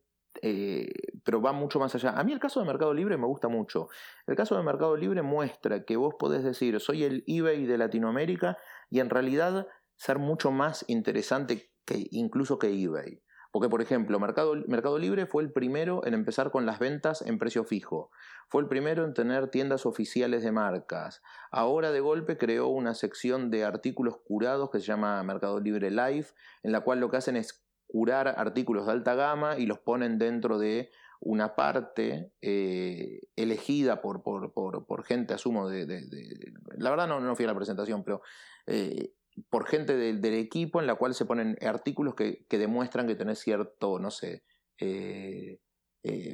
eh, 0.47 0.91
pero 1.23 1.41
va 1.41 1.53
mucho 1.53 1.79
más 1.79 1.95
allá. 1.95 2.11
A 2.11 2.23
mí 2.23 2.31
el 2.31 2.39
caso 2.39 2.59
de 2.59 2.67
Mercado 2.67 2.93
Libre 2.93 3.17
me 3.17 3.25
gusta 3.25 3.47
mucho. 3.47 3.89
El 4.27 4.35
caso 4.35 4.55
de 4.55 4.61
Mercado 4.61 4.95
Libre 4.95 5.23
muestra 5.23 5.85
que 5.85 5.97
vos 5.97 6.13
podés 6.19 6.43
decir, 6.43 6.79
soy 6.79 7.03
el 7.03 7.23
eBay 7.25 7.65
de 7.65 7.79
Latinoamérica 7.79 8.55
y 8.91 8.99
en 8.99 9.09
realidad 9.09 9.67
ser 9.95 10.19
mucho 10.19 10.51
más 10.51 10.85
interesante 10.87 11.71
que 11.83 12.05
incluso 12.11 12.59
que 12.59 12.67
eBay. 12.67 13.23
Porque, 13.51 13.69
por 13.69 13.81
ejemplo, 13.81 14.19
Mercado, 14.19 14.53
Mercado 14.67 14.99
Libre 14.99 15.25
fue 15.25 15.41
el 15.41 15.51
primero 15.51 16.05
en 16.05 16.13
empezar 16.13 16.51
con 16.51 16.67
las 16.67 16.77
ventas 16.77 17.23
en 17.23 17.39
precio 17.39 17.63
fijo. 17.63 18.11
Fue 18.47 18.61
el 18.61 18.67
primero 18.67 19.03
en 19.03 19.15
tener 19.15 19.47
tiendas 19.47 19.87
oficiales 19.87 20.43
de 20.43 20.51
marcas. 20.51 21.23
Ahora 21.49 21.91
de 21.91 22.01
golpe 22.01 22.37
creó 22.37 22.67
una 22.67 22.93
sección 22.93 23.49
de 23.49 23.63
artículos 23.63 24.17
curados 24.27 24.69
que 24.69 24.79
se 24.79 24.85
llama 24.85 25.23
Mercado 25.23 25.59
Libre 25.59 25.89
Live, 25.89 26.27
en 26.61 26.71
la 26.71 26.81
cual 26.81 26.99
lo 26.99 27.09
que 27.09 27.17
hacen 27.17 27.35
es 27.35 27.64
curar 27.87 28.27
artículos 28.27 28.85
de 28.85 28.93
alta 28.93 29.15
gama 29.15 29.57
y 29.57 29.65
los 29.65 29.79
ponen 29.79 30.17
dentro 30.17 30.57
de 30.57 30.89
una 31.19 31.55
parte 31.55 32.31
eh, 32.41 33.21
elegida 33.35 34.01
por, 34.01 34.21
por, 34.21 34.53
por, 34.53 35.03
gente, 35.03 35.33
asumo, 35.33 35.69
de, 35.69 35.85
la 36.77 36.89
verdad 36.89 37.07
no, 37.07 37.19
no 37.19 37.35
fui 37.35 37.45
a 37.45 37.47
la 37.47 37.55
presentación, 37.55 38.03
pero 38.03 38.21
eh, 38.67 39.13
por 39.49 39.67
gente 39.67 39.95
del 39.95 40.33
equipo 40.33 40.79
en 40.79 40.87
la 40.87 40.95
cual 40.95 41.13
se 41.13 41.25
ponen 41.25 41.57
artículos 41.65 42.15
que, 42.15 42.45
que 42.47 42.57
demuestran 42.57 43.07
que 43.07 43.15
tenés 43.15 43.39
cierto, 43.39 43.99
no 43.99 44.11
sé, 44.11 44.43
eh, 44.77 45.59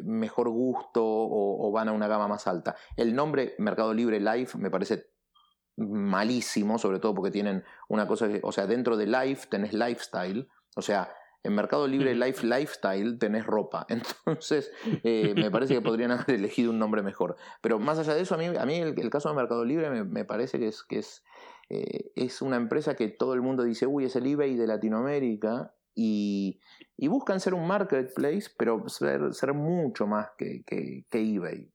mejor 0.04 0.50
gusto 0.50 1.06
o, 1.06 1.68
o, 1.68 1.72
van 1.72 1.88
a 1.88 1.94
una 1.94 2.08
gama 2.08 2.28
más 2.28 2.48
alta. 2.48 2.76
El 2.98 3.16
nombre 3.16 3.56
Mercado 3.58 3.94
Libre 3.94 4.20
Life 4.20 4.58
me 4.58 4.70
parece 4.70 5.12
malísimo, 5.78 6.78
sobre 6.78 7.00
todo 7.00 7.16
porque 7.16 7.32
tienen 7.32 7.64
una 7.88 8.08
cosa, 8.08 8.30
o 8.44 8.52
sea, 8.52 8.68
dentro 8.68 8.98
de 8.98 9.08
Life 9.08 9.48
tenés 9.50 9.74
lifestyle, 9.74 10.50
o 10.76 10.82
sea, 10.82 11.14
en 11.44 11.56
Mercado 11.56 11.88
Libre 11.88 12.14
Life 12.16 12.46
Lifestyle 12.46 13.18
tenés 13.18 13.46
ropa. 13.46 13.86
Entonces, 14.26 14.72
eh, 15.04 15.34
me 15.36 15.52
parece 15.52 15.74
que 15.74 15.82
podrían 15.82 16.12
haber 16.12 16.36
elegido 16.36 16.72
un 16.72 16.80
nombre 16.80 17.02
mejor. 17.04 17.36
Pero 17.62 17.80
más 17.80 18.00
allá 18.00 18.14
de 18.14 18.22
eso, 18.22 18.36
a 18.36 18.38
mí, 18.38 18.46
a 18.46 18.66
mí 18.66 18.76
el, 18.76 19.10
caso 19.10 19.30
de 19.30 19.36
Mercado 19.36 19.66
Libre 19.66 19.90
me, 20.04 20.26
parece 20.26 20.60
que 20.60 20.68
es, 20.68 20.84
que 20.84 21.00
es, 21.00 21.24
eh, 21.70 22.12
es 22.16 22.42
una 22.42 22.58
empresa 22.58 22.96
que 22.96 23.08
todo 23.08 23.34
el 23.34 23.42
mundo 23.42 23.64
dice, 23.64 23.88
uy, 23.88 24.06
es 24.06 24.16
el 24.16 24.28
eBay 24.28 24.56
de 24.56 24.68
Latinoamérica. 24.68 25.74
Y, 25.94 26.62
y 26.96 27.10
buscan 27.10 27.42
ser 27.42 27.54
un 27.54 27.68
marketplace, 27.68 28.50
pero 28.58 28.88
ser, 28.88 29.34
ser 29.34 29.54
mucho 29.54 30.08
más 30.08 30.30
que, 30.38 30.64
que, 30.66 31.06
eBay. 31.12 31.70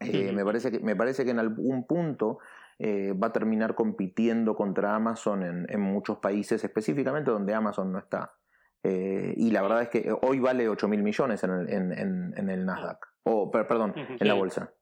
Eh, 0.00 0.32
me, 0.32 0.42
parece 0.42 0.70
que, 0.70 0.80
me 0.80 0.96
parece 0.96 1.24
que 1.24 1.32
en 1.32 1.38
algún 1.38 1.86
punto 1.86 2.38
va 2.78 3.28
a 3.28 3.32
terminar 3.32 3.74
compitiendo 3.74 4.54
contra 4.54 4.94
Amazon 4.94 5.42
en, 5.42 5.66
en, 5.68 5.80
muchos 5.80 6.18
países, 6.18 6.62
específicamente 6.64 7.30
donde 7.30 7.54
Amazon 7.54 7.92
no 7.92 7.98
está. 7.98 8.34
Eh, 8.88 9.34
y 9.36 9.50
la 9.50 9.62
verdad 9.62 9.82
es 9.82 9.88
que 9.88 10.14
hoy 10.22 10.38
vale 10.38 10.68
8 10.68 10.86
mil 10.86 11.02
millones 11.02 11.42
en 11.42 11.50
el, 11.50 11.68
en, 11.70 12.32
en, 12.36 12.48
el 12.48 12.64
Nasdaq. 12.64 13.04
O, 13.24 13.50
perdón, 13.50 13.94
en 13.96 14.28
la 14.28 14.34
bolsa. 14.34 14.72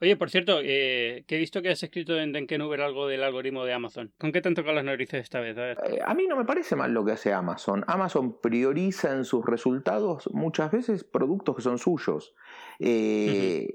Oye, 0.00 0.16
por 0.16 0.30
cierto, 0.30 0.60
eh, 0.62 1.24
que 1.26 1.34
he 1.34 1.38
visto 1.40 1.60
que 1.60 1.70
has 1.70 1.82
escrito 1.82 2.16
en 2.16 2.32
Denkenuber 2.32 2.80
algo 2.80 3.08
del 3.08 3.24
algoritmo 3.24 3.64
de 3.64 3.72
Amazon. 3.72 4.12
¿Con 4.16 4.30
qué 4.30 4.40
tanto 4.40 4.64
con 4.64 4.76
las 4.76 4.84
narices 4.84 5.24
esta 5.24 5.40
vez? 5.40 5.56
Eh, 5.58 5.98
a, 6.06 6.14
mí 6.14 6.28
no 6.28 6.36
me 6.36 6.44
parece 6.44 6.76
mal 6.76 6.94
lo 6.94 7.04
que 7.04 7.12
hace 7.12 7.32
Amazon. 7.32 7.84
Amazon 7.88 8.40
prioriza 8.40 9.12
en 9.12 9.24
sus 9.24 9.44
resultados 9.44 10.30
muchas 10.32 10.70
veces 10.70 11.02
productos 11.02 11.56
que 11.56 11.62
son 11.62 11.78
suyos. 11.78 12.32
y, 12.78 13.66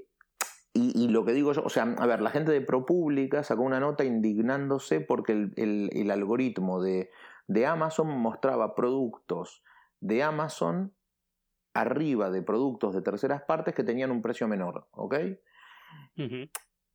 y, 0.72 1.08
lo 1.08 1.26
que 1.26 1.32
digo 1.32 1.52
yo, 1.52 1.62
o 1.62 1.68
sea, 1.68 1.82
a 1.82 2.06
ver, 2.06 2.22
la 2.22 2.30
gente 2.30 2.52
de 2.52 2.62
ProPublica 2.62 3.44
sacó 3.44 3.62
una 3.62 3.78
nota 3.78 4.02
indignándose 4.04 5.02
porque 5.02 5.32
el, 5.32 5.52
el, 5.56 5.90
el 5.92 6.10
algoritmo 6.10 6.82
de 6.82 7.10
de 7.46 7.66
Amazon 7.66 8.08
mostraba 8.08 8.74
productos 8.74 9.62
de 10.00 10.22
Amazon 10.22 10.94
arriba 11.74 12.30
de 12.30 12.42
productos 12.42 12.94
de 12.94 13.02
terceras 13.02 13.42
partes 13.42 13.74
que 13.74 13.84
tenían 13.84 14.10
un 14.10 14.22
precio 14.22 14.46
menor, 14.46 14.88
¿ok? 14.92 15.16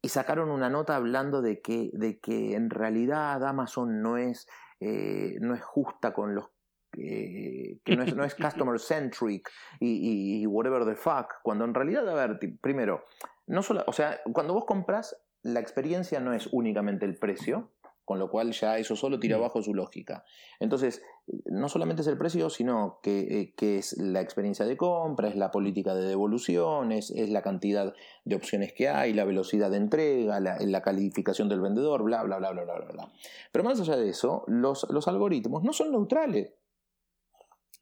Y 0.02 0.10
sacaron 0.10 0.50
una 0.50 0.70
nota 0.70 0.96
hablando 0.96 1.42
de 1.42 1.62
que, 1.62 1.90
de 1.94 2.20
que 2.20 2.56
en 2.56 2.70
realidad 2.70 3.44
Amazon 3.44 4.02
no 4.02 4.18
es, 4.18 4.48
eh, 4.80 5.38
no 5.42 5.54
es 5.54 5.62
justa 5.62 6.14
con 6.14 6.34
los 6.34 6.46
que 6.92 7.80
no, 7.96 8.04
es, 8.04 8.16
no 8.16 8.24
es 8.24 8.36
customer 8.36 8.80
centric 8.80 9.50
y, 9.80 10.42
y, 10.42 10.48
whatever 10.48 10.86
the 10.86 10.96
fuck, 10.96 11.36
cuando 11.44 11.66
en 11.66 11.74
realidad, 11.74 12.08
a 12.10 12.14
ver, 12.14 12.40
primero, 12.62 13.06
no 13.46 13.62
solo, 13.62 13.84
o 13.86 13.94
sea, 13.94 14.22
cuando 14.34 14.54
vos 14.54 14.66
compras, 14.66 15.16
la 15.44 15.60
experiencia 15.60 16.20
no 16.20 16.34
es 16.34 16.48
únicamente 16.52 17.06
el 17.06 17.18
precio, 17.18 17.72
con 18.10 18.18
lo 18.18 18.32
cual 18.32 18.54
ya 18.54 18.80
eso 18.80 18.96
solo 18.96 19.20
tira 19.20 19.36
abajo 19.36 19.62
su 19.62 19.76
lógica. 19.76 20.26
Entonces, 20.60 21.04
no 21.46 21.70
solamente 21.70 22.02
es 22.02 22.08
el 22.08 22.18
precio, 22.18 22.50
sino 22.50 22.98
que, 23.04 23.54
eh, 23.62 23.78
es 23.78 24.00
la 24.00 24.20
experiencia 24.20 24.66
de 24.66 24.78
compra, 24.78 25.28
es 25.28 25.36
la 25.36 25.52
política 25.52 25.94
de 25.94 26.08
devoluciones, 26.08 27.12
es 27.12 27.30
la 27.30 27.44
cantidad 27.44 27.94
de 28.26 28.36
opciones 28.36 28.74
que 28.74 28.90
hay, 28.90 29.14
la 29.14 29.26
velocidad 29.26 29.70
de 29.70 29.78
entrega, 29.78 30.40
la, 30.40 30.82
calificación 30.82 31.50
del 31.50 31.62
vendedor, 31.62 32.02
bla, 32.02 32.24
bla, 32.24 32.40
bla, 32.40 32.50
bla, 32.50 32.64
bla, 32.64 32.80
bla. 32.80 33.12
Pero 33.52 33.64
más 33.64 33.80
allá 33.80 33.96
de 33.96 34.10
eso, 34.10 34.44
los, 34.48 34.88
los 34.90 35.08
algoritmos 35.08 35.64
no 35.64 35.72
son 35.72 35.92
neutrales. 35.92 36.56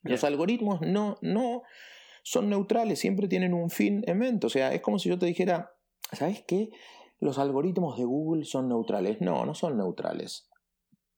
Los 0.03 0.25
algoritmos 0.25 0.81
no, 0.81 1.19
no 1.21 1.63
son 2.23 2.49
neutrales, 2.49 2.99
siempre 2.99 3.29
tienen 3.29 3.53
un 3.53 3.69
fin 3.69 4.03
en 4.05 4.17
mente. 4.17 4.47
O 4.47 4.49
sea, 4.49 4.73
es 4.73 4.81
como 4.81 4.99
si 4.99 5.07
yo 5.07 5.17
te 5.17 5.25
dijera, 5.25 5.71
¿sabes 6.11 6.43
qué? 6.45 6.69
Los 7.19 7.39
algoritmos 7.39 7.97
de 7.97 8.05
Google 8.05 8.45
son 8.45 8.69
neutrales. 8.69 9.21
No, 9.21 9.45
no 9.45 9.53
son 9.55 9.77
neutrales. 9.77 10.47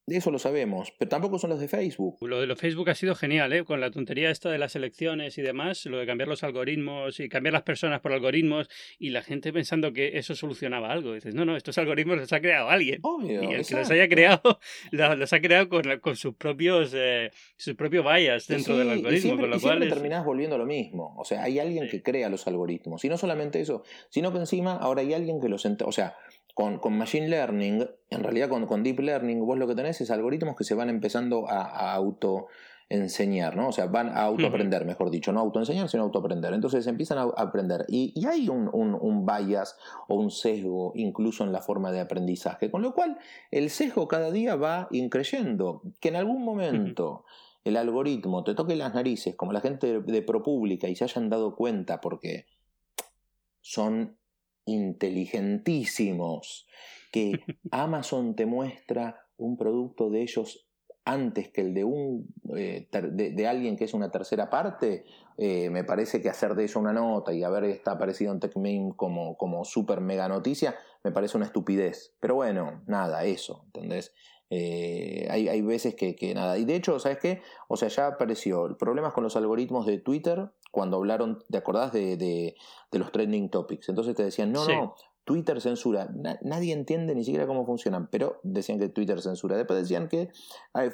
Eso 0.09 0.31
lo 0.31 0.39
sabemos, 0.39 0.93
pero 0.97 1.09
tampoco 1.09 1.39
son 1.39 1.51
los 1.51 1.59
de 1.59 1.67
Facebook. 1.67 2.17
Lo 2.21 2.39
de 2.39 2.47
los 2.47 2.59
Facebook 2.59 2.89
ha 2.89 2.95
sido 2.95 3.15
genial, 3.15 3.53
¿eh? 3.53 3.63
Con 3.63 3.79
la 3.79 3.91
tontería 3.91 4.29
esta 4.29 4.49
de 4.49 4.57
las 4.57 4.75
elecciones 4.75 5.37
y 5.37 5.41
demás, 5.41 5.85
lo 5.85 5.97
de 5.97 6.05
cambiar 6.05 6.27
los 6.27 6.43
algoritmos 6.43 7.19
y 7.19 7.29
cambiar 7.29 7.53
las 7.53 7.63
personas 7.63 8.01
por 8.01 8.13
algoritmos 8.13 8.69
y 8.97 9.09
la 9.09 9.21
gente 9.21 9.53
pensando 9.53 9.93
que 9.93 10.17
eso 10.17 10.35
solucionaba 10.35 10.91
algo. 10.91 11.13
dices, 11.13 11.35
no, 11.35 11.45
no, 11.45 11.55
estos 11.55 11.77
algoritmos 11.77 12.17
los 12.17 12.33
ha 12.33 12.39
creado 12.39 12.69
alguien. 12.69 12.99
Obvio, 13.03 13.43
y 13.43 13.53
el 13.53 13.65
que 13.65 13.75
los 13.75 13.89
haya 13.91 14.07
creado, 14.07 14.59
los 14.91 15.33
ha 15.33 15.41
creado 15.41 15.69
con, 15.69 16.15
sus 16.15 16.35
propios 16.35 16.91
eh, 16.95 17.31
sus 17.55 17.75
propios 17.75 18.05
bias 18.05 18.47
dentro 18.47 18.77
del 18.77 18.89
algoritmo. 18.89 19.21
siempre, 19.21 19.43
con 19.43 19.49
lo 19.51 19.57
y 19.57 19.61
cual 19.61 19.89
terminás 19.89 20.25
volviendo 20.25 20.57
lo 20.57 20.65
mismo. 20.65 21.15
O 21.17 21.25
sea, 21.25 21.43
hay 21.43 21.59
alguien 21.59 21.87
que 21.89 22.01
crea 22.01 22.29
los 22.29 22.47
algoritmos. 22.47 23.03
Y 23.05 23.09
no 23.09 23.17
solamente 23.17 23.59
eso, 23.59 23.83
sino 24.09 24.31
que 24.31 24.39
encima 24.39 24.75
ahora 24.75 25.01
hay 25.01 25.13
alguien 25.13 25.39
que 25.39 25.49
los... 25.49 25.65
O 25.65 25.91
sea, 25.91 26.15
con, 26.81 26.97
Machine 26.97 27.29
Learning, 27.29 27.87
en 28.09 28.23
realidad 28.23 28.49
con, 28.49 28.83
Deep 28.83 28.99
Learning, 28.99 29.45
vos 29.45 29.57
lo 29.57 29.65
que 29.65 29.75
tenés 29.75 30.01
es 30.01 30.11
algoritmos 30.11 30.57
que 30.57 30.65
se 30.65 30.75
van 30.75 30.89
empezando 30.89 31.49
a, 31.49 31.93
auto 31.93 32.47
enseñar, 32.89 33.55
¿no? 33.55 33.69
O 33.69 33.71
sea, 33.71 33.85
van 33.85 34.09
a 34.09 34.23
autoaprender, 34.23 34.83
mejor 34.83 35.09
dicho, 35.09 35.31
no 35.31 35.39
autoenseñar, 35.39 35.87
sino 35.87 36.03
autoaprender. 36.03 36.53
Entonces 36.53 36.85
empiezan 36.87 37.19
a 37.19 37.21
aprender. 37.37 37.85
Y, 37.87 38.25
hay 38.25 38.49
un, 38.49 38.67
un, 38.73 39.25
bias 39.25 39.77
o 40.09 40.15
un 40.15 40.31
sesgo 40.31 40.91
incluso 40.95 41.45
en 41.45 41.53
la 41.53 41.61
forma 41.61 41.91
de 41.93 42.01
aprendizaje, 42.01 42.69
con 42.69 42.81
lo 42.81 42.93
cual 42.93 43.17
el 43.51 43.69
sesgo 43.69 44.09
cada 44.09 44.29
día 44.29 44.55
va 44.55 44.89
increyendo. 44.91 45.83
Que 46.01 46.09
en 46.09 46.17
algún 46.17 46.43
momento 46.43 47.23
el 47.63 47.77
algoritmo 47.77 48.43
te 48.43 48.53
toque 48.53 48.75
las 48.75 48.93
narices, 48.93 49.35
como 49.35 49.53
la 49.53 49.61
gente 49.61 50.01
de, 50.01 50.01
de 50.01 50.21
ProPublica, 50.23 50.89
y 50.89 50.95
se 50.95 51.05
hayan 51.05 51.29
dado 51.29 51.55
cuenta 51.55 52.01
porque 52.01 52.47
son 53.61 54.18
inteligentísimos, 54.71 56.67
que 57.11 57.31
Amazon 57.71 58.35
te 58.35 58.45
muestra 58.45 59.25
un 59.37 59.57
producto 59.57 60.09
de 60.09 60.21
ellos 60.21 60.65
antes 61.05 61.49
que 61.49 61.61
el 61.61 61.73
de 61.73 61.83
un 61.83 62.27
eh, 62.55 62.87
de, 62.91 63.47
alguien 63.47 63.75
que 63.77 63.85
es 63.85 63.93
una 63.93 64.11
tercera 64.11 64.49
parte, 64.49 65.05
eh, 65.37 65.69
me 65.69 65.83
parece 65.83 66.21
que 66.21 66.29
hacer 66.29 66.53
de 66.55 66.65
eso 66.65 66.79
una 66.79 66.93
nota 66.93 67.33
y 67.33 67.43
haber 67.43 67.63
está 67.65 67.93
aparecido 67.93 68.31
en 68.31 68.39
TechMeme 68.39 68.93
como, 68.95 69.35
como 69.37 69.65
super 69.65 70.01
mega 70.01 70.27
noticia, 70.27 70.75
me 71.03 71.11
parece 71.11 71.37
una 71.37 71.47
estupidez. 71.47 72.13
Pero 72.19 72.35
bueno, 72.35 72.83
nada, 72.85 73.23
eso, 73.23 73.63
¿entendés? 73.65 74.13
Eh, 74.49 75.27
hay, 75.29 75.47
hay, 75.47 75.61
veces 75.61 75.95
que, 75.95 76.15
que, 76.15 76.33
nada. 76.33 76.57
Y 76.57 76.65
de 76.65 76.75
hecho, 76.75 76.99
¿sabes 76.99 77.19
qué? 77.19 77.41
O 77.67 77.77
sea, 77.77 77.87
ya 77.87 78.07
apareció 78.07 78.75
problemas 78.77 79.13
con 79.13 79.23
los 79.23 79.35
algoritmos 79.35 79.85
de 79.85 79.99
Twitter 79.99 80.49
cuando 80.71 80.97
hablaron, 80.97 81.43
¿te 81.49 81.57
acordás 81.57 81.91
de, 81.91 82.17
de, 82.17 82.55
los 82.91 83.11
trending 83.11 83.49
topics? 83.49 83.89
Entonces 83.89 84.15
te 84.15 84.23
decían, 84.23 84.51
no, 84.51 84.67
no, 84.67 84.95
Twitter 85.29 85.61
censura. 85.61 86.09
nadie 86.41 86.73
entiende 86.73 87.13
ni 87.13 87.23
siquiera 87.23 87.45
cómo 87.45 87.63
funcionan, 87.63 88.07
pero 88.07 88.39
decían 88.41 88.79
que 88.79 88.89
Twitter 88.89 89.21
censura. 89.21 89.57
Después 89.57 89.79
decían 89.79 90.07
que 90.07 90.31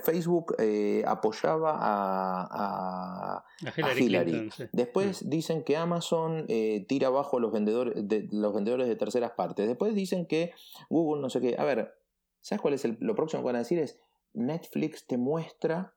Facebook 0.03 0.55
eh, 0.59 1.05
apoyaba 1.07 1.77
a, 1.79 3.37
a, 3.37 3.97
Hillary. 3.97 4.49
Después 4.73 5.23
mm. 5.23 5.29
dicen 5.29 5.63
que 5.63 5.77
Amazon 5.77 6.43
eh, 6.49 6.85
tira 6.89 7.07
abajo 7.07 7.37
a 7.37 7.39
los 7.39 7.53
vendedores, 7.53 7.93
de, 7.95 8.27
los 8.29 8.53
vendedores 8.53 8.89
de 8.89 8.97
terceras 8.97 9.31
partes. 9.31 9.69
Después 9.69 9.95
dicen 9.95 10.25
que 10.25 10.51
Google 10.89 11.21
no 11.21 11.29
sé 11.29 11.39
qué. 11.39 11.55
A 11.57 11.63
ver, 11.63 11.93
¿sabes 12.45 12.61
cuál 12.61 12.75
es 12.75 12.87
lo 12.99 13.15
próximo 13.15 13.41
que 13.41 13.47
van 13.47 13.55
a 13.55 13.59
decir? 13.59 13.79
Es 13.79 13.99
Netflix 14.33 15.07
te 15.07 15.17
muestra 15.17 15.95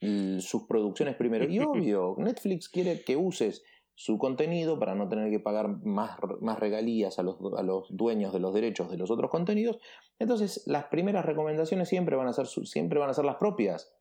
sus 0.00 0.64
producciones 0.68 1.16
primero. 1.16 1.44
Y 1.50 1.58
obvio, 1.58 2.14
Netflix 2.18 2.68
quiere 2.68 3.02
que 3.02 3.16
uses 3.16 3.64
su 3.96 4.16
contenido 4.16 4.78
para 4.78 4.94
no 4.94 5.08
tener 5.08 5.28
que 5.28 5.40
pagar 5.40 5.84
más, 5.84 6.16
más 6.40 6.60
regalías 6.60 7.18
a 7.18 7.24
los, 7.24 7.36
a 7.56 7.64
los, 7.64 7.88
dueños 7.90 8.32
de 8.32 8.38
los 8.38 8.54
derechos 8.54 8.92
de 8.92 8.96
los 8.96 9.10
otros 9.10 9.28
contenidos. 9.28 9.80
Entonces, 10.20 10.62
las 10.66 10.84
primeras 10.84 11.26
recomendaciones 11.26 11.88
siempre 11.88 12.14
van 12.14 12.28
a 12.28 12.32
ser, 12.32 12.46
siempre 12.46 13.00
van 13.00 13.10
a 13.10 13.14
ser 13.14 13.24
las 13.24 13.36
propias. 13.36 13.92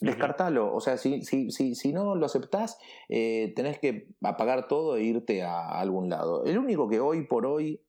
Descartalo, 0.00 0.72
o 0.72 0.80
sea, 0.80 0.96
si, 0.96 1.22
si, 1.22 1.50
si, 1.50 1.74
si 1.74 1.92
no 1.92 2.14
lo 2.14 2.26
aceptás, 2.26 2.78
eh, 3.08 3.52
tenés 3.56 3.80
que 3.80 4.08
apagar 4.22 4.68
todo 4.68 4.96
e 4.96 5.02
irte 5.02 5.42
a 5.42 5.68
algún 5.80 6.08
lado. 6.08 6.44
El 6.44 6.58
único 6.58 6.88
que 6.88 7.00
hoy 7.00 7.26
por 7.26 7.46
hoy 7.46 7.80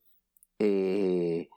eh, 0.58 1.50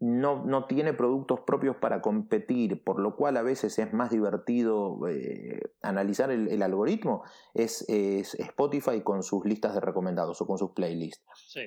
no, 0.00 0.44
no, 0.44 0.66
tiene 0.66 0.92
productos 0.92 1.40
propios 1.40 1.76
para 1.76 2.00
competir, 2.00 2.82
por 2.84 3.00
lo 3.00 3.16
cual 3.16 3.36
a 3.36 3.42
veces 3.42 3.78
es 3.78 3.92
más 3.92 4.10
divertido 4.10 4.98
eh, 5.08 5.60
analizar 5.82 6.30
el, 6.30 6.62
algoritmo, 6.62 7.24
es, 7.54 7.84
Spotify 7.88 9.02
con 9.02 9.22
sus 9.22 9.44
listas 9.44 9.74
de 9.74 9.80
recomendados 9.80 10.40
o 10.40 10.46
con 10.46 10.58
sus 10.58 10.70
playlists. 10.70 11.24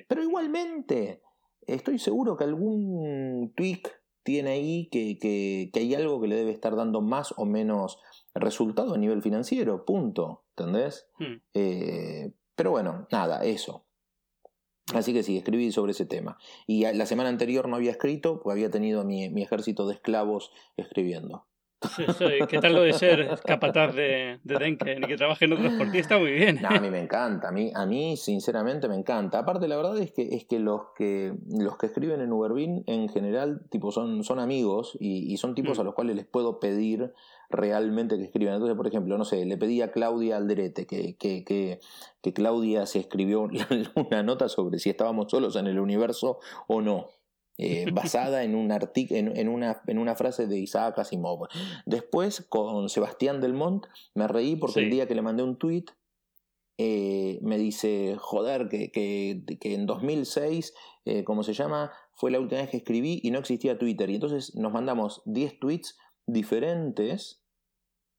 Pero 0.08 0.22
igualmente, 0.22 1.22
estoy 1.66 1.98
seguro 1.98 2.36
que 2.36 2.44
algún 2.44 3.52
tweak 3.54 4.02
tiene 4.22 4.50
ahí 4.50 4.88
que, 4.90 5.18
que, 5.18 5.78
hay 5.78 5.94
algo 5.94 6.20
que 6.20 6.28
le 6.28 6.36
debe 6.36 6.52
estar 6.52 6.76
dando 6.76 7.00
más 7.00 7.34
o 7.36 7.44
menos 7.44 7.98
resultado 8.34 8.94
a 8.94 8.98
nivel 8.98 9.20
financiero, 9.22 9.84
punto, 9.84 10.44
¿entendés? 10.56 11.08
Hmm. 11.18 11.42
Eh, 11.54 12.32
pero 12.54 12.70
bueno, 12.70 13.06
nada, 13.10 13.44
eso. 13.44 13.84
Así 14.94 15.12
que 15.12 15.22
sí, 15.22 15.38
escribí 15.38 15.72
sobre 15.72 15.92
ese 15.92 16.06
tema. 16.06 16.38
Y 16.66 16.84
la 16.92 17.06
semana 17.06 17.28
anterior 17.28 17.68
no 17.68 17.76
había 17.76 17.92
escrito, 17.92 18.40
porque 18.42 18.52
había 18.52 18.70
tenido 18.70 19.04
mi, 19.04 19.30
mi 19.30 19.42
ejército 19.42 19.86
de 19.86 19.94
esclavos 19.94 20.52
escribiendo. 20.76 21.46
Sí, 21.82 22.04
¿Qué 22.48 22.58
tal 22.58 22.74
lo 22.74 22.82
de 22.82 22.92
ser 22.92 23.40
capataz 23.44 23.94
de, 23.94 24.38
de 24.42 24.58
Denken 24.58 25.02
y 25.02 25.06
que 25.06 25.16
trabaje 25.16 25.44
en 25.46 25.54
otros 25.54 25.72
por 25.74 25.90
ti? 25.90 25.98
Está 25.98 26.18
muy 26.18 26.32
bien. 26.32 26.64
a 26.64 26.80
mí 26.80 26.90
me 26.90 27.00
encanta, 27.00 27.48
a 27.48 27.52
mí, 27.52 27.72
a 27.74 27.86
mí 27.86 28.16
sinceramente 28.16 28.88
me 28.88 28.94
encanta. 28.94 29.38
Aparte, 29.40 29.68
la 29.68 29.76
verdad 29.76 29.98
es 29.98 30.12
que, 30.12 30.22
es 30.34 30.44
que, 30.46 30.58
los, 30.58 30.82
que 30.96 31.34
los 31.48 31.76
que 31.76 31.86
escriben 31.86 32.20
en 32.20 32.32
Uberbin 32.32 32.84
en 32.86 33.08
general 33.08 33.62
tipo, 33.70 33.90
son, 33.90 34.22
son 34.24 34.38
amigos 34.38 34.96
y, 35.00 35.36
son 35.38 35.54
tipos 35.54 35.78
mm. 35.78 35.80
a 35.80 35.84
los 35.84 35.94
cuales 35.94 36.16
les 36.16 36.26
puedo 36.26 36.60
pedir 36.60 37.12
realmente 37.52 38.16
que 38.16 38.24
escriban. 38.24 38.54
Entonces, 38.54 38.76
por 38.76 38.86
ejemplo, 38.86 39.16
no 39.16 39.24
sé, 39.24 39.44
le 39.44 39.56
pedí 39.56 39.80
a 39.82 39.92
Claudia 39.92 40.36
Alderete 40.36 40.86
que, 40.86 41.16
que, 41.16 41.44
que, 41.44 41.80
que 42.22 42.32
Claudia 42.32 42.86
se 42.86 42.98
escribió 42.98 43.48
una 43.94 44.22
nota 44.22 44.48
sobre 44.48 44.78
si 44.78 44.90
estábamos 44.90 45.30
solos 45.30 45.56
en 45.56 45.66
el 45.66 45.78
universo 45.78 46.40
o 46.66 46.80
no. 46.80 47.08
Eh, 47.58 47.86
basada 47.92 48.44
en, 48.44 48.54
un 48.54 48.72
en, 48.72 49.36
en, 49.36 49.48
una, 49.48 49.82
en 49.86 49.98
una 49.98 50.14
frase 50.14 50.46
de 50.46 50.58
Isaac 50.58 50.98
Asimov. 50.98 51.48
Después, 51.86 52.44
con 52.48 52.88
Sebastián 52.88 53.40
Delmont, 53.40 53.86
me 54.14 54.26
reí 54.26 54.56
porque 54.56 54.80
el 54.80 54.90
día 54.90 55.06
que 55.06 55.14
le 55.14 55.22
mandé 55.22 55.42
un 55.42 55.56
tweet 55.56 55.84
eh, 56.78 57.38
me 57.42 57.58
dice, 57.58 58.16
joder, 58.18 58.68
que, 58.68 58.90
que, 58.90 59.42
que 59.60 59.74
en 59.74 59.86
2006, 59.86 60.74
eh, 61.04 61.24
¿cómo 61.24 61.42
se 61.42 61.52
llama? 61.52 61.92
Fue 62.14 62.30
la 62.30 62.40
última 62.40 62.60
vez 62.60 62.70
que 62.70 62.78
escribí 62.78 63.20
y 63.22 63.30
no 63.30 63.38
existía 63.38 63.78
Twitter. 63.78 64.08
Y 64.10 64.14
entonces 64.14 64.54
nos 64.54 64.72
mandamos 64.72 65.22
10 65.26 65.60
tweets 65.60 65.98
diferentes 66.26 67.41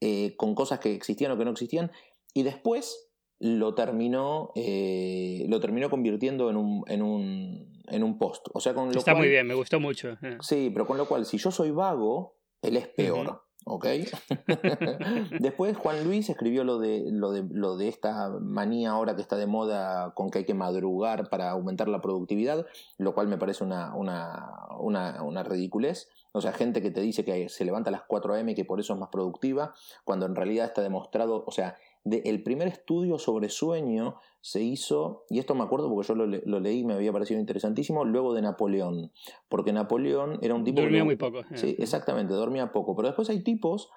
eh, 0.05 0.35
con 0.35 0.53
cosas 0.53 0.79
que 0.79 0.93
existían 0.93 1.31
o 1.31 1.37
que 1.37 1.45
no 1.45 1.51
existían. 1.51 1.89
Y 2.33 2.43
después 2.43 3.09
lo 3.39 3.73
terminó, 3.73 4.51
eh, 4.53 5.45
lo 5.47 5.61
terminó 5.61 5.89
convirtiendo 5.89 6.49
en 6.49 6.57
un, 6.57 6.83
en 6.87 7.01
un, 7.01 7.81
en 7.87 8.03
un 8.03 8.17
post. 8.17 8.47
O 8.53 8.59
sea, 8.59 8.73
con 8.73 8.91
lo 8.91 8.99
Está 8.99 9.15
muy 9.15 9.29
bien, 9.29 9.47
me 9.47 9.53
gustó 9.53 9.79
mucho. 9.79 10.17
Eh. 10.21 10.37
Sí, 10.41 10.69
pero 10.73 10.85
con 10.85 10.97
lo 10.97 11.07
cual, 11.07 11.25
si 11.25 11.37
yo 11.37 11.51
soy 11.51 11.71
vago, 11.71 12.37
él 12.61 12.75
es 12.75 12.89
peor. 12.89 13.42
¿Ok? 13.65 13.85
Después 15.39 15.77
Juan 15.77 16.03
Luis 16.03 16.29
escribió 16.29 16.63
lo 16.63 16.79
de, 16.79 17.05
lo, 17.11 17.31
de, 17.31 17.45
lo 17.49 17.77
de 17.77 17.87
esta 17.87 18.29
manía 18.41 18.91
ahora 18.91 19.15
que 19.15 19.21
está 19.21 19.37
de 19.37 19.47
moda 19.47 20.13
con 20.15 20.29
que 20.29 20.39
hay 20.39 20.45
que 20.45 20.53
madrugar 20.53 21.29
para 21.29 21.51
aumentar 21.51 21.87
la 21.87 22.01
productividad, 22.01 22.65
lo 22.97 23.13
cual 23.13 23.27
me 23.27 23.37
parece 23.37 23.63
una, 23.63 23.95
una, 23.95 24.67
una, 24.79 25.23
una 25.23 25.43
ridiculez. 25.43 26.09
O 26.33 26.41
sea, 26.41 26.51
gente 26.51 26.81
que 26.81 26.91
te 26.91 27.01
dice 27.01 27.23
que 27.23 27.47
se 27.47 27.63
levanta 27.63 27.89
a 27.89 27.93
las 27.93 28.03
4 28.03 28.33
a.m. 28.33 28.51
y 28.51 28.55
que 28.55 28.65
por 28.65 28.79
eso 28.79 28.93
es 28.93 28.99
más 28.99 29.09
productiva, 29.09 29.73
cuando 30.03 30.25
en 30.25 30.35
realidad 30.35 30.65
está 30.65 30.81
demostrado, 30.81 31.43
o 31.45 31.51
sea, 31.51 31.77
el 32.05 32.43
primer 32.43 32.67
estudio 32.67 33.17
sobre 33.17 33.49
sueño 33.49 34.17
se 34.41 34.61
hizo, 34.61 35.25
y 35.29 35.39
esto 35.39 35.55
me 35.55 35.63
acuerdo 35.63 35.89
porque 35.89 36.07
yo 36.07 36.15
lo, 36.15 36.25
lo 36.25 36.59
leí 36.59 36.79
y 36.79 36.83
me 36.83 36.93
había 36.93 37.13
parecido 37.13 37.39
interesantísimo, 37.39 38.03
luego 38.03 38.33
de 38.33 38.41
Napoleón, 38.41 39.11
porque 39.47 39.71
Napoleón 39.71 40.39
era 40.41 40.53
un 40.53 40.63
tipo... 40.63 40.81
Dormía 40.81 41.05
muy 41.05 41.15
poco. 41.15 41.43
Sí, 41.55 41.75
exactamente, 41.79 42.33
dormía 42.33 42.71
poco, 42.71 42.95
pero 42.95 43.07
después 43.07 43.29
hay 43.29 43.41
tipos 43.41 43.89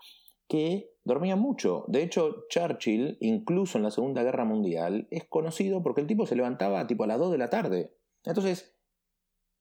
que 0.48 0.92
dormía 1.04 1.36
mucho. 1.36 1.84
De 1.88 2.02
hecho, 2.02 2.44
Churchill, 2.48 3.16
incluso 3.20 3.78
en 3.78 3.84
la 3.84 3.90
Segunda 3.90 4.22
Guerra 4.22 4.44
Mundial, 4.44 5.08
es 5.10 5.24
conocido 5.24 5.82
porque 5.82 6.00
el 6.00 6.06
tipo 6.06 6.26
se 6.26 6.36
levantaba 6.36 6.86
tipo 6.86 7.04
a 7.04 7.06
las 7.06 7.18
2 7.18 7.32
de 7.32 7.38
la 7.38 7.50
tarde. 7.50 7.92
Entonces, 8.24 8.76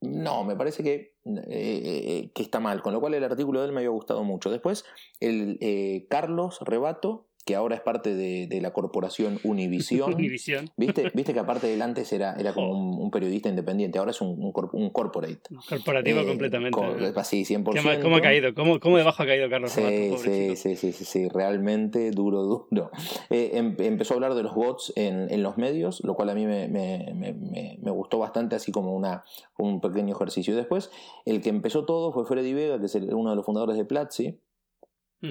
no, 0.02 0.44
me 0.44 0.56
parece 0.56 0.84
que, 0.84 1.16
eh, 1.26 1.44
eh, 1.48 2.32
que 2.34 2.44
está 2.44 2.60
mal, 2.60 2.82
con 2.82 2.94
lo 2.94 3.00
cual 3.00 3.14
el 3.14 3.24
artículo 3.24 3.62
de 3.62 3.68
él 3.68 3.72
me 3.72 3.80
había 3.80 3.90
gustado 3.90 4.24
mucho. 4.24 4.52
Después, 4.52 4.86
el 5.20 5.58
eh, 5.62 6.08
Carlos 6.10 6.60
Rebato 6.62 7.28
que 7.46 7.56
ahora 7.56 7.76
es 7.76 7.82
parte 7.82 8.16
de, 8.16 8.60
la 8.60 8.74
corporación 8.74 9.40
Univision. 9.44 10.16
¿Viste, 10.76 11.12
¿Viste 11.14 11.34
que 11.34 11.40
aparte 11.40 11.68
de 11.68 11.82
antes 11.82 12.12
era, 12.12 12.36
era 12.38 12.54
como 12.54 12.72
un, 12.72 13.12
periodista 13.12 13.50
independiente, 13.50 14.00
ahora 14.00 14.12
es 14.12 14.20
un, 14.20 14.52
un, 14.74 14.90
corporate. 14.90 15.40
Corporativo 15.70 16.22
eh, 16.22 16.26
completamente. 16.26 16.80
sí, 17.24 17.44
100%. 17.46 18.02
¿Cómo, 18.02 18.16
ha 18.16 18.22
caído? 18.22 18.54
¿Cómo, 18.56 18.80
¿Cómo, 18.80 18.98
debajo 18.98 19.24
ha 19.24 19.26
caído 19.26 19.50
Carlos 19.50 19.72
sí, 19.72 20.16
sí, 20.18 20.56
sí, 20.56 20.76
sí, 20.76 20.92
sí, 20.92 21.28
realmente 21.30 22.10
duro, 22.12 22.42
duro. 22.44 22.92
Eh, 23.30 23.52
em, 23.54 23.76
empezó 23.80 24.14
a 24.14 24.16
hablar 24.16 24.34
de 24.34 24.44
los 24.44 24.56
bots 24.56 24.92
en, 24.96 25.32
en, 25.32 25.44
los 25.44 25.58
medios, 25.58 26.04
lo 26.04 26.16
cual 26.16 26.30
a 26.30 26.36
mí 26.36 26.46
me, 26.46 26.68
me, 26.68 27.14
me, 27.14 27.78
me 27.80 27.92
gustó 27.92 28.18
bastante, 28.18 28.56
así 28.56 28.72
como 28.72 28.96
una, 28.96 29.24
un 29.58 29.82
pequeño 29.82 30.16
ejercicio. 30.16 30.56
Después, 30.56 30.90
el 31.26 31.42
que 31.42 31.50
empezó 31.50 31.86
todo 31.86 32.12
fue 32.12 32.26
Freddy 32.26 32.54
Vega, 32.54 32.80
que 32.80 32.88
es 32.88 32.96
uno 32.96 33.30
de 33.30 33.36
los 33.36 33.46
fundadores 33.46 33.78
de 33.78 33.86
Platzi 33.86 34.40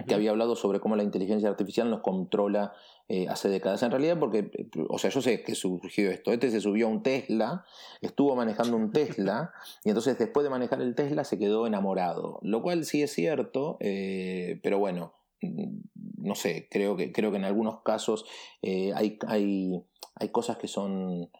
que 0.06 0.14
había 0.14 0.30
hablado 0.30 0.56
sobre 0.56 0.80
cómo 0.80 0.96
la 0.96 1.02
inteligencia 1.02 1.48
artificial 1.48 1.90
nos 1.90 2.00
controla 2.00 2.72
eh, 3.08 3.28
hace 3.28 3.48
décadas. 3.48 3.82
En 3.82 3.90
realidad, 3.90 4.18
porque, 4.18 4.50
o 4.88 4.98
sea, 4.98 5.10
yo 5.10 5.20
sé 5.20 5.42
que 5.42 5.54
surgió 5.54 6.10
esto. 6.10 6.32
Este 6.32 6.50
se 6.50 6.60
subió 6.60 6.86
a 6.86 6.90
un 6.90 7.02
Tesla, 7.02 7.64
estuvo 8.00 8.34
manejando 8.34 8.76
un 8.76 8.92
Tesla, 8.92 9.52
y 9.84 9.90
entonces 9.90 10.18
después 10.18 10.42
de 10.44 10.50
manejar 10.50 10.80
el 10.80 10.94
Tesla 10.94 11.24
se 11.24 11.38
quedó 11.38 11.66
enamorado. 11.66 12.38
Lo 12.42 12.62
cual 12.62 12.84
sí 12.84 13.02
es 13.02 13.12
cierto, 13.12 13.76
eh, 13.80 14.58
pero 14.62 14.78
bueno, 14.78 15.14
mm, 15.42 15.80
no 16.18 16.34
sé, 16.34 16.66
creo 16.70 16.96
que, 16.96 17.12
creo 17.12 17.30
que 17.30 17.36
en 17.36 17.44
algunos 17.44 17.82
casos 17.82 18.24
eh, 18.62 18.92
hay, 18.94 19.18
hay, 19.26 19.84
hay 20.16 20.28
cosas 20.30 20.56
que 20.56 20.68
son 20.68 21.30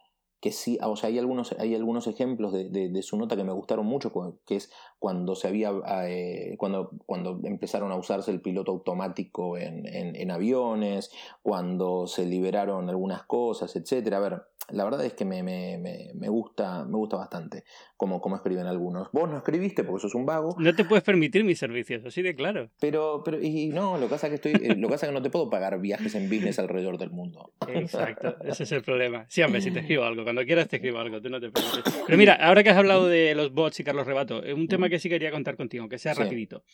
que 0.45 0.51
sí, 0.51 0.77
o 0.79 0.95
sea, 0.95 1.09
hay 1.09 1.17
algunos, 1.17 1.53
hay 1.57 1.73
algunos 1.73 2.05
ejemplos 2.05 2.53
de, 2.53 2.69
de, 2.69 3.01
su 3.01 3.17
nota 3.17 3.35
que 3.35 3.43
me 3.43 3.51
gustaron 3.51 3.87
mucho, 3.87 4.13
que 4.45 4.57
es 4.57 4.71
cuando 4.99 5.33
se 5.33 5.47
había, 5.47 5.71
eh, 6.03 6.53
cuando, 6.59 6.91
cuando 7.07 7.39
empezaron 7.45 7.91
a 7.91 7.95
usarse 7.95 8.29
el 8.29 8.41
piloto 8.41 8.71
automático 8.71 9.57
en, 9.57 9.87
en, 9.87 10.15
en, 10.15 10.29
aviones, 10.29 11.09
cuando 11.41 12.05
se 12.05 12.27
liberaron 12.27 12.89
algunas 12.89 13.23
cosas, 13.23 13.75
etcétera. 13.75 14.17
A 14.17 14.19
ver, 14.19 14.43
la 14.69 14.83
verdad 14.83 15.05
es 15.05 15.13
que 15.13 15.25
me, 15.25 15.43
me, 15.43 15.77
me, 15.77 16.29
gusta, 16.29 16.85
me 16.85 16.97
gusta 16.97 17.17
bastante 17.17 17.63
como, 17.97 18.19
como 18.19 18.35
escriben 18.35 18.65
algunos. 18.65 19.11
Vos 19.11 19.29
no 19.29 19.37
escribiste 19.37 19.83
porque 19.83 20.01
sos 20.01 20.15
un 20.15 20.25
vago. 20.25 20.55
No 20.57 20.75
te 20.75 20.85
puedes 20.85 21.03
permitir 21.03 21.43
mis 21.43 21.59
servicios, 21.59 22.03
así 22.05 22.21
de 22.21 22.35
claro. 22.35 22.69
Pero, 22.79 23.21
pero, 23.23 23.41
y 23.41 23.67
no, 23.67 23.97
lo 23.97 24.07
que 24.07 24.11
pasa 24.11 24.27
es 24.27 24.39
que 24.39 24.49
estoy, 24.49 24.69
eh, 24.69 24.75
lo 24.75 24.87
que 24.87 24.93
pasa 24.93 25.05
es 25.05 25.11
que 25.11 25.13
no 25.13 25.21
te 25.21 25.29
puedo 25.29 25.49
pagar 25.49 25.79
viajes 25.79 26.15
en 26.15 26.29
business 26.29 26.57
alrededor 26.57 26.97
del 26.97 27.11
mundo. 27.11 27.53
Exacto, 27.67 28.37
ese 28.43 28.63
es 28.63 28.71
el 28.71 28.81
problema. 28.81 29.25
Sí, 29.29 29.43
hombre, 29.43 29.61
si 29.61 29.71
te 29.71 29.79
escribo 29.81 30.03
algo, 30.03 30.25
cuando 30.35 30.47
quieras 30.47 30.67
te 30.67 30.75
escribo 30.75 30.99
algo, 30.99 31.21
tú 31.21 31.29
no 31.29 31.39
te 31.39 31.49
preocupes. 31.49 31.83
Pero 32.05 32.17
mira, 32.17 32.33
ahora 32.33 32.61
que 32.61 32.69
has 32.69 32.77
hablado 32.77 33.07
de 33.07 33.33
los 33.35 33.53
bots 33.53 33.79
y 33.79 33.85
Carlos 33.85 34.05
Rebato, 34.05 34.43
es 34.43 34.53
un 34.53 34.67
tema 34.67 34.89
que 34.89 34.99
sí 34.99 35.07
quería 35.07 35.31
contar 35.31 35.55
contigo, 35.55 35.87
que 35.87 35.97
sea 35.97 36.13
rapidito. 36.13 36.65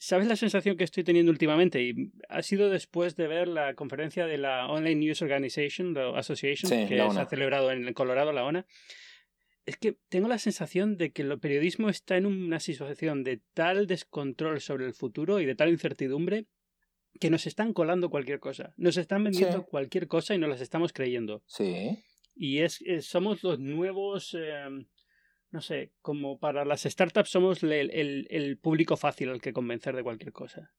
¿Sabes 0.00 0.28
la 0.28 0.36
sensación 0.36 0.76
que 0.76 0.84
estoy 0.84 1.02
teniendo 1.02 1.32
últimamente? 1.32 1.82
Y 1.82 2.12
ha 2.28 2.40
sido 2.42 2.70
después 2.70 3.16
de 3.16 3.26
ver 3.26 3.48
la 3.48 3.74
conferencia 3.74 4.26
de 4.26 4.38
la 4.38 4.68
Online 4.68 4.94
News 4.94 5.22
Organization, 5.22 5.96
Association, 6.14 6.86
que 6.86 6.96
se 6.96 7.20
ha 7.20 7.26
celebrado 7.26 7.72
en 7.72 7.92
Colorado, 7.94 8.32
la 8.32 8.44
ONA. 8.44 8.64
Es 9.66 9.76
que 9.76 9.96
tengo 10.08 10.28
la 10.28 10.38
sensación 10.38 10.96
de 10.96 11.10
que 11.10 11.22
el 11.22 11.36
periodismo 11.40 11.88
está 11.88 12.16
en 12.16 12.26
una 12.26 12.60
situación 12.60 13.24
de 13.24 13.40
tal 13.54 13.88
descontrol 13.88 14.60
sobre 14.60 14.86
el 14.86 14.94
futuro 14.94 15.40
y 15.40 15.46
de 15.46 15.56
tal 15.56 15.68
incertidumbre 15.68 16.46
que 17.18 17.28
nos 17.28 17.48
están 17.48 17.72
colando 17.72 18.08
cualquier 18.08 18.38
cosa. 18.38 18.72
Nos 18.76 18.96
están 18.96 19.24
vendiendo 19.24 19.64
cualquier 19.64 20.06
cosa 20.06 20.36
y 20.36 20.38
nos 20.38 20.48
las 20.48 20.60
estamos 20.60 20.92
creyendo. 20.92 21.42
Sí. 21.46 21.98
Y 22.38 22.60
es, 22.60 22.80
somos 23.00 23.42
los 23.42 23.58
nuevos. 23.58 24.34
Em, 24.34 24.86
no 25.50 25.60
sé, 25.60 25.92
como 26.02 26.38
para 26.38 26.64
las 26.64 26.82
startups 26.82 27.30
somos 27.30 27.62
el, 27.62 28.58
público 28.62 28.96
fácil 28.96 29.30
al 29.30 29.40
que 29.40 29.52
convencer 29.52 29.96
de 29.96 30.02
cualquier 30.02 30.32
cosa. 30.32 30.72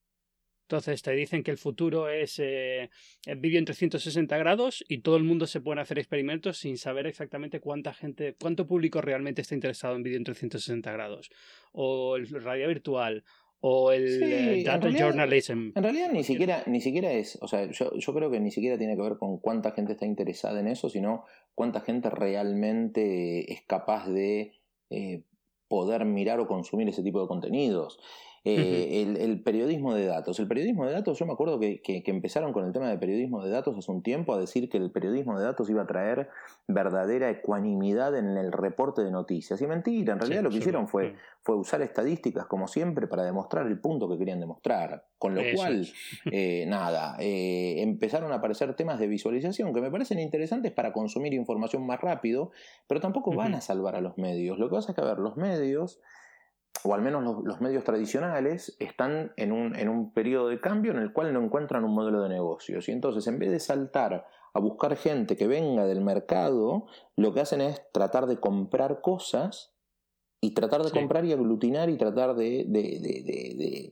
Entonces 0.64 1.02
te 1.02 1.12
dicen 1.14 1.42
que 1.42 1.50
el 1.50 1.58
futuro 1.58 2.10
es 2.10 2.38
eh, 2.38 2.92
el 3.26 3.40
vídeo 3.40 3.58
en 3.58 3.66
360 3.66 4.38
grados 4.38 4.86
y 4.88 5.00
todo 5.00 5.18
el 5.18 5.24
mundo 5.24 5.48
se 5.48 5.60
a 5.66 5.82
hacer 5.82 5.98
experimentos 5.98 6.60
sin 6.60 6.78
saber 6.78 7.08
exactamente 7.08 7.60
cuánta 7.60 7.92
gente, 7.92 8.36
cuánto 8.40 8.68
público 8.68 9.02
realmente 9.02 9.42
está 9.42 9.56
interesado 9.56 9.96
en 9.96 10.04
vídeo 10.04 10.18
en 10.18 10.26
360 10.26 10.92
grados. 10.92 11.32
O 11.72 12.18
el 12.18 12.30
radio 12.30 12.68
virtual, 12.68 13.24
o 13.62 13.92
el 13.92 14.24
eh, 14.24 14.64
data 14.64 14.90
journalism. 14.90 15.72
En 15.76 15.84
realidad 15.84 16.12
ni 16.12 16.24
siquiera, 16.24 16.64
ni 16.66 16.82
siquiera 16.82 17.12
es, 17.12 17.38
o 17.42 17.48
sea, 17.48 17.70
yo, 17.72 17.94
yo, 17.96 18.14
creo 18.14 18.32
que 18.32 18.40
ni 18.40 18.52
siquiera 18.52 18.78
tiene 18.78 18.96
que 18.96 19.02
ver 19.02 19.18
con 19.18 19.38
cuánta 19.40 19.72
gente 19.72 19.94
está 19.94 20.06
interesada 20.06 20.60
en 20.60 20.68
eso, 20.68 20.90
sino 20.90 21.26
cuánta 21.56 21.82
gente 21.82 22.10
realmente 22.10 23.52
es 23.52 23.62
capaz 23.64 24.08
de 24.08 24.54
eh, 24.90 25.24
poder 25.68 26.06
mirar 26.06 26.40
o 26.40 26.48
consumir 26.48 26.88
ese 26.90 27.04
tipo 27.04 27.22
de 27.22 27.28
contenidos. 27.28 28.00
Eh, 28.46 29.16
el, 29.20 29.42
periodismo 29.42 29.94
de 29.94 30.06
datos. 30.06 30.40
El 30.40 30.48
periodismo 30.48 30.86
de 30.86 30.94
datos, 30.94 31.20
yo 31.20 31.26
me 31.26 31.34
acuerdo 31.34 31.60
que, 31.60 31.82
empezaron 32.06 32.54
con 32.54 32.66
el 32.66 32.72
tema 32.72 32.90
de 32.90 32.98
periodismo 32.98 33.44
de 33.44 33.50
datos 33.50 33.78
hace 33.78 33.92
un 33.92 34.02
tiempo 34.02 34.34
a 34.34 34.40
decir 34.40 34.70
que 34.70 34.78
el 34.78 34.92
periodismo 34.92 35.38
de 35.38 35.46
datos 35.46 35.70
iba 35.70 35.84
a 35.84 35.88
traer 35.88 36.30
verdadera 36.68 37.30
ecuanimidad 37.30 38.16
en 38.18 38.38
el 38.38 38.52
reporte 38.52 39.04
de 39.04 39.12
noticias. 39.12 39.62
Y 39.62 39.68
mentira, 39.68 40.14
en 40.14 40.20
realidad 40.20 40.44
lo 40.44 40.50
que 40.50 40.58
hicieron 40.58 40.88
fue, 40.88 41.16
fue 41.42 41.56
usar 41.56 41.82
estadísticas 41.82 42.46
como 42.46 42.68
siempre 42.68 43.08
para 43.08 43.24
demostrar 43.24 43.68
el 43.68 43.80
punto 43.80 44.10
que 44.10 44.18
querían 44.18 44.40
demostrar. 44.40 45.06
Con 45.18 45.36
lo 45.36 45.42
cual, 45.56 45.86
eh, 46.32 46.66
nada, 46.68 47.18
eh, 47.20 47.82
empezaron 47.82 48.32
a 48.32 48.36
aparecer 48.36 48.74
temas 48.76 49.00
de 49.00 49.08
visualización 49.08 49.74
que 49.74 49.82
me 49.82 49.92
parecen 49.92 50.20
interesantes 50.20 50.72
para 50.72 50.94
consumir 50.94 51.34
información 51.34 51.86
más 51.86 52.00
rápido, 52.00 52.52
pero 52.88 53.02
tampoco 53.02 53.34
van 53.34 53.54
a 53.54 53.62
salvar 53.62 53.96
a 53.96 54.02
los 54.02 54.18
medios. 54.18 54.58
Lo 54.58 54.70
que 54.70 54.76
pasa 54.76 54.92
es 54.92 54.96
que, 54.96 55.02
a 55.02 55.06
ver, 55.06 55.20
los 55.20 55.36
medios 55.36 56.00
o 56.84 56.94
al 56.94 57.02
menos 57.02 57.44
los, 57.44 57.62
medios 57.62 57.84
tradicionales, 57.84 58.76
están 58.80 59.34
en 59.38 59.52
un, 59.52 59.76
en 59.76 59.90
un 59.90 60.14
periodo 60.14 60.48
de 60.48 60.60
cambio 60.60 60.92
en 60.92 61.00
el 61.00 61.14
cual 61.14 61.34
no 61.34 61.44
encuentran 61.44 61.84
un 61.84 61.94
modelo 61.94 62.22
de 62.22 62.30
negocios. 62.30 62.88
Y 62.90 62.92
entonces, 62.92 63.26
en 63.28 63.40
vez 63.40 63.52
de 63.52 63.60
saltar 63.60 64.26
a 64.54 64.60
buscar 64.60 64.96
gente 64.96 65.38
que 65.38 65.48
venga 65.48 65.86
del 65.86 66.02
mercado, 66.02 66.88
lo 67.16 67.34
que 67.34 67.42
hacen 67.42 67.62
es 67.62 67.82
tratar 67.92 68.26
de 68.26 68.40
comprar 68.40 69.02
cosas 69.02 69.76
y 70.42 70.54
tratar 70.54 70.84
de 70.84 70.92
comprar 70.92 71.26
y 71.26 71.34
aglutinar 71.34 71.90
y 71.90 71.98
tratar 71.98 72.36
de, 72.36 72.66
de, 72.68 73.92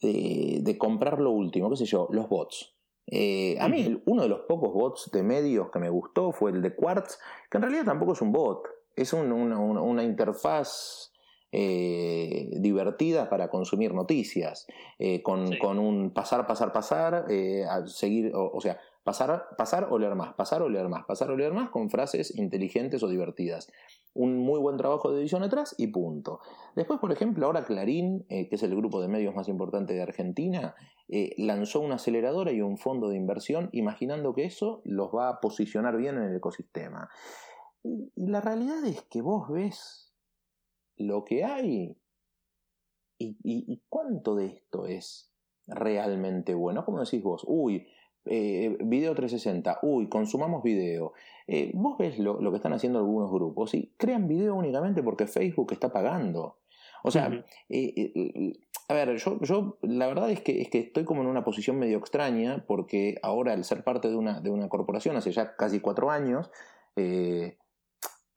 de, 0.00 0.60
de, 0.60 0.78
comprar 0.78 1.20
lo 1.20 1.30
último, 1.30 1.70
qué 1.70 1.76
sé 1.76 1.84
yo, 1.84 2.08
los 2.10 2.28
bots. 2.28 2.74
Eh, 3.06 3.56
a 3.60 3.68
mí 3.68 4.02
uno 4.06 4.22
de 4.22 4.28
los 4.28 4.40
pocos 4.48 4.72
bots 4.72 5.10
de 5.12 5.22
medios 5.22 5.70
que 5.70 5.78
me 5.78 5.90
gustó 5.90 6.32
fue 6.32 6.50
el 6.50 6.62
de 6.62 6.74
Quartz, 6.74 7.18
que 7.50 7.58
en 7.58 7.62
realidad 7.62 7.84
tampoco 7.84 8.14
es 8.14 8.22
un 8.22 8.32
bot, 8.32 8.66
es 8.96 9.12
una, 9.12 9.58
una 9.58 10.02
interfaz 10.02 11.13
eh, 11.56 12.48
divertidas 12.58 13.28
para 13.28 13.48
consumir 13.48 13.94
noticias, 13.94 14.66
eh, 14.98 15.22
con, 15.22 15.56
con, 15.58 15.78
un 15.78 16.10
pasar, 16.10 16.48
pasar, 16.48 16.72
pasar, 16.72 17.26
eh, 17.30 17.64
a 17.64 17.86
seguir, 17.86 18.32
o, 18.34 18.60
sea, 18.60 18.80
pasar, 19.04 19.46
pasar 19.56 19.86
o 19.88 19.96
leer 20.00 20.16
más, 20.16 20.34
pasar 20.34 20.62
o 20.62 20.68
leer 20.68 20.88
más, 20.88 21.04
pasar 21.04 21.30
o 21.30 21.36
leer 21.36 21.52
más 21.52 21.70
con 21.70 21.90
frases 21.90 22.36
inteligentes 22.36 23.04
o 23.04 23.08
divertidas. 23.08 23.70
Un 24.14 24.36
muy 24.36 24.58
buen 24.58 24.76
trabajo 24.76 25.12
de 25.12 25.20
edición 25.20 25.42
detrás 25.42 25.76
y 25.78 25.86
punto. 25.86 26.40
Después, 26.74 26.98
por 26.98 27.12
ejemplo, 27.12 27.46
ahora 27.46 27.64
Clarín, 27.64 28.26
que 28.28 28.48
es 28.50 28.62
el 28.64 28.74
grupo 28.74 29.00
de 29.00 29.06
medios 29.06 29.36
más 29.36 29.46
importante 29.46 29.94
de 29.94 30.02
Argentina, 30.02 30.74
lanzó 31.36 31.78
una 31.78 31.96
aceleradora 31.96 32.50
y 32.50 32.62
un 32.62 32.78
fondo 32.78 33.08
de 33.08 33.16
inversión 33.16 33.68
imaginando 33.70 34.34
que 34.34 34.44
eso 34.44 34.82
los 34.84 35.14
va 35.14 35.28
a 35.28 35.40
posicionar 35.40 35.96
bien 35.96 36.16
en 36.16 36.24
el 36.24 36.36
ecosistema. 36.36 37.10
Y 37.84 38.26
la 38.26 38.40
realidad 38.40 38.84
es 38.84 39.02
que 39.02 39.22
vos 39.22 39.48
ves 39.50 40.13
lo 40.96 41.24
que 41.24 41.44
hay 41.44 41.96
y, 43.18 43.36
y, 43.42 43.82
cuánto 43.88 44.34
de 44.34 44.46
esto 44.46 44.86
es 44.86 45.30
realmente 45.66 46.54
bueno. 46.54 46.84
¿Cómo 46.84 47.00
decís 47.00 47.22
vos? 47.22 47.44
Uy, 47.46 47.86
eh, 48.26 48.76
video 48.80 49.14
360, 49.14 49.80
uy, 49.82 50.08
consumamos 50.08 50.62
video. 50.62 51.12
Eh, 51.46 51.70
vos 51.74 51.96
ves 51.98 52.18
lo, 52.18 52.40
lo, 52.40 52.50
que 52.50 52.56
están 52.56 52.72
haciendo 52.72 52.98
algunos 52.98 53.30
grupos 53.30 53.74
y 53.74 53.92
crean 53.96 54.28
video 54.28 54.54
únicamente 54.54 55.02
porque 55.02 55.26
Facebook 55.26 55.72
está 55.72 55.92
pagando. 55.92 56.58
O 57.02 57.10
sea, 57.10 57.44
eh, 57.68 58.52
a 58.88 58.94
ver, 58.94 59.16
yo, 59.16 59.38
yo 59.40 59.78
la 59.82 60.06
verdad 60.06 60.30
es 60.30 60.40
que, 60.40 60.62
es 60.62 60.70
que 60.70 60.80
estoy 60.80 61.04
como 61.04 61.22
en 61.22 61.28
una 61.28 61.44
posición 61.44 61.78
medio 61.78 61.98
extraña 61.98 62.64
porque 62.66 63.16
ahora 63.22 63.52
al 63.52 63.64
ser 63.64 63.84
parte 63.84 64.08
de 64.08 64.16
una, 64.16 64.40
de 64.40 64.50
una 64.50 64.68
corporación 64.68 65.16
hace 65.16 65.30
ya 65.32 65.54
casi 65.56 65.80
cuatro 65.80 66.10
años, 66.10 66.50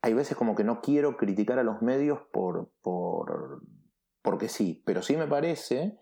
hay 0.02 0.14
veces 0.14 0.36
como 0.36 0.54
que 0.54 0.64
no 0.64 0.80
quiero 0.80 1.16
criticar 1.16 1.58
a 1.58 1.64
los 1.64 1.82
medios 1.82 2.20
por, 2.32 2.70
por 2.82 3.62
porque 4.22 4.48
sí, 4.48 4.82
pero 4.84 5.02
sí 5.02 5.16
me 5.16 5.26
parece 5.26 5.98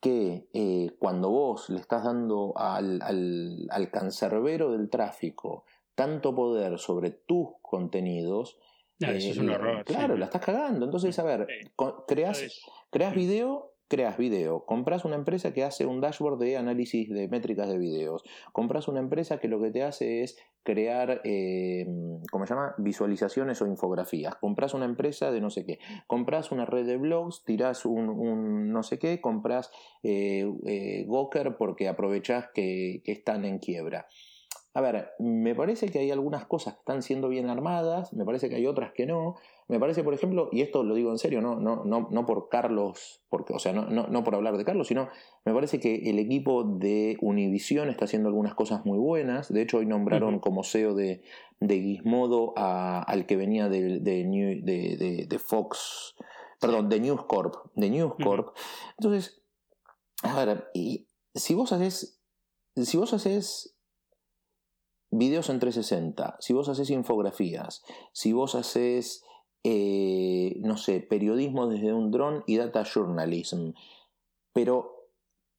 que 0.00 0.48
eh, 0.52 0.94
cuando 0.98 1.30
vos 1.30 1.68
le 1.70 1.80
estás 1.80 2.04
dando 2.04 2.52
al, 2.56 3.00
al, 3.02 3.66
al, 3.70 3.90
cancerbero 3.90 4.72
del 4.72 4.88
tráfico 4.90 5.64
tanto 5.94 6.34
poder 6.34 6.78
sobre 6.78 7.10
tus 7.10 7.48
contenidos, 7.62 8.58
eso 8.98 9.30
es 9.30 9.38
un 9.38 9.50
eh, 9.50 9.54
error. 9.54 9.84
Claro, 9.84 10.16
la 10.16 10.26
estás 10.26 10.44
cagando. 10.44 10.84
Entonces, 10.84 11.18
a 11.18 11.24
ver, 11.24 11.46
creas, 12.06 12.62
creas 12.90 13.14
video 13.14 13.75
creas 13.88 14.16
video, 14.16 14.64
compras 14.64 15.04
una 15.04 15.16
empresa 15.16 15.52
que 15.52 15.64
hace 15.64 15.86
un 15.86 16.00
dashboard 16.00 16.38
de 16.38 16.56
análisis 16.56 17.08
de 17.08 17.28
métricas 17.28 17.68
de 17.68 17.78
videos, 17.78 18.24
compras 18.52 18.88
una 18.88 19.00
empresa 19.00 19.38
que 19.38 19.48
lo 19.48 19.60
que 19.60 19.70
te 19.70 19.82
hace 19.82 20.22
es 20.22 20.36
crear, 20.62 21.20
eh, 21.24 21.86
¿cómo 22.30 22.46
se 22.46 22.54
llama? 22.54 22.74
Visualizaciones 22.78 23.62
o 23.62 23.66
infografías, 23.66 24.34
compras 24.36 24.74
una 24.74 24.84
empresa 24.84 25.30
de 25.30 25.40
no 25.40 25.50
sé 25.50 25.64
qué, 25.64 25.78
compras 26.06 26.50
una 26.50 26.66
red 26.66 26.86
de 26.86 26.96
blogs, 26.96 27.44
tirás 27.44 27.86
un, 27.86 28.72
no 28.72 28.82
sé 28.82 28.98
qué, 28.98 29.20
compras 29.20 29.70
eh, 30.02 30.50
eh, 30.66 31.04
Goker 31.06 31.56
porque 31.56 31.88
aprovechás 31.88 32.48
que 32.52 33.02
están 33.04 33.44
en 33.44 33.58
quiebra. 33.58 34.06
A 34.76 34.82
ver, 34.82 35.12
me 35.18 35.54
parece 35.54 35.88
que 35.88 36.00
hay 36.00 36.10
algunas 36.10 36.44
cosas 36.44 36.74
que 36.74 36.80
están 36.80 37.00
siendo 37.00 37.30
bien 37.30 37.48
armadas, 37.48 38.12
me 38.12 38.26
parece 38.26 38.50
que 38.50 38.56
hay 38.56 38.66
otras 38.66 38.92
que 38.92 39.06
no. 39.06 39.36
Me 39.68 39.80
parece, 39.80 40.04
por 40.04 40.14
ejemplo, 40.14 40.48
y 40.52 40.62
esto 40.62 40.84
lo 40.84 40.94
digo 40.94 41.10
en 41.10 41.18
serio, 41.18 41.40
no, 41.40 41.56
no, 41.56 41.84
no, 41.84 42.08
no 42.10 42.24
por 42.24 42.48
Carlos, 42.48 43.22
porque, 43.28 43.52
o 43.52 43.58
sea, 43.58 43.72
no, 43.72 43.86
no, 43.86 44.24
por 44.24 44.36
hablar 44.36 44.56
de 44.56 44.64
Carlos, 44.64 44.86
sino 44.86 45.08
me 45.44 45.52
parece 45.52 45.80
que 45.80 46.08
el 46.08 46.20
equipo 46.20 46.62
de 46.62 47.16
Univision 47.20 47.88
está 47.88 48.04
haciendo 48.04 48.28
algunas 48.28 48.54
cosas 48.54 48.84
muy 48.84 48.98
buenas. 48.98 49.52
De 49.52 49.62
hecho, 49.62 49.78
hoy 49.78 49.86
nombraron 49.86 50.38
como 50.38 50.62
CEO 50.62 50.94
de, 50.94 51.22
de 51.58 51.80
Gizmodo 51.80 52.54
al 52.56 53.26
que 53.26 53.36
venía 53.36 53.68
de, 53.68 53.98
de, 53.98 55.26
de, 55.28 55.38
Fox, 55.40 56.14
perdón, 56.60 56.88
de 56.88 57.00
News 57.00 57.24
Corp. 57.24 57.56
De 57.74 57.90
News 57.90 58.14
Corp. 58.22 58.56
Entonces, 58.98 59.42
a 60.22 60.44
ver, 60.44 60.70
y 60.74 61.08
si 61.34 61.54
vos 61.54 61.72
haces, 61.72 62.20
si 62.76 62.96
vos 62.96 63.12
haces 63.12 63.76
videos 65.10 65.48
en 65.50 65.60
360, 65.60 66.36
si 66.40 66.52
vos 66.52 66.68
haces 66.68 66.90
infografías, 66.90 67.82
si 68.12 68.32
vos 68.32 68.54
haces, 68.54 69.24
eh, 69.68 70.60
no 70.60 70.76
sé, 70.76 71.00
periodismo 71.00 71.66
desde 71.66 71.92
un 71.92 72.12
dron 72.12 72.44
y 72.46 72.56
data 72.56 72.84
journalism, 72.84 73.72
pero 74.52 75.10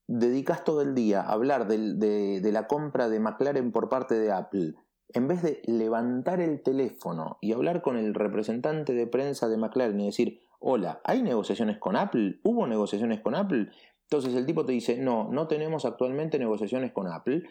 dedicas 0.07 0.63
todo 0.63 0.81
el 0.81 0.95
día 0.95 1.19
a 1.23 1.33
hablar 1.33 1.67
de, 1.67 2.39
de 2.39 2.51
la 2.53 2.67
compra 2.67 3.09
de 3.09 3.19
McLaren 3.19 3.73
por 3.73 3.89
parte 3.89 4.15
de 4.15 4.31
Apple, 4.31 4.75
en 5.09 5.27
vez 5.27 5.41
de 5.41 5.61
levantar 5.65 6.39
el 6.39 6.63
teléfono 6.63 7.37
y 7.41 7.51
hablar 7.51 7.81
con 7.81 7.97
el 7.97 8.13
representante 8.13 8.93
de 8.93 9.07
prensa 9.07 9.49
de 9.49 9.57
McLaren 9.57 9.99
y 9.99 10.05
decir, 10.05 10.39
hola, 10.59 11.01
¿hay 11.03 11.21
negociaciones 11.21 11.77
con 11.77 11.97
Apple? 11.97 12.39
¿Hubo 12.43 12.65
negociaciones 12.65 13.19
con 13.19 13.35
Apple? 13.35 13.67
Entonces 14.03 14.35
el 14.35 14.45
tipo 14.45 14.65
te 14.65 14.71
dice, 14.71 14.97
no, 14.97 15.29
no 15.33 15.49
tenemos 15.49 15.83
actualmente 15.83 16.39
negociaciones 16.39 16.93
con 16.93 17.07
Apple 17.11 17.43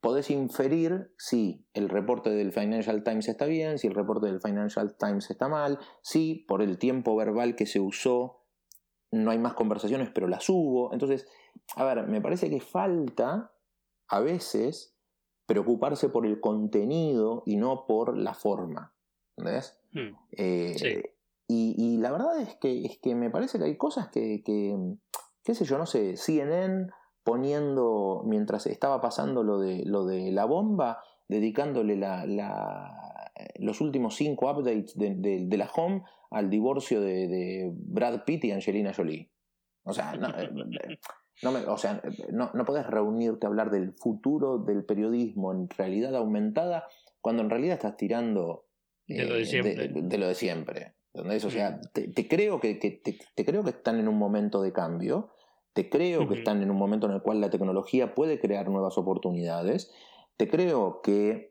podés 0.00 0.30
inferir 0.30 1.12
si 1.18 1.66
el 1.74 1.88
reporte 1.88 2.30
del 2.30 2.52
Financial 2.52 3.02
Times 3.04 3.28
está 3.28 3.46
bien, 3.46 3.78
si 3.78 3.86
el 3.86 3.94
reporte 3.94 4.26
del 4.26 4.40
Financial 4.40 4.96
Times 4.96 5.30
está 5.30 5.48
mal, 5.48 5.78
si 6.02 6.46
por 6.48 6.62
el 6.62 6.78
tiempo 6.78 7.14
verbal 7.16 7.54
que 7.54 7.66
se 7.66 7.80
usó 7.80 8.40
no 9.12 9.30
hay 9.30 9.38
más 9.38 9.54
conversaciones, 9.54 10.10
pero 10.14 10.28
las 10.28 10.48
hubo. 10.48 10.92
Entonces, 10.92 11.26
a 11.74 11.84
ver, 11.84 12.06
me 12.06 12.20
parece 12.20 12.48
que 12.48 12.60
falta 12.60 13.52
a 14.08 14.20
veces 14.20 14.96
preocuparse 15.46 16.08
por 16.08 16.26
el 16.26 16.40
contenido 16.40 17.42
y 17.44 17.56
no 17.56 17.86
por 17.86 18.16
la 18.16 18.34
forma. 18.34 18.94
¿Entendés? 19.36 19.80
Hmm. 19.92 20.14
Eh, 20.36 21.14
y, 21.48 21.98
la 21.98 22.12
verdad 22.12 22.40
es 22.40 22.54
que, 22.56 22.84
es 22.84 22.98
que 22.98 23.16
me 23.16 23.30
parece 23.30 23.58
que 23.58 23.64
hay 23.64 23.76
cosas 23.76 24.08
que, 24.08 24.44
que, 24.44 24.76
qué 25.42 25.54
sé 25.56 25.64
yo, 25.64 25.78
no 25.78 25.86
sé, 25.86 26.16
CNN 26.16 26.86
poniendo, 27.22 28.22
mientras 28.26 28.66
estaba 28.66 29.00
pasando 29.00 29.42
lo 29.42 29.58
de, 29.58 29.84
lo 29.84 30.04
de 30.04 30.32
la 30.32 30.44
bomba, 30.44 31.02
dedicándole 31.28 31.96
la, 31.96 32.26
la, 32.26 33.32
los 33.56 33.80
últimos 33.80 34.16
cinco 34.16 34.50
updates 34.50 34.96
de, 34.96 35.14
de, 35.14 35.56
la 35.56 35.70
home 35.74 36.02
al 36.30 36.50
divorcio 36.50 37.00
de, 37.00 37.28
de, 37.28 37.70
Brad 37.72 38.24
Pitt 38.24 38.44
y 38.44 38.52
Angelina 38.52 38.92
Jolie. 38.94 39.30
O 39.84 39.92
sea, 39.92 40.14
no, 40.14 40.28
eh, 40.28 40.50
no, 41.42 41.72
o 41.72 41.78
sea, 41.78 42.02
no, 42.32 42.50
no 42.52 42.64
podés 42.64 42.86
reunirte 42.86 43.46
a 43.46 43.48
hablar 43.48 43.70
del 43.70 43.92
futuro 43.92 44.58
del 44.58 44.84
periodismo 44.84 45.52
en 45.52 45.68
realidad 45.70 46.14
aumentada 46.14 46.86
cuando 47.20 47.42
en 47.42 47.50
realidad 47.50 47.74
estás 47.74 47.96
tirando 47.96 48.66
de 49.06 49.24
lo 49.24 49.34
de 49.34 49.42
eh, 49.42 49.46
siempre. 49.46 49.88
De, 49.88 50.18
lo 50.18 50.28
de 50.28 50.34
siempre. 50.34 50.94
O 51.12 51.50
sea, 51.50 51.80
te, 51.92 52.28
creo 52.28 52.60
que, 52.60 52.78
que 52.78 52.90
te, 52.90 53.44
creo 53.44 53.64
que 53.64 53.70
están 53.70 53.98
en 53.98 54.06
un 54.06 54.16
momento 54.16 54.62
de 54.62 54.72
cambio, 54.72 55.30
te 55.72 55.88
creo 55.88 56.28
que 56.28 56.34
están 56.34 56.62
en 56.62 56.70
un 56.70 56.76
momento 56.76 57.06
en 57.06 57.12
el 57.12 57.22
cual 57.22 57.40
la 57.40 57.50
tecnología 57.50 58.14
puede 58.14 58.40
crear 58.40 58.68
nuevas 58.68 58.98
oportunidades. 58.98 59.92
Te 60.36 60.48
creo 60.48 61.00
que 61.02 61.50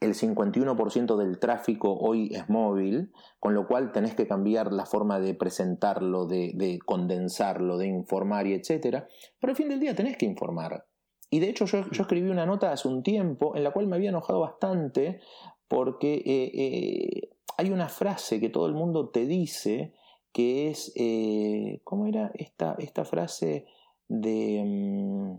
el 0.00 0.14
51% 0.14 1.16
del 1.16 1.38
tráfico 1.38 1.98
hoy 1.98 2.30
es 2.32 2.48
móvil, 2.48 3.12
con 3.40 3.54
lo 3.54 3.66
cual 3.66 3.92
tenés 3.92 4.14
que 4.14 4.28
cambiar 4.28 4.72
la 4.72 4.86
forma 4.86 5.18
de 5.18 5.34
presentarlo, 5.34 6.26
de, 6.26 6.78
condensarlo, 6.84 7.78
de 7.78 7.88
informar 7.88 8.46
y 8.46 8.54
etcétera. 8.54 9.08
Pero 9.40 9.50
al 9.50 9.56
fin 9.56 9.68
del 9.68 9.80
día 9.80 9.94
tenés 9.94 10.16
que 10.16 10.26
informar. 10.26 10.86
Y 11.30 11.40
de 11.40 11.50
hecho 11.50 11.66
yo, 11.66 11.80
escribí 11.90 12.30
una 12.30 12.46
nota 12.46 12.72
hace 12.72 12.88
un 12.88 13.02
tiempo 13.02 13.54
en 13.56 13.64
la 13.64 13.72
cual 13.72 13.86
me 13.86 13.96
había 13.96 14.10
enojado 14.10 14.40
bastante 14.40 15.20
porque 15.66 16.14
eh, 16.14 16.50
eh, 16.54 17.30
hay 17.58 17.70
una 17.70 17.88
frase 17.88 18.40
que 18.40 18.48
todo 18.48 18.66
el 18.66 18.72
mundo 18.72 19.10
te 19.10 19.26
dice 19.26 19.92
que 20.32 20.68
es, 20.68 20.92
eh, 20.96 21.80
¿cómo 21.84 22.06
era 22.06 22.30
esta, 22.34 22.76
esta 22.78 23.04
frase 23.04 23.66
de, 24.08 24.62
mm, 24.64 25.36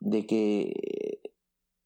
de 0.00 0.26
que 0.26 1.20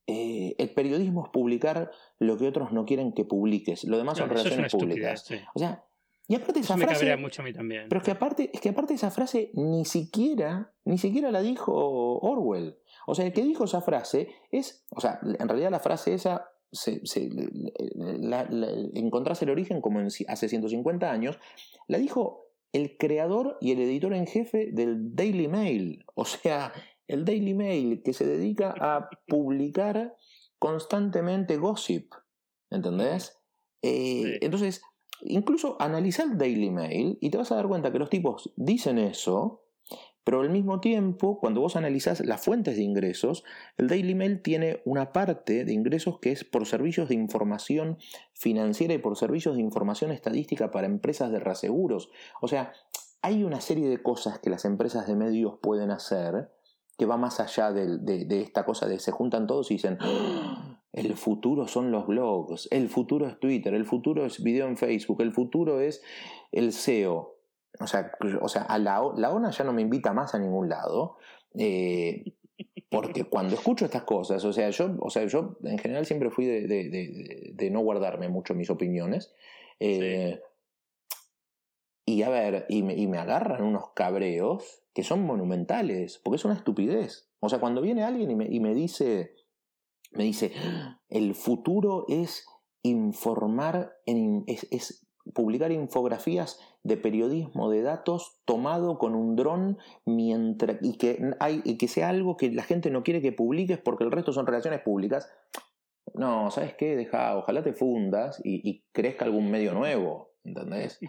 eh, 0.07 0.55
el 0.57 0.69
periodismo 0.71 1.25
es 1.25 1.29
publicar 1.31 1.91
lo 2.17 2.37
que 2.37 2.47
otros 2.47 2.71
no 2.71 2.85
quieren 2.85 3.13
que 3.13 3.25
publiques, 3.25 3.83
lo 3.83 3.97
demás 3.97 4.17
son 4.17 4.29
relaciones 4.29 4.71
públicas. 4.71 5.29
O 5.53 5.59
sea, 5.59 5.85
y 6.27 6.35
aparte 6.35 6.59
esa 6.59 6.77
frase. 6.77 7.17
mucho 7.17 7.41
a 7.41 7.45
mí 7.45 7.53
también. 7.53 7.87
Pero 7.89 7.99
es 7.99 8.05
que 8.05 8.11
aparte, 8.11 8.49
es 8.53 8.61
que 8.61 8.69
aparte 8.69 8.93
esa 8.93 9.11
frase 9.11 9.51
ni 9.53 9.85
siquiera, 9.85 10.73
ni 10.85 10.97
siquiera 10.97 11.31
la 11.31 11.41
dijo 11.41 11.73
Orwell. 12.19 12.77
O 13.07 13.15
sea, 13.15 13.25
el 13.25 13.33
que 13.33 13.43
dijo 13.43 13.65
esa 13.65 13.81
frase 13.81 14.29
es, 14.51 14.85
o 14.95 15.01
sea, 15.01 15.19
en 15.23 15.47
realidad 15.47 15.71
la 15.71 15.79
frase 15.79 16.13
esa 16.13 16.51
se, 16.71 17.01
encontrás 18.93 19.41
el 19.41 19.49
origen 19.49 19.81
como 19.81 19.99
hace 19.99 20.49
150 20.49 21.11
años, 21.11 21.39
la 21.87 21.97
dijo 21.97 22.45
el 22.73 22.97
creador 22.97 23.57
y 23.61 23.71
el 23.71 23.79
editor 23.79 24.13
en 24.13 24.27
jefe 24.27 24.69
del 24.71 25.15
Daily 25.15 25.47
Mail. 25.47 26.05
O 26.15 26.25
sea, 26.25 26.71
el 27.07 27.25
Daily 27.25 27.53
Mail 27.53 28.01
que 28.03 28.13
se 28.13 28.25
dedica 28.25 28.75
a 28.79 29.09
publicar 29.27 30.15
constantemente 30.59 31.57
gossip. 31.57 32.13
¿Entendés? 32.69 33.39
Eh, 33.81 34.37
entonces, 34.41 34.81
incluso 35.21 35.75
analiza 35.79 36.23
el 36.23 36.37
Daily 36.37 36.69
Mail 36.69 37.17
y 37.19 37.31
te 37.31 37.37
vas 37.37 37.51
a 37.51 37.55
dar 37.55 37.67
cuenta 37.67 37.91
que 37.91 37.99
los 37.99 38.09
tipos 38.09 38.53
dicen 38.55 38.99
eso 38.99 39.58
pero 40.29 40.41
al 40.41 40.51
mismo 40.51 40.79
tiempo, 40.79 41.39
cuando 41.39 41.61
vos 41.61 41.75
analizás 41.75 42.23
las 42.23 42.45
fuentes 42.45 42.75
de 42.75 42.83
ingresos, 42.83 43.43
el 43.77 43.87
Daily 43.87 44.13
Mail 44.13 44.43
tiene 44.43 44.79
una 44.85 45.11
parte 45.11 45.65
de 45.65 45.73
ingresos 45.73 46.19
que 46.19 46.31
es 46.31 46.43
por 46.43 46.67
servicios 46.67 47.09
de 47.09 47.15
información 47.15 47.97
financiera 48.35 48.93
y 48.93 48.99
por 48.99 49.17
servicios 49.17 49.55
de 49.55 49.63
información 49.63 50.11
estadística 50.11 50.69
para 50.69 50.85
empresas 50.85 51.31
de 51.31 51.39
reaseguros. 51.39 52.11
O 52.41 52.47
sea, 52.47 52.73
hay 53.23 53.43
una 53.43 53.59
serie 53.59 53.89
de 53.89 54.03
cosas 54.03 54.37
que 54.37 54.51
las 54.51 54.65
empresas 54.65 55.07
de 55.07 55.15
medios 55.15 55.57
pueden 55.63 55.89
hacer 55.89 56.51
que 56.95 57.07
va 57.07 57.17
más 57.17 57.39
allá 57.39 57.71
de, 57.71 58.27
esta 58.39 58.65
cosa 58.65 58.87
de 58.87 58.99
se 58.99 59.11
juntan 59.11 59.47
todos 59.47 59.71
y 59.71 59.77
dicen, 59.77 59.97
¡Ah! 59.99 60.79
el 60.93 61.15
futuro 61.15 61.67
son 61.67 61.91
los 61.91 62.05
blogs, 62.05 62.67
el 62.69 62.89
futuro 62.89 63.27
es 63.27 63.39
Twitter, 63.39 63.73
el 63.73 63.87
futuro 63.87 64.27
es 64.27 64.43
video 64.43 64.67
en 64.67 64.77
Facebook, 64.77 65.21
el 65.21 65.31
futuro 65.31 65.81
es 65.81 66.03
el 66.51 66.71
SEO. 66.71 67.38
O 67.79 67.87
sea, 67.87 68.11
o 68.41 68.49
sea 68.49 68.63
a 68.63 68.77
la, 68.77 69.01
la 69.15 69.31
ONA 69.31 69.51
ya 69.51 69.63
no 69.63 69.73
me 69.73 69.81
invita 69.81 70.13
más 70.13 70.35
a 70.35 70.39
ningún 70.39 70.69
lado. 70.69 71.17
Eh, 71.57 72.33
porque 72.89 73.25
cuando 73.25 73.55
escucho 73.55 73.85
estas 73.85 74.03
cosas, 74.03 74.43
o 74.43 74.51
sea, 74.51 74.69
yo, 74.71 74.95
o 74.99 75.09
sea, 75.09 75.25
yo 75.25 75.57
en 75.63 75.77
general 75.77 76.05
siempre 76.05 76.31
fui 76.31 76.45
de, 76.45 76.67
de, 76.67 77.69
no 77.69 77.81
guardarme 77.81 78.29
mucho 78.29 78.55
mis 78.55 78.69
opiniones. 78.69 79.31
Eh, 79.79 80.41
y 82.05 82.23
a 82.23 82.29
ver, 82.29 82.65
y 82.67 82.81
me, 82.81 82.95
y 82.95 83.07
me, 83.07 83.19
agarran 83.19 83.63
unos 83.63 83.91
cabreos 83.93 84.81
que 84.93 85.03
son 85.03 85.23
monumentales, 85.23 86.19
porque 86.23 86.37
es 86.37 86.45
una 86.45 86.55
estupidez. 86.55 87.29
O 87.39 87.49
sea, 87.49 87.59
cuando 87.59 87.81
viene 87.81 88.03
alguien 88.03 88.31
y 88.31 88.35
me, 88.35 88.47
y 88.47 88.59
me 88.59 88.73
dice, 88.73 89.35
me 90.11 90.23
dice, 90.23 90.51
el 91.09 91.35
futuro 91.35 92.05
es 92.07 92.47
informar, 92.81 93.93
en, 94.07 94.43
es, 94.47 94.67
es 94.71 95.07
publicar 95.33 95.71
infografías 95.71 96.59
de 96.83 96.97
periodismo 96.97 97.69
de 97.69 97.81
datos 97.81 98.39
tomado 98.45 98.97
con 98.97 99.15
un 99.15 99.35
dron 99.35 99.77
mientras 100.05 100.77
y 100.81 100.97
que 100.97 101.33
hay 101.39 101.61
y 101.63 101.77
que 101.77 101.87
sea 101.87 102.09
algo 102.09 102.37
que 102.37 102.51
la 102.51 102.63
gente 102.63 102.89
no 102.89 103.03
quiere 103.03 103.21
que 103.21 103.31
publiques 103.31 103.77
porque 103.77 104.03
el 104.03 104.11
resto 104.11 104.33
son 104.33 104.45
relaciones 104.45 104.81
públicas. 104.81 105.31
No, 106.13 106.49
¿sabes 106.51 106.73
qué? 106.75 106.95
Deja, 106.95 107.37
ojalá 107.37 107.63
te 107.63 107.73
fundas 107.73 108.41
y, 108.43 108.83
crezca 108.91 109.25
algún 109.25 109.51
medio 109.51 109.73
nuevo, 109.73 110.33
¿entendés? 110.43 110.99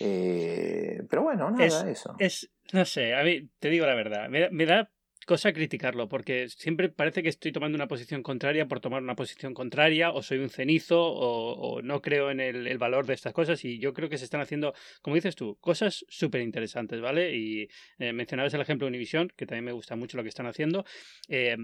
Eh, 0.00 1.02
pero 1.08 1.22
bueno, 1.22 1.50
nada, 1.50 1.64
es, 1.64 1.84
eso. 1.84 2.14
Es, 2.18 2.50
no 2.72 2.84
sé, 2.84 3.14
a 3.14 3.22
mí 3.22 3.48
te 3.58 3.68
digo 3.70 3.86
la 3.86 3.94
verdad, 3.94 4.28
me, 4.28 4.66
da 4.66 4.90
cosa 5.28 5.52
criticarlo, 5.52 6.08
porque 6.08 6.48
siempre 6.48 6.88
parece 6.88 7.22
que 7.22 7.28
estoy 7.28 7.52
tomando 7.52 7.76
una 7.76 7.86
posición 7.86 8.22
contraria 8.22 8.66
por 8.66 8.80
tomar 8.80 9.02
una 9.02 9.14
posición 9.14 9.52
contraria, 9.52 10.10
o 10.10 10.22
soy 10.22 10.38
un 10.38 10.48
cenizo, 10.48 10.98
o, 10.98 11.82
no 11.82 12.00
creo 12.00 12.30
en 12.30 12.40
el, 12.40 12.78
valor 12.78 13.06
de 13.06 13.12
estas 13.12 13.34
cosas, 13.34 13.62
y 13.62 13.78
yo 13.78 13.92
creo 13.92 14.08
que 14.08 14.16
se 14.16 14.24
están 14.24 14.40
haciendo, 14.40 14.72
como 15.02 15.16
dices 15.16 15.36
tú, 15.36 15.58
cosas 15.60 16.06
súper 16.08 16.40
interesantes, 16.40 17.02
¿vale? 17.02 17.36
Y 17.36 17.68
eh, 17.98 18.14
mencionabas 18.14 18.54
el 18.54 18.62
ejemplo 18.62 18.86
de 18.86 18.88
Univision, 18.88 19.30
que 19.36 19.44
también 19.44 19.66
me 19.66 19.72
gusta 19.72 19.96
mucho 19.96 20.16
lo 20.16 20.22
que 20.22 20.30
están 20.30 20.46
haciendo, 20.46 20.86
eh, 21.28 21.58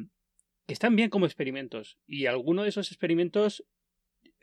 que 0.66 0.74
están 0.74 0.94
bien 0.94 1.08
como 1.08 1.24
experimentos, 1.24 1.96
y 2.06 2.26
alguno 2.26 2.64
de 2.64 2.68
esos 2.68 2.90
experimentos 2.90 3.64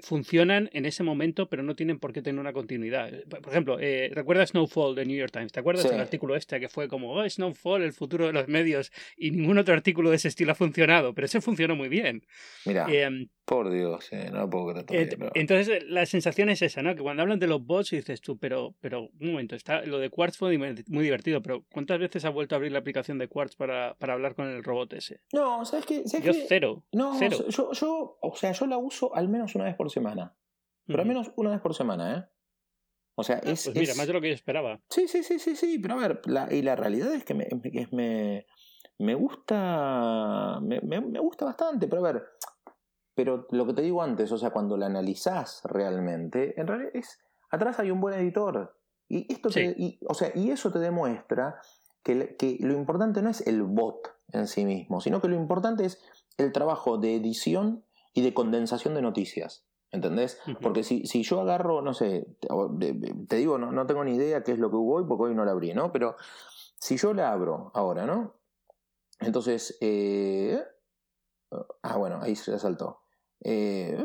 funcionan 0.01 0.69
en 0.73 0.85
ese 0.85 1.03
momento, 1.03 1.47
pero 1.49 1.63
no 1.63 1.75
tienen 1.75 1.99
por 1.99 2.13
qué 2.13 2.21
tener 2.21 2.39
una 2.39 2.53
continuidad. 2.53 3.11
Por 3.29 3.49
ejemplo, 3.49 3.79
eh, 3.79 4.09
¿recuerdas 4.13 4.49
Snowfall 4.49 4.95
de 4.95 5.05
New 5.05 5.17
York 5.17 5.31
Times? 5.31 5.51
¿Te 5.51 5.59
acuerdas 5.59 5.89
del 5.89 5.99
artículo 5.99 6.35
este 6.35 6.59
que 6.59 6.69
fue 6.69 6.87
como, 6.87 7.13
oh, 7.13 7.29
Snowfall, 7.29 7.83
el 7.83 7.93
futuro 7.93 8.27
de 8.27 8.33
los 8.33 8.47
medios? 8.47 8.91
Y 9.17 9.31
ningún 9.31 9.57
otro 9.57 9.73
artículo 9.73 10.09
de 10.09 10.17
ese 10.17 10.27
estilo 10.27 10.51
ha 10.51 10.55
funcionado, 10.55 11.13
pero 11.13 11.25
ese 11.25 11.41
funcionó 11.41 11.75
muy 11.75 11.89
bien. 11.89 12.25
Mira, 12.65 12.87
em, 12.91 13.27
por 13.45 13.69
Dios, 13.69 14.07
eh, 14.11 14.29
no 14.31 14.49
puedo 14.49 14.85
creer 14.85 15.17
Entonces, 15.33 15.67
eh, 15.67 15.85
la 15.87 16.05
sensación 16.05 16.49
es 16.49 16.61
esa, 16.61 16.81
¿no? 16.81 16.95
Que 16.95 17.01
cuando 17.01 17.21
hablan 17.23 17.39
de 17.39 17.47
los 17.47 17.65
bots 17.65 17.91
dices 17.91 18.21
tú, 18.21 18.37
pero, 18.37 18.75
pero 18.79 19.09
un 19.19 19.31
momento, 19.31 19.55
está, 19.55 19.81
lo 19.81 19.99
de 19.99 20.09
Quartz 20.09 20.37
fue 20.37 20.57
muy 20.57 21.03
divertido, 21.03 21.41
pero 21.41 21.63
¿cuántas 21.71 21.99
veces 21.99 22.23
has 22.23 22.33
vuelto 22.33 22.55
a 22.55 22.57
abrir 22.57 22.71
la 22.71 22.79
aplicación 22.79 23.17
de 23.17 23.27
Quartz 23.27 23.55
para, 23.55 23.95
para 23.95 24.13
hablar 24.13 24.35
con 24.35 24.47
el 24.47 24.63
robot 24.63 24.93
ese? 24.93 25.21
No, 25.33 25.65
¿sabes 25.65 25.85
qué? 25.85 26.03
yo 26.05 26.33
cero. 26.47 26.83
No, 26.91 27.15
cero. 27.17 27.37
Yo, 27.49 27.71
yo, 27.73 28.17
o 28.21 28.35
sea, 28.35 28.51
yo 28.51 28.65
la 28.67 28.77
uso 28.77 29.13
al 29.15 29.27
menos 29.27 29.55
una 29.55 29.65
vez 29.65 29.75
por 29.75 29.91
semana. 29.91 30.35
Pero 30.85 31.01
al 31.01 31.07
menos 31.07 31.31
una 31.35 31.51
vez 31.51 31.61
por 31.61 31.73
semana, 31.73 32.17
¿eh? 32.17 32.23
O 33.15 33.23
sea, 33.23 33.37
ah, 33.37 33.49
es. 33.49 33.65
Pues 33.65 33.75
mira, 33.75 33.95
más 33.95 34.07
de 34.07 34.13
lo 34.13 34.21
que 34.21 34.29
yo 34.29 34.33
esperaba. 34.33 34.79
Sí, 34.89 35.07
sí, 35.07 35.23
sí, 35.23 35.39
sí, 35.39 35.55
sí. 35.55 35.79
Pero 35.79 35.95
a 35.95 35.97
ver, 35.97 36.21
la, 36.25 36.51
y 36.51 36.61
la 36.61 36.75
realidad 36.75 37.13
es 37.13 37.23
que 37.23 37.33
me, 37.33 37.47
me, 37.91 38.45
me 38.97 39.15
gusta. 39.15 40.59
Me, 40.61 40.79
me, 40.81 41.19
gusta 41.19 41.45
bastante. 41.45 41.87
Pero 41.87 42.05
a 42.05 42.11
ver. 42.13 42.23
Pero 43.15 43.47
lo 43.51 43.65
que 43.65 43.73
te 43.73 43.81
digo 43.81 44.01
antes, 44.01 44.31
o 44.31 44.37
sea, 44.37 44.51
cuando 44.51 44.77
la 44.77 44.85
analizás 44.85 45.61
realmente, 45.65 46.59
en 46.59 46.67
realidad 46.67 46.91
es. 46.93 47.19
Atrás 47.49 47.79
hay 47.79 47.91
un 47.91 47.99
buen 47.99 48.13
editor. 48.13 48.77
Y 49.09 49.31
esto 49.31 49.49
y, 49.59 49.99
o 50.07 50.13
sea, 50.13 50.31
y 50.33 50.51
eso 50.51 50.71
te 50.71 50.79
demuestra 50.79 51.59
que, 52.01 52.37
que 52.37 52.57
lo 52.61 52.73
importante 52.73 53.21
no 53.21 53.29
es 53.29 53.45
el 53.45 53.63
bot 53.63 54.15
en 54.31 54.47
sí 54.47 54.63
mismo, 54.65 55.01
sino 55.01 55.21
que 55.21 55.27
lo 55.27 55.35
importante 55.35 55.85
es 55.85 56.01
el 56.37 56.53
trabajo 56.53 56.97
de 56.97 57.15
edición 57.15 57.83
y 58.13 58.21
de 58.21 58.33
condensación 58.33 58.93
de 58.93 59.01
noticias. 59.01 59.65
¿Entendés? 59.91 60.39
Porque 60.61 60.83
si, 60.83 61.05
si 61.05 61.21
yo 61.23 61.41
agarro, 61.41 61.81
no 61.81 61.93
sé, 61.93 62.25
te, 63.27 63.35
digo, 63.35 63.57
no, 63.57 63.73
no, 63.73 63.85
tengo 63.85 64.05
ni 64.05 64.15
idea 64.15 64.41
qué 64.41 64.53
es 64.53 64.59
lo 64.59 64.69
que 64.69 64.77
hubo 64.77 64.95
hoy 64.95 65.03
porque 65.05 65.23
hoy 65.23 65.35
no 65.35 65.43
la 65.43 65.51
abrí, 65.51 65.73
¿no? 65.73 65.91
Pero 65.91 66.15
si 66.79 66.95
yo 66.95 67.13
la 67.13 67.33
abro 67.33 67.71
ahora, 67.73 68.05
¿no? 68.05 68.35
Entonces, 69.19 69.77
eh, 69.81 70.63
ah, 71.83 71.97
bueno, 71.97 72.19
ahí 72.21 72.37
se 72.37 72.57
saltó. 72.57 73.00
Eh, 73.43 73.97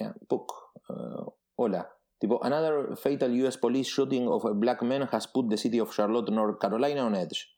uh, 0.00 1.26
hola. 1.56 1.88
Tipo, 2.20 2.40
another 2.42 2.96
fatal 2.96 3.30
US 3.46 3.56
police 3.56 3.88
shooting 3.88 4.26
of 4.26 4.44
a 4.44 4.52
black 4.52 4.82
man 4.82 5.08
has 5.12 5.26
put 5.26 5.48
the 5.48 5.56
city 5.56 5.78
of 5.78 5.94
Charlotte, 5.94 6.30
North 6.32 6.58
Carolina 6.58 7.02
on 7.02 7.14
edge. 7.14 7.48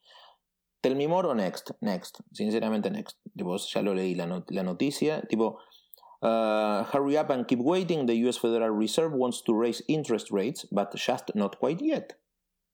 Tell 0.83 0.95
me 0.95 1.07
more 1.07 1.27
o 1.27 1.35
next? 1.35 1.73
Next. 1.81 2.21
Sinceramente, 2.33 2.91
next. 2.91 3.16
Tipo, 3.37 3.57
ya 3.57 3.83
lo 3.83 3.95
leí 3.95 4.14
la, 4.14 4.27
la 4.27 4.62
noticia. 4.62 5.27
Tipo, 5.29 5.59
Uh, 6.23 6.85
hurry 6.93 7.16
up 7.16 7.31
and 7.31 7.49
keep 7.49 7.61
waiting. 7.61 8.05
The 8.05 8.14
US 8.29 8.37
Federal 8.37 8.71
Reserve 8.71 9.12
wants 9.12 9.41
to 9.43 9.55
raise 9.55 9.83
interest 9.89 10.31
rates, 10.31 10.66
but 10.71 10.95
just 10.95 11.35
not 11.35 11.59
quite 11.59 11.81
yet. 11.81 12.18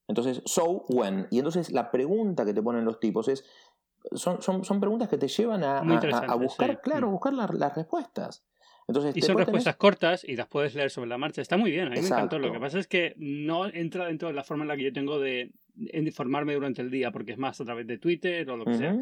Entonces, 0.09 0.41
so 0.45 0.85
when. 0.89 1.27
Y 1.31 1.39
entonces 1.39 1.71
la 1.71 1.89
pregunta 1.91 2.45
que 2.45 2.53
te 2.53 2.61
ponen 2.61 2.85
los 2.85 2.99
tipos 2.99 3.27
es. 3.27 3.43
Son, 4.13 4.41
son, 4.41 4.63
son 4.63 4.79
preguntas 4.79 5.09
que 5.09 5.17
te 5.17 5.27
llevan 5.27 5.63
a, 5.63 5.79
a, 5.79 6.35
buscar, 6.35 6.81
claro, 6.81 7.07
mm. 7.07 7.11
buscar 7.11 7.33
las 7.33 7.75
respuestas. 7.75 8.43
Entonces, 8.87 9.17
y 9.17 9.21
son 9.21 9.37
respuestas 9.37 9.75
cortas 9.75 10.23
y 10.23 10.35
las 10.37 10.47
puedes 10.47 10.73
leer 10.73 10.89
sobre 10.89 11.09
la 11.09 11.17
marcha. 11.17 11.41
Está 11.41 11.57
muy 11.57 11.71
bien, 11.71 11.87
a 11.87 11.89
mí 11.89 11.99
me 11.99 12.07
encantó. 12.07 12.39
Lo 12.39 12.51
que 12.53 12.59
pasa 12.59 12.79
es 12.79 12.87
que 12.87 13.15
no 13.17 13.67
entra 13.67 14.05
dentro 14.05 14.29
de 14.29 14.33
la 14.33 14.43
forma 14.43 14.63
en 14.63 14.69
la 14.69 14.77
que 14.77 14.83
yo 14.83 14.93
tengo 14.93 15.19
de 15.19 15.51
informarme 15.93 16.53
durante 16.53 16.81
el 16.81 16.89
día, 16.89 17.11
porque 17.11 17.33
es 17.33 17.37
más 17.37 17.59
a 17.59 17.65
través 17.65 17.85
de 17.85 17.97
Twitter 17.97 18.49
o 18.49 18.55
lo 18.55 18.65
que 18.65 18.75
sea. 18.75 18.97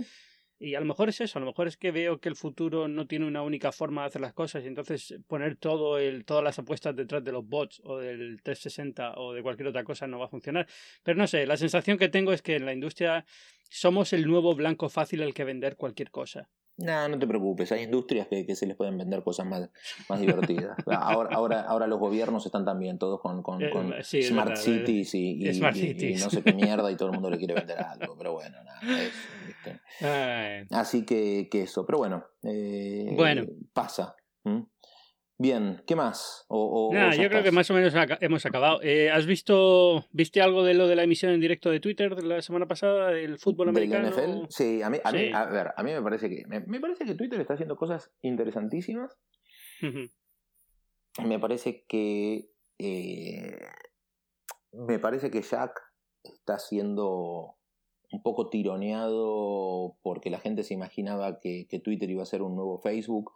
Y 0.58 0.76
a 0.76 0.80
lo 0.80 0.86
mejor 0.86 1.10
es 1.10 1.20
eso, 1.20 1.38
a 1.38 1.42
lo 1.42 1.48
mejor 1.48 1.68
es 1.68 1.76
que 1.76 1.92
veo 1.92 2.20
que 2.20 2.30
el 2.30 2.36
futuro 2.36 2.88
no 2.88 3.08
tiene 3.08 3.26
una 3.26 3.42
única 3.42 3.74
forma 3.74 4.02
de 4.02 4.08
hacer 4.08 4.22
las 4.22 4.34
cosas 4.34 4.64
y 4.64 4.68
entonces 4.68 5.16
poner 5.28 5.58
todo 5.58 5.98
el, 5.98 6.24
todas 6.24 6.44
las 6.44 6.58
apuestas 6.60 6.96
detrás 6.96 7.24
de 7.26 7.34
los 7.34 7.46
bots 7.46 7.82
o 7.84 7.98
del 7.98 8.42
360 8.42 9.16
o 9.18 9.34
de 9.34 9.44
cualquier 9.44 9.68
otra 9.68 9.84
cosa 9.84 10.08
no 10.08 10.20
va 10.20 10.26
a 10.26 10.30
funcionar. 10.30 10.66
Pero 11.04 11.18
no 11.18 11.28
sé, 11.28 11.46
la 11.46 11.58
sensación 11.58 11.98
que 11.98 12.08
tengo 12.08 12.32
es 12.32 12.42
que 12.42 12.56
en 12.56 12.66
la 12.66 12.74
industria 12.74 13.26
somos 13.70 14.14
el 14.14 14.26
nuevo 14.28 14.56
blanco 14.56 14.88
fácil 14.88 15.24
al 15.24 15.34
que 15.34 15.44
vender 15.44 15.76
cualquier 15.76 16.10
cosa. 16.10 16.50
No, 16.78 17.08
no 17.08 17.18
te 17.18 17.26
preocupes, 17.26 17.72
hay 17.72 17.84
industrias 17.84 18.28
que, 18.28 18.54
se 18.56 18.68
les 18.68 18.76
pueden 18.76 18.98
vender 18.98 19.24
cosas 19.24 19.46
más, 19.46 19.70
más 20.10 20.20
divertidas. 20.20 20.78
ahora, 20.88 21.30
ahora, 21.34 21.62
ahora 21.62 21.88
los 21.88 22.00
gobiernos 22.00 22.46
están 22.46 22.66
también 22.66 22.98
todos 22.98 23.22
con, 23.22 23.42
con, 23.42 23.62
eh, 23.62 24.04
Smart 24.04 24.58
Cities 24.58 25.16
y, 25.16 25.48
y, 25.48 26.16
no 26.16 26.30
sé 26.30 26.44
qué 26.44 26.54
mierda 26.54 26.92
y 26.92 26.98
todo 26.98 27.10
el 27.10 27.14
mundo 27.14 27.30
le 27.30 27.38
quiere 27.38 27.54
vender 27.54 27.80
algo, 27.80 28.18
pero 28.18 28.34
bueno, 28.34 28.58
nada, 28.64 28.82
Así 30.72 31.06
que, 31.06 31.48
que, 31.50 31.62
eso, 31.62 31.86
pero 31.86 32.00
bueno, 32.00 32.26
eh, 32.44 33.14
bueno. 33.16 33.46
pasa. 33.72 34.16
Bien, 35.38 35.84
¿qué 35.86 35.98
más? 35.98 36.46
O, 36.48 36.94
yo 36.94 37.30
creo 37.30 37.44
que 37.44 37.52
más 37.52 37.70
o 37.70 37.74
menos 37.74 37.94
hemos 38.22 38.46
acabado. 38.46 38.80
Eh, 38.82 39.12
¿Has 39.12 39.26
visto, 39.26 40.06
viste 40.12 40.42
algo 40.42 40.64
de 40.64 40.74
lo 40.74 40.88
de 40.88 40.96
la 40.96 41.04
emisión 41.04 41.34
en 41.34 41.42
directo 41.42 41.70
de 41.70 41.82
Twitter 41.82 42.16
de 42.16 42.24
la 42.24 42.42
semana 42.42 42.68
pasada 42.68 43.10
del 43.10 43.38
fútbol 43.38 43.70
americano? 43.70 44.10
NFL? 44.10 44.46
Sí, 44.48 44.82
a 44.82 44.90
mí, 44.90 44.98
a, 45.04 45.12
Mí, 45.12 45.32
a 45.34 45.46
ver, 45.46 45.74
a 45.76 45.84
mí 45.84 45.92
me 45.92 46.02
parece 46.02 46.30
que 46.30 46.46
me, 46.48 46.80
parece 46.80 47.04
que 47.04 47.16
Twitter 47.16 47.42
está 47.42 47.56
haciendo 47.56 47.76
cosas 47.76 48.14
interesantísimas. 48.22 49.18
me 49.82 51.40
parece 51.40 51.84
que 51.86 52.50
eh, 52.80 53.60
me 54.72 55.00
parece 55.00 55.30
que 55.32 55.42
Jack 55.42 55.82
está 56.24 56.60
siendo 56.60 57.58
un 58.10 58.24
poco 58.24 58.50
tironeado 58.50 59.98
porque 60.02 60.30
la 60.30 60.40
gente 60.40 60.64
se 60.64 60.74
imaginaba 60.74 61.42
que, 61.42 61.68
que 61.70 61.80
Twitter 61.80 62.10
iba 62.10 62.24
a 62.24 62.28
ser 62.28 62.42
un 62.42 62.56
nuevo 62.56 62.80
Facebook 62.80 63.34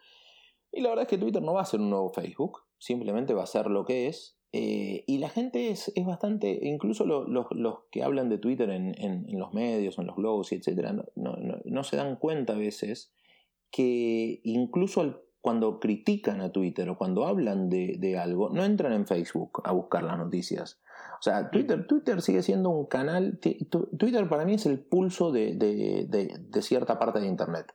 y 0.71 0.81
la 0.81 0.89
verdad 0.89 1.03
es 1.03 1.09
que 1.09 1.17
Twitter 1.17 1.41
no 1.41 1.53
va 1.53 1.61
a 1.61 1.65
ser 1.65 1.79
un 1.79 1.89
nuevo 1.89 2.09
Facebook, 2.09 2.63
simplemente 2.77 3.33
va 3.33 3.43
a 3.43 3.47
ser 3.47 3.67
lo 3.67 3.85
que 3.85 4.07
es. 4.07 4.37
Eh, 4.51 5.03
y 5.05 5.19
la 5.19 5.29
gente 5.29 5.69
es, 5.69 5.91
es 5.95 6.05
bastante, 6.05 6.59
incluso 6.63 7.05
los 7.05 7.77
que 7.91 8.03
hablan 8.03 8.29
de 8.29 8.39
Twitter 8.39 8.69
en, 8.71 8.95
en, 8.99 9.39
los 9.39 9.53
medios, 9.53 9.99
en 9.99 10.07
los 10.07 10.15
blogs, 10.15 10.51
etc., 10.53 10.91
no, 10.91 11.35
no, 11.35 11.59
no, 11.63 11.83
se 11.83 11.97
dan 11.97 12.15
cuenta 12.15 12.53
a 12.53 12.57
veces 12.57 13.13
que 13.69 14.41
incluso 14.43 15.23
cuando 15.41 15.79
critican 15.79 16.41
a 16.41 16.51
Twitter 16.51 16.89
o 16.89 16.97
cuando 16.97 17.27
hablan 17.27 17.69
de, 17.69 17.97
de, 17.99 18.17
algo, 18.17 18.49
no 18.49 18.65
entran 18.65 18.91
en 18.93 19.05
Facebook 19.05 19.61
a 19.65 19.71
buscar 19.71 20.03
las 20.03 20.17
noticias. 20.17 20.81
O 21.19 21.21
sea, 21.21 21.51
Twitter, 21.51 21.85
Twitter 21.85 22.19
sigue 22.23 22.41
siendo 22.41 22.71
un 22.71 22.87
canal, 22.87 23.39
Twitter 23.39 24.27
para 24.27 24.45
mí 24.45 24.55
es 24.55 24.65
el 24.65 24.79
pulso 24.79 25.31
de, 25.31 25.53
de, 25.53 26.07
de 26.07 26.61
cierta 26.63 26.97
parte 26.97 27.19
de 27.19 27.27
Internet. 27.27 27.71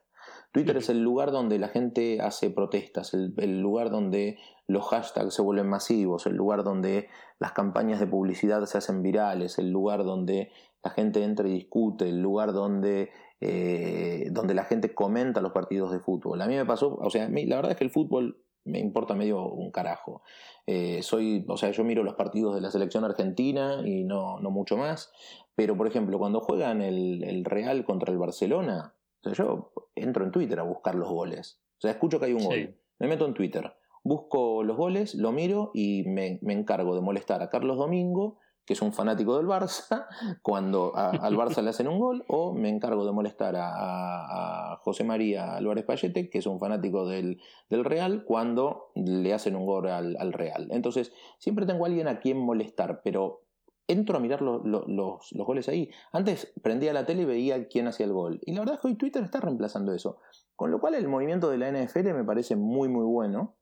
Twitter 0.55 0.77
es 0.77 0.87
el 0.87 1.01
lugar 1.01 1.31
donde 1.33 1.59
la 1.59 1.67
gente 1.67 2.21
hace 2.21 2.49
protestas, 2.49 3.13
el, 3.13 3.59
lugar 3.59 3.89
donde 3.89 4.37
los 4.67 4.87
hashtags 4.87 5.33
se 5.33 5.41
vuelven 5.41 5.67
masivos, 5.67 6.27
el 6.27 6.37
lugar 6.37 6.63
donde 6.63 7.09
las 7.39 7.51
campañas 7.51 7.99
de 7.99 8.07
publicidad 8.07 8.63
se 8.63 8.77
hacen 8.77 9.01
virales, 9.01 9.59
el 9.59 9.71
lugar 9.71 10.05
donde 10.05 10.53
la 10.81 10.91
gente 10.91 11.25
entra 11.25 11.45
y 11.49 11.51
discute, 11.51 12.07
el 12.07 12.21
lugar 12.21 12.53
donde, 12.53 13.09
eh, 13.41 14.29
donde 14.31 14.53
la 14.53 14.63
gente 14.63 14.95
comenta 14.95 15.41
los 15.41 15.51
partidos 15.51 15.91
de 15.91 15.99
fútbol. 15.99 16.41
A 16.41 16.47
mí 16.47 16.55
me 16.55 16.65
pasó, 16.65 16.95
o 16.95 17.09
sea, 17.09 17.27
la 17.27 17.55
verdad 17.57 17.71
es 17.71 17.77
que 17.77 17.83
el 17.83 17.91
fútbol 17.91 18.41
me 18.63 18.79
importa 18.79 19.13
medio 19.13 19.45
un 19.51 19.71
carajo. 19.71 20.21
Eh, 20.67 21.03
soy, 21.03 21.43
o 21.49 21.57
sea, 21.57 21.71
yo 21.71 21.83
miro 21.83 22.01
los 22.01 22.15
partidos 22.15 22.55
de 22.55 22.61
la 22.61 22.71
selección 22.71 23.03
argentina 23.03 23.81
y 23.85 24.05
no, 24.05 24.39
no 24.39 24.51
mucho 24.51 24.77
más. 24.77 25.11
Pero, 25.53 25.75
por 25.75 25.87
ejemplo, 25.87 26.17
cuando 26.17 26.39
juegan 26.39 26.81
el, 26.81 27.25
el 27.25 27.43
Real 27.43 27.83
contra 27.83 28.13
el 28.13 28.17
Barcelona, 28.17 28.94
yo 29.33 29.71
entro 29.95 30.25
en 30.25 30.31
Twitter 30.31 30.59
a 30.59 30.63
buscar 30.63 30.95
los 30.95 31.09
goles. 31.09 31.61
O 31.77 31.81
sea, 31.81 31.91
escucho 31.91 32.19
que 32.19 32.27
hay 32.27 32.33
un 32.33 32.43
gol. 32.43 32.77
Me 32.99 33.07
meto 33.07 33.25
en 33.25 33.33
Twitter, 33.33 33.73
busco 34.03 34.63
los 34.63 34.77
goles, 34.77 35.15
lo 35.15 35.31
miro 35.31 35.71
y 35.73 36.03
me, 36.03 36.39
encargo 36.41 36.95
de 36.95 37.01
molestar 37.01 37.41
a 37.41 37.49
Carlos 37.49 37.77
Domingo, 37.77 38.37
que 38.65 38.73
es 38.73 38.81
un 38.81 38.93
fanático 38.93 39.37
del 39.37 39.47
Barça, 39.47 40.07
cuando 40.41 40.95
al 40.95 41.35
Barça 41.35 41.61
le 41.61 41.71
hacen 41.71 41.87
un 41.87 41.99
gol, 41.99 42.23
o 42.27 42.53
me 42.53 42.69
encargo 42.69 43.05
de 43.05 43.11
molestar 43.11 43.55
a, 43.57 44.79
José 44.81 45.03
María 45.03 45.55
Álvarez 45.55 45.83
Payete, 45.85 46.29
que 46.29 46.37
es 46.37 46.45
un 46.45 46.59
fanático 46.59 47.07
del, 47.07 47.39
Real, 47.69 48.23
cuando 48.23 48.91
le 48.93 49.33
hacen 49.33 49.55
un 49.55 49.65
gol 49.65 49.87
al, 49.87 50.15
al 50.19 50.31
Real. 50.31 50.67
Entonces, 50.69 51.11
siempre 51.39 51.65
tengo 51.65 51.85
a 51.85 51.87
alguien 51.87 52.07
a 52.07 52.19
quien 52.19 52.37
molestar, 52.37 53.01
pero 53.03 53.44
entro 53.87 54.17
a 54.17 54.19
mirar 54.19 54.41
los, 54.41 54.61
los, 54.65 55.31
goles 55.33 55.69
ahí. 55.69 55.91
Antes 56.11 56.53
prendía 56.61 56.93
la 56.93 57.05
tele 57.05 57.23
y 57.23 57.25
veía 57.25 57.67
quién 57.67 57.87
hacía 57.87 58.05
el 58.05 58.13
gol. 58.13 58.39
Y 58.45 58.53
la 58.53 58.61
verdad 58.61 58.75
es 58.75 58.81
que 58.81 58.87
hoy 58.87 58.95
Twitter 58.95 59.23
está 59.23 59.39
reemplazando 59.39 59.93
eso. 59.93 60.19
Con 60.55 60.71
lo 60.71 60.79
cual 60.79 60.95
el 60.95 61.07
movimiento 61.07 61.49
de 61.49 61.57
la 61.57 61.71
NFL 61.71 62.13
me 62.13 62.23
parece 62.23 62.55
muy 62.55 62.87
muy 62.89 63.05
bueno. 63.05 63.57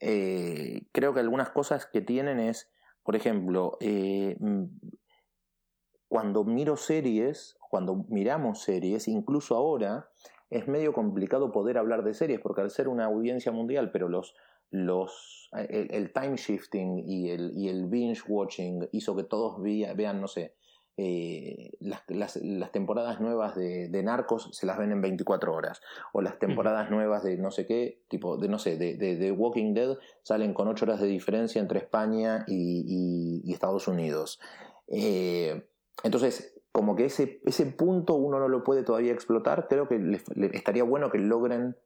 Eh, 0.00 0.86
creo 0.92 1.12
que 1.12 1.20
algunas 1.20 1.50
cosas 1.50 1.86
que 1.86 2.00
tienen 2.00 2.38
es, 2.38 2.70
por 3.02 3.16
ejemplo, 3.16 3.76
eh, 3.80 4.36
mm, 4.38 4.64
cuando 6.08 6.44
miro 6.44 6.76
series, 6.76 7.56
cuando 7.68 8.06
miramos 8.08 8.62
series, 8.62 9.08
incluso 9.08 9.56
ahora, 9.56 10.10
es 10.50 10.66
medio 10.68 10.92
complicado 10.92 11.52
poder 11.52 11.76
hablar 11.78 12.04
de 12.04 12.14
series, 12.14 12.40
porque 12.40 12.62
al 12.62 12.70
ser 12.70 12.88
una 12.88 13.06
audiencia 13.06 13.52
mundial, 13.52 13.90
pero 13.92 14.08
los, 14.08 14.34
los, 14.70 15.50
el, 15.52 16.12
time 16.12 16.36
shifting 16.36 16.98
y 17.06 17.30
el, 17.30 17.52
y 17.56 17.68
el 17.68 17.86
binge 17.86 18.22
watching 18.28 18.88
hizo 18.92 19.16
que 19.16 19.24
todos 19.24 19.62
vean, 19.62 20.20
no 20.20 20.28
sé, 20.28 20.54
eh, 21.00 21.70
las, 21.78 22.02
las, 22.08 22.72
temporadas 22.72 23.20
nuevas 23.20 23.54
de, 23.54 23.88
de, 23.88 24.02
Narcos 24.02 24.48
se 24.50 24.66
las 24.66 24.78
ven 24.78 24.90
en 24.90 25.00
24 25.00 25.54
horas. 25.54 25.80
O 26.12 26.22
las 26.22 26.40
temporadas 26.40 26.90
nuevas 26.90 27.22
de 27.22 27.36
no 27.38 27.52
sé 27.52 27.66
qué, 27.66 28.02
tipo, 28.08 28.36
de 28.36 28.48
no 28.48 28.58
sé, 28.58 28.76
de, 28.76 28.96
de, 28.96 29.30
Walking 29.32 29.74
Dead 29.74 29.96
salen 30.22 30.54
con 30.54 30.66
8 30.66 30.84
horas 30.84 31.00
de 31.00 31.06
diferencia 31.06 31.60
entre 31.60 31.78
España 31.78 32.44
y, 32.48 33.42
y, 33.44 33.52
Estados 33.52 33.86
Unidos. 33.86 34.40
Eh, 34.88 35.68
entonces, 36.02 36.60
como 36.72 36.96
que 36.96 37.04
ese, 37.04 37.40
ese 37.44 37.66
punto 37.66 38.14
uno 38.14 38.40
no 38.40 38.48
lo 38.48 38.64
puede 38.64 38.82
todavía 38.82 39.12
explotar, 39.12 39.68
creo 39.68 39.86
que 39.88 40.20
estaría 40.52 40.82
bueno 40.82 41.10
que 41.10 41.18
logren 41.18 41.76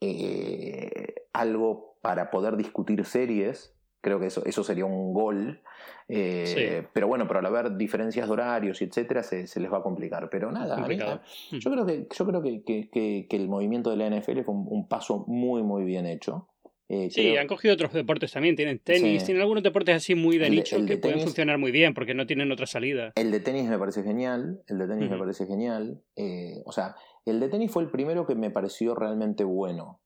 eh, 0.00 1.26
algo 1.34 1.87
para 2.00 2.30
poder 2.30 2.56
discutir 2.56 3.04
series 3.04 3.78
Creo 4.00 4.20
que 4.20 4.26
eso, 4.26 4.44
eso 4.44 4.62
sería 4.62 4.84
un 4.84 5.12
gol. 5.12 5.60
Eh, 6.08 6.84
pero 6.92 7.08
bueno, 7.08 7.26
pero 7.26 7.40
al 7.40 7.46
haber 7.46 7.76
diferencias 7.76 8.26
de 8.26 8.32
horarios 8.32 8.80
y 8.80 8.84
etcétera, 8.84 9.22
se, 9.22 9.46
les 9.60 9.72
va 9.72 9.78
a 9.78 9.82
complicar. 9.82 10.30
Pero 10.30 10.52
nada, 10.52 10.76
mm. 10.76 11.58
yo 11.58 11.70
creo, 11.70 11.86
que, 11.86 12.06
yo 12.16 12.26
creo 12.26 12.42
que, 12.42 12.62
que, 12.62 13.26
que, 13.28 13.36
el 13.36 13.48
movimiento 13.48 13.90
de 13.90 13.96
la 13.96 14.08
NFL 14.08 14.42
fue 14.42 14.54
un, 14.54 14.86
paso 14.86 15.24
muy, 15.26 15.62
muy 15.64 15.84
bien 15.84 16.06
hecho. 16.06 16.48
Eh, 16.88 17.10
sí, 17.10 17.36
han 17.36 17.48
cogido 17.48 17.74
otros 17.74 17.92
deportes 17.92 18.32
también. 18.32 18.54
Tienen 18.54 18.78
tenis, 18.78 19.24
tienen 19.24 19.42
algunos 19.42 19.64
deportes 19.64 19.96
así 19.96 20.14
muy 20.14 20.38
de 20.38 20.48
nicho 20.48 20.86
que 20.86 20.96
pueden 20.96 21.20
funcionar 21.20 21.58
muy 21.58 21.72
bien 21.72 21.92
porque 21.92 22.14
no 22.14 22.24
tienen 22.24 22.52
otra 22.52 22.66
salida. 22.66 23.12
El 23.16 23.32
de 23.32 23.40
tenis 23.40 23.68
me 23.68 23.78
parece 23.78 24.04
genial. 24.04 24.62
El 24.68 24.78
de 24.78 24.86
tenis 24.86 25.10
me 25.10 25.18
parece 25.18 25.44
genial. 25.44 26.00
Eh, 26.16 26.62
o 26.64 26.72
sea, 26.72 26.94
el 27.26 27.40
de 27.40 27.48
tenis 27.48 27.72
fue 27.72 27.82
el 27.82 27.90
primero 27.90 28.26
que 28.26 28.36
me 28.36 28.50
pareció 28.50 28.94
realmente 28.94 29.42
bueno. 29.42 30.00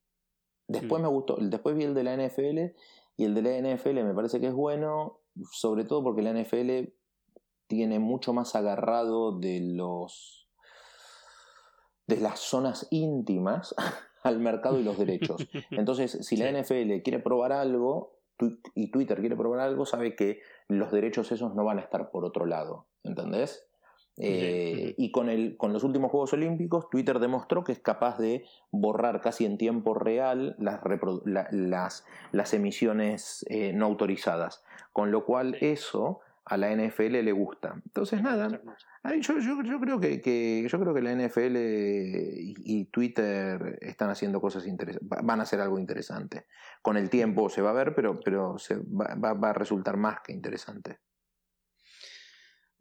Después 0.69 1.01
mm. 1.01 1.05
me 1.05 1.09
gustó, 1.09 1.37
después 1.41 1.77
vi 1.77 1.85
el 1.85 1.95
de 1.95 2.05
la 2.05 2.17
NFL 2.17 2.75
y 3.17 3.25
el 3.25 3.35
de 3.35 3.43
la 3.43 3.75
NFL 3.75 4.05
me 4.05 4.15
parece 4.15 4.41
que 4.41 4.49
es 4.49 4.55
bueno, 4.55 5.21
sobre 5.53 5.85
todo 5.85 6.03
porque 6.03 6.23
la 6.23 6.33
NFL 6.33 6.93
tiene 7.67 7.99
mucho 7.99 8.33
más 8.33 8.55
agarrado 8.55 9.39
de 9.39 9.61
los 9.61 10.49
de 12.07 12.17
las 12.17 12.41
zonas 12.41 12.87
íntimas 12.91 13.75
al 14.23 14.39
mercado 14.39 14.79
y 14.79 14.83
los 14.83 14.99
derechos. 14.99 15.47
Entonces, 15.71 16.19
si 16.21 16.37
la 16.37 16.51
NFL 16.51 17.03
quiere 17.03 17.19
probar 17.19 17.53
algo 17.53 18.19
y 18.75 18.91
Twitter 18.91 19.21
quiere 19.21 19.37
probar 19.37 19.61
algo, 19.61 19.87
sabe 19.87 20.17
que 20.17 20.41
los 20.69 20.91
derechos 20.91 21.31
esos 21.33 21.55
no 21.55 21.65
van 21.65 21.79
a 21.79 21.83
estar 21.83 22.11
por 22.11 22.25
otro 22.25 22.45
lado, 22.45 22.89
¿entendés? 23.05 23.69
Eh, 24.19 24.95
y 24.99 25.11
con, 25.11 25.29
el, 25.29 25.57
con 25.57 25.73
los 25.73 25.85
últimos 25.85 26.11
Juegos 26.11 26.33
Olímpicos, 26.33 26.91
Twitter 26.91 27.19
demostró 27.19 27.65
que 27.65 27.73
es 27.73 27.79
capaz 27.79 28.19
de 28.19 28.45
borrar 28.71 29.21
casi 29.21 29.45
en 29.47 29.57
tiempo 29.57 29.95
real 29.95 30.55
las, 30.59 30.81
las, 31.25 32.05
las 32.31 32.55
emisiones 32.55 33.45
eh, 33.49 33.73
no 33.73 33.87
autorizadas. 33.87 34.65
Con 34.93 35.11
lo 35.11 35.25
cual 35.25 35.57
eso 35.61 36.21
a 36.45 36.57
la 36.57 36.75
NFL 36.75 37.23
le 37.23 37.33
gusta. 37.33 37.81
Entonces, 37.87 38.21
nada, 38.21 38.49
yo, 39.21 39.39
yo, 39.39 39.63
yo, 39.63 39.81
creo 39.81 40.01
que, 40.01 40.67
yo 40.69 40.81
creo 40.81 40.95
que 40.95 41.03
la 41.03 41.15
NFL 41.15 41.57
y, 41.57 42.85
Twitter 42.87 43.79
están 43.81 44.11
haciendo 44.11 44.41
cosas 44.41 44.67
interesantes, 44.67 45.09
van 45.23 45.41
a 45.41 45.45
hacer 45.45 45.61
algo 45.61 45.79
interesante. 45.79 46.47
Con 46.83 46.97
el 46.97 47.09
tiempo 47.09 47.49
se 47.49 47.63
va 47.63 47.71
a 47.71 47.75
ver, 47.75 47.95
pero, 47.95 48.21
pero 48.21 48.59
se 48.59 48.77
va, 48.77 49.35
va 49.35 49.51
a 49.51 49.55
resultar 49.55 49.97
más 49.97 50.21
que 50.21 50.33
interesante. 50.33 50.99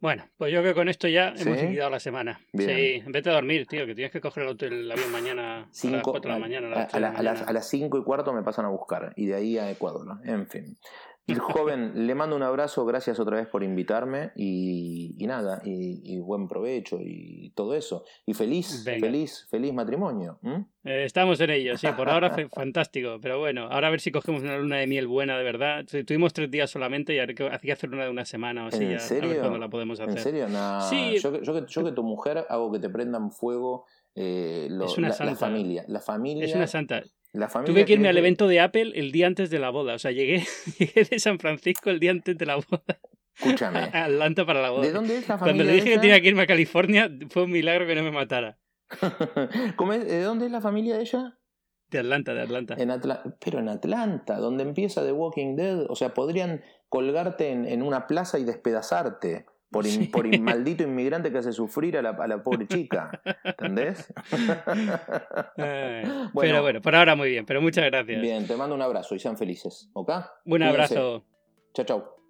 Bueno, 0.02 0.24
pues 0.36 0.52
yo 0.52 0.62
creo 0.62 0.74
que 0.74 0.80
con 0.80 0.88
esto 0.88 1.06
ya 1.06 1.28
hemos 1.28 1.62
liquidado 1.62 1.88
la 1.88 2.00
semana. 2.00 2.40
Sí, 2.52 3.04
vete 3.06 3.30
a 3.30 3.34
dormir, 3.34 3.68
tío, 3.68 3.86
que 3.86 3.94
tienes 3.94 4.10
que 4.10 4.20
coger 4.20 4.42
el, 4.42 4.90
avión 4.90 5.12
mañana 5.12 5.60
a 5.62 5.86
las 5.90 6.02
4 6.02 6.20
de 6.20 6.28
la 6.28 6.38
mañana. 6.40 6.88
A, 6.90 6.98
las, 7.22 7.42
a 7.42 7.52
las 7.52 7.68
5 7.68 7.98
y 7.98 8.02
cuarto 8.02 8.32
me 8.32 8.42
pasan 8.42 8.64
a 8.64 8.68
buscar 8.68 9.12
y 9.14 9.26
de 9.26 9.36
ahí 9.36 9.58
a 9.58 9.70
Ecuador. 9.70 10.18
En 10.24 10.48
fin. 10.48 10.76
El 11.26 11.38
joven, 11.38 12.06
le 12.06 12.14
mando 12.14 12.34
un 12.34 12.42
abrazo, 12.42 12.84
gracias 12.84 13.20
otra 13.20 13.36
vez 13.36 13.46
por 13.46 13.62
invitarme 13.62 14.32
y, 14.34 15.14
nada, 15.20 15.62
y, 15.64 16.18
buen 16.18 16.48
provecho 16.48 16.98
y 17.00 17.52
todo 17.54 17.74
eso. 17.74 18.04
Y 18.26 18.34
feliz, 18.34 18.84
feliz, 18.84 19.46
feliz 19.48 19.72
matrimonio. 19.72 20.40
Eh, 20.84 21.04
estamos 21.04 21.40
en 21.40 21.50
ello, 21.50 21.76
sí, 21.78 21.86
por 21.96 22.08
ahora 22.08 22.30
fue 22.30 22.48
fantástico, 22.52 23.18
pero 23.22 23.38
bueno, 23.38 23.68
ahora 23.70 23.86
a 23.86 23.90
ver 23.90 24.00
si 24.00 24.10
cogemos 24.10 24.42
una 24.42 24.58
luna 24.58 24.78
de 24.78 24.86
miel 24.88 25.06
buena 25.06 25.38
de 25.38 25.44
verdad. 25.44 25.84
Tuvimos 26.06 26.32
tres 26.32 26.50
días 26.50 26.70
solamente 26.70 27.14
y 27.14 27.20
hacía 27.20 27.58
que 27.58 27.72
hacer 27.72 27.90
una 27.90 28.04
de 28.04 28.10
una 28.10 28.24
semana 28.24 28.64
o 28.64 28.68
así. 28.68 28.84
¿En 28.84 29.00
serio? 29.00 29.58
la 29.58 29.68
podemos 29.68 30.00
hacer. 30.00 30.16
¿En 30.16 30.22
serio? 30.22 30.46
Sí. 30.90 31.18
Yo, 31.18 31.40
yo, 31.40 31.84
que, 31.84 31.92
tu 31.92 32.02
mujer 32.02 32.44
hago 32.48 32.72
que 32.72 32.80
te 32.80 32.90
prendan 32.90 33.30
fuego 33.30 33.86
eh, 34.14 34.68
es 34.84 34.98
una 34.98 35.08
la, 35.08 35.36
familia. 35.36 35.84
La 35.88 36.00
familia. 36.00 36.44
Es 36.44 36.54
una 36.54 36.66
santa. 36.66 37.02
Tuve 37.64 37.86
que 37.86 37.94
irme 37.94 38.08
al 38.08 38.18
evento 38.18 38.46
de 38.46 38.60
Apple 38.60 38.92
el 38.94 39.10
día 39.10 39.26
antes 39.26 39.48
de 39.48 39.58
la 39.58 39.70
boda. 39.70 39.94
O 39.94 39.98
sea, 39.98 40.10
llegué, 40.10 40.44
llegué 40.78 41.04
de 41.04 41.18
San 41.18 41.38
Francisco 41.38 41.90
el 41.90 41.98
día 41.98 42.10
antes 42.10 42.36
de 42.36 42.46
la 42.46 42.56
boda. 42.56 42.98
Escúchame. 43.34 43.78
A 43.92 44.04
Atlanta 44.04 44.44
para 44.44 44.60
la 44.60 44.70
boda. 44.70 44.82
¿De 44.82 44.92
dónde 44.92 45.16
es 45.16 45.28
la 45.28 45.38
familia? 45.38 45.54
Cuando 45.54 45.64
le 45.64 45.72
dije 45.72 45.94
que 45.94 45.98
tenía 45.98 46.20
que 46.20 46.28
irme 46.28 46.42
a 46.42 46.46
California, 46.46 47.10
fue 47.30 47.44
un 47.44 47.50
milagro 47.50 47.86
que 47.86 47.94
no 47.94 48.02
me 48.02 48.10
matara. 48.10 48.58
¿De 49.00 50.22
dónde 50.22 50.46
es 50.46 50.52
la 50.52 50.60
familia 50.60 50.96
de 50.96 51.02
ella? 51.02 51.38
De 51.90 51.98
Atlanta, 51.98 52.34
de 52.34 52.42
Atlanta. 52.42 52.74
En 52.78 52.90
Pero 53.42 53.58
en 53.58 53.68
Atlanta, 53.68 54.36
donde 54.38 54.62
empieza 54.62 55.04
The 55.04 55.12
Walking 55.12 55.56
Dead. 55.56 55.86
O 55.88 55.96
sea, 55.96 56.12
podrían 56.14 56.62
colgarte 56.88 57.50
en, 57.50 57.66
en 57.66 57.82
una 57.82 58.06
plaza 58.06 58.38
y 58.38 58.44
despedazarte 58.44 59.46
por, 59.72 59.84
por 60.10 60.38
maldito 60.38 60.84
inmigrante 60.84 61.32
que 61.32 61.38
hace 61.38 61.52
sufrir 61.52 61.96
a 61.96 62.02
la, 62.02 62.10
a 62.10 62.26
la 62.28 62.42
pobre 62.42 62.68
chica. 62.68 63.10
¿Entendés? 63.42 64.12
pero 65.56 66.62
bueno, 66.62 66.80
por 66.80 66.94
ahora 66.94 67.16
muy 67.16 67.30
bien, 67.30 67.46
pero 67.46 67.60
muchas 67.60 67.84
gracias. 67.86 68.20
Bien, 68.20 68.46
te 68.46 68.54
mando 68.54 68.74
un 68.74 68.82
abrazo 68.82 69.14
y 69.14 69.18
sean 69.18 69.36
felices, 69.36 69.90
¿ok? 69.94 70.12
Un 70.44 70.62
abrazo. 70.62 71.24
Chao, 71.74 71.86
chao. 71.86 72.21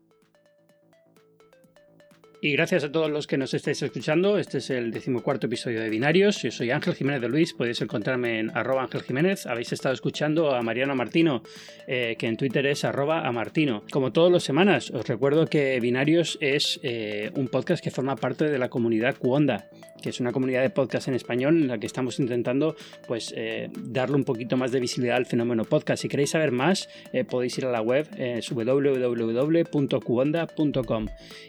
Y 2.44 2.54
gracias 2.54 2.82
a 2.82 2.90
todos 2.90 3.08
los 3.08 3.28
que 3.28 3.38
nos 3.38 3.54
estáis 3.54 3.80
escuchando. 3.82 4.36
Este 4.36 4.58
es 4.58 4.68
el 4.70 4.90
decimocuarto 4.90 5.46
episodio 5.46 5.80
de 5.80 5.88
Binarios. 5.88 6.42
Yo 6.42 6.50
soy 6.50 6.72
Ángel 6.72 6.96
Jiménez 6.96 7.20
de 7.20 7.28
Luis. 7.28 7.52
Podéis 7.52 7.80
encontrarme 7.82 8.40
en 8.40 8.50
arroba 8.50 8.82
Ángel 8.82 9.02
Jiménez. 9.02 9.46
Habéis 9.46 9.72
estado 9.72 9.94
escuchando 9.94 10.52
a 10.52 10.60
Mariano 10.60 10.96
Martino, 10.96 11.44
eh, 11.86 12.16
que 12.18 12.26
en 12.26 12.36
Twitter 12.36 12.66
es 12.66 12.84
arroba 12.84 13.28
a 13.28 13.30
Martino. 13.30 13.84
Como 13.92 14.10
todas 14.10 14.32
las 14.32 14.42
semanas, 14.42 14.90
os 14.90 15.06
recuerdo 15.06 15.46
que 15.46 15.78
Binarios 15.78 16.36
es 16.40 16.80
eh, 16.82 17.30
un 17.36 17.46
podcast 17.46 17.80
que 17.80 17.92
forma 17.92 18.16
parte 18.16 18.50
de 18.50 18.58
la 18.58 18.68
comunidad 18.68 19.18
Cuonda 19.18 19.68
que 20.02 20.10
es 20.10 20.18
una 20.18 20.32
comunidad 20.32 20.62
de 20.62 20.70
podcast 20.70 21.06
en 21.06 21.14
español 21.14 21.56
en 21.56 21.68
la 21.68 21.78
que 21.78 21.86
estamos 21.86 22.18
intentando 22.18 22.74
pues 23.06 23.32
eh, 23.36 23.68
darle 23.72 24.16
un 24.16 24.24
poquito 24.24 24.56
más 24.56 24.72
de 24.72 24.80
visibilidad 24.80 25.16
al 25.16 25.26
fenómeno 25.26 25.64
podcast. 25.64 26.02
Si 26.02 26.08
queréis 26.08 26.30
saber 26.30 26.50
más, 26.50 26.88
podéis 27.30 27.56
ir 27.58 27.66
a 27.66 27.70
la 27.70 27.82
web 27.82 28.08
www.cuonda.com. 28.50 31.06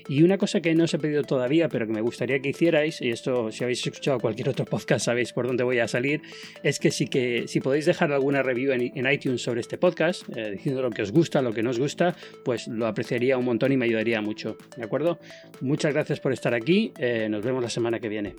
Y 0.07 0.21
una 0.21 0.37
cosa 0.37 0.61
que 0.61 0.75
no 0.75 0.82
os 0.83 0.93
he 0.93 0.99
pedido 0.99 1.23
todavía, 1.23 1.69
pero 1.69 1.87
que 1.87 1.93
me 1.93 2.01
gustaría 2.01 2.39
que 2.39 2.49
hicierais, 2.49 3.01
y 3.01 3.09
esto 3.09 3.51
si 3.51 3.63
habéis 3.63 3.85
escuchado 3.85 4.19
cualquier 4.19 4.49
otro 4.49 4.65
podcast 4.65 5.05
sabéis 5.05 5.33
por 5.33 5.47
dónde 5.47 5.63
voy 5.63 5.79
a 5.79 5.87
salir, 5.87 6.21
es 6.63 6.79
que 6.79 6.91
si, 6.91 7.07
que, 7.07 7.47
si 7.47 7.59
podéis 7.59 7.85
dejar 7.85 8.11
alguna 8.11 8.43
review 8.43 8.71
en, 8.71 9.11
iTunes 9.11 9.41
sobre 9.41 9.61
este 9.61 9.77
podcast, 9.77 10.23
eh, 10.35 10.51
diciendo 10.51 10.81
lo 10.81 10.89
que 10.89 11.01
os 11.01 11.11
gusta, 11.11 11.41
lo 11.41 11.53
que 11.53 11.63
no 11.63 11.71
os 11.71 11.79
gusta, 11.79 12.15
pues 12.43 12.67
lo 12.67 12.87
apreciaría 12.87 13.37
un 13.37 13.45
montón 13.45 13.71
y 13.71 13.77
me 13.77 13.85
ayudaría 13.85 14.21
mucho. 14.21 14.57
¿De 14.77 14.83
acuerdo? 14.83 15.19
Muchas 15.61 15.93
gracias 15.93 16.19
por 16.19 16.33
estar 16.33 16.53
aquí, 16.53 16.93
eh, 16.97 17.27
nos 17.29 17.43
vemos 17.43 17.61
la 17.61 17.69
semana 17.69 17.99
que 17.99 18.09
viene. 18.09 18.35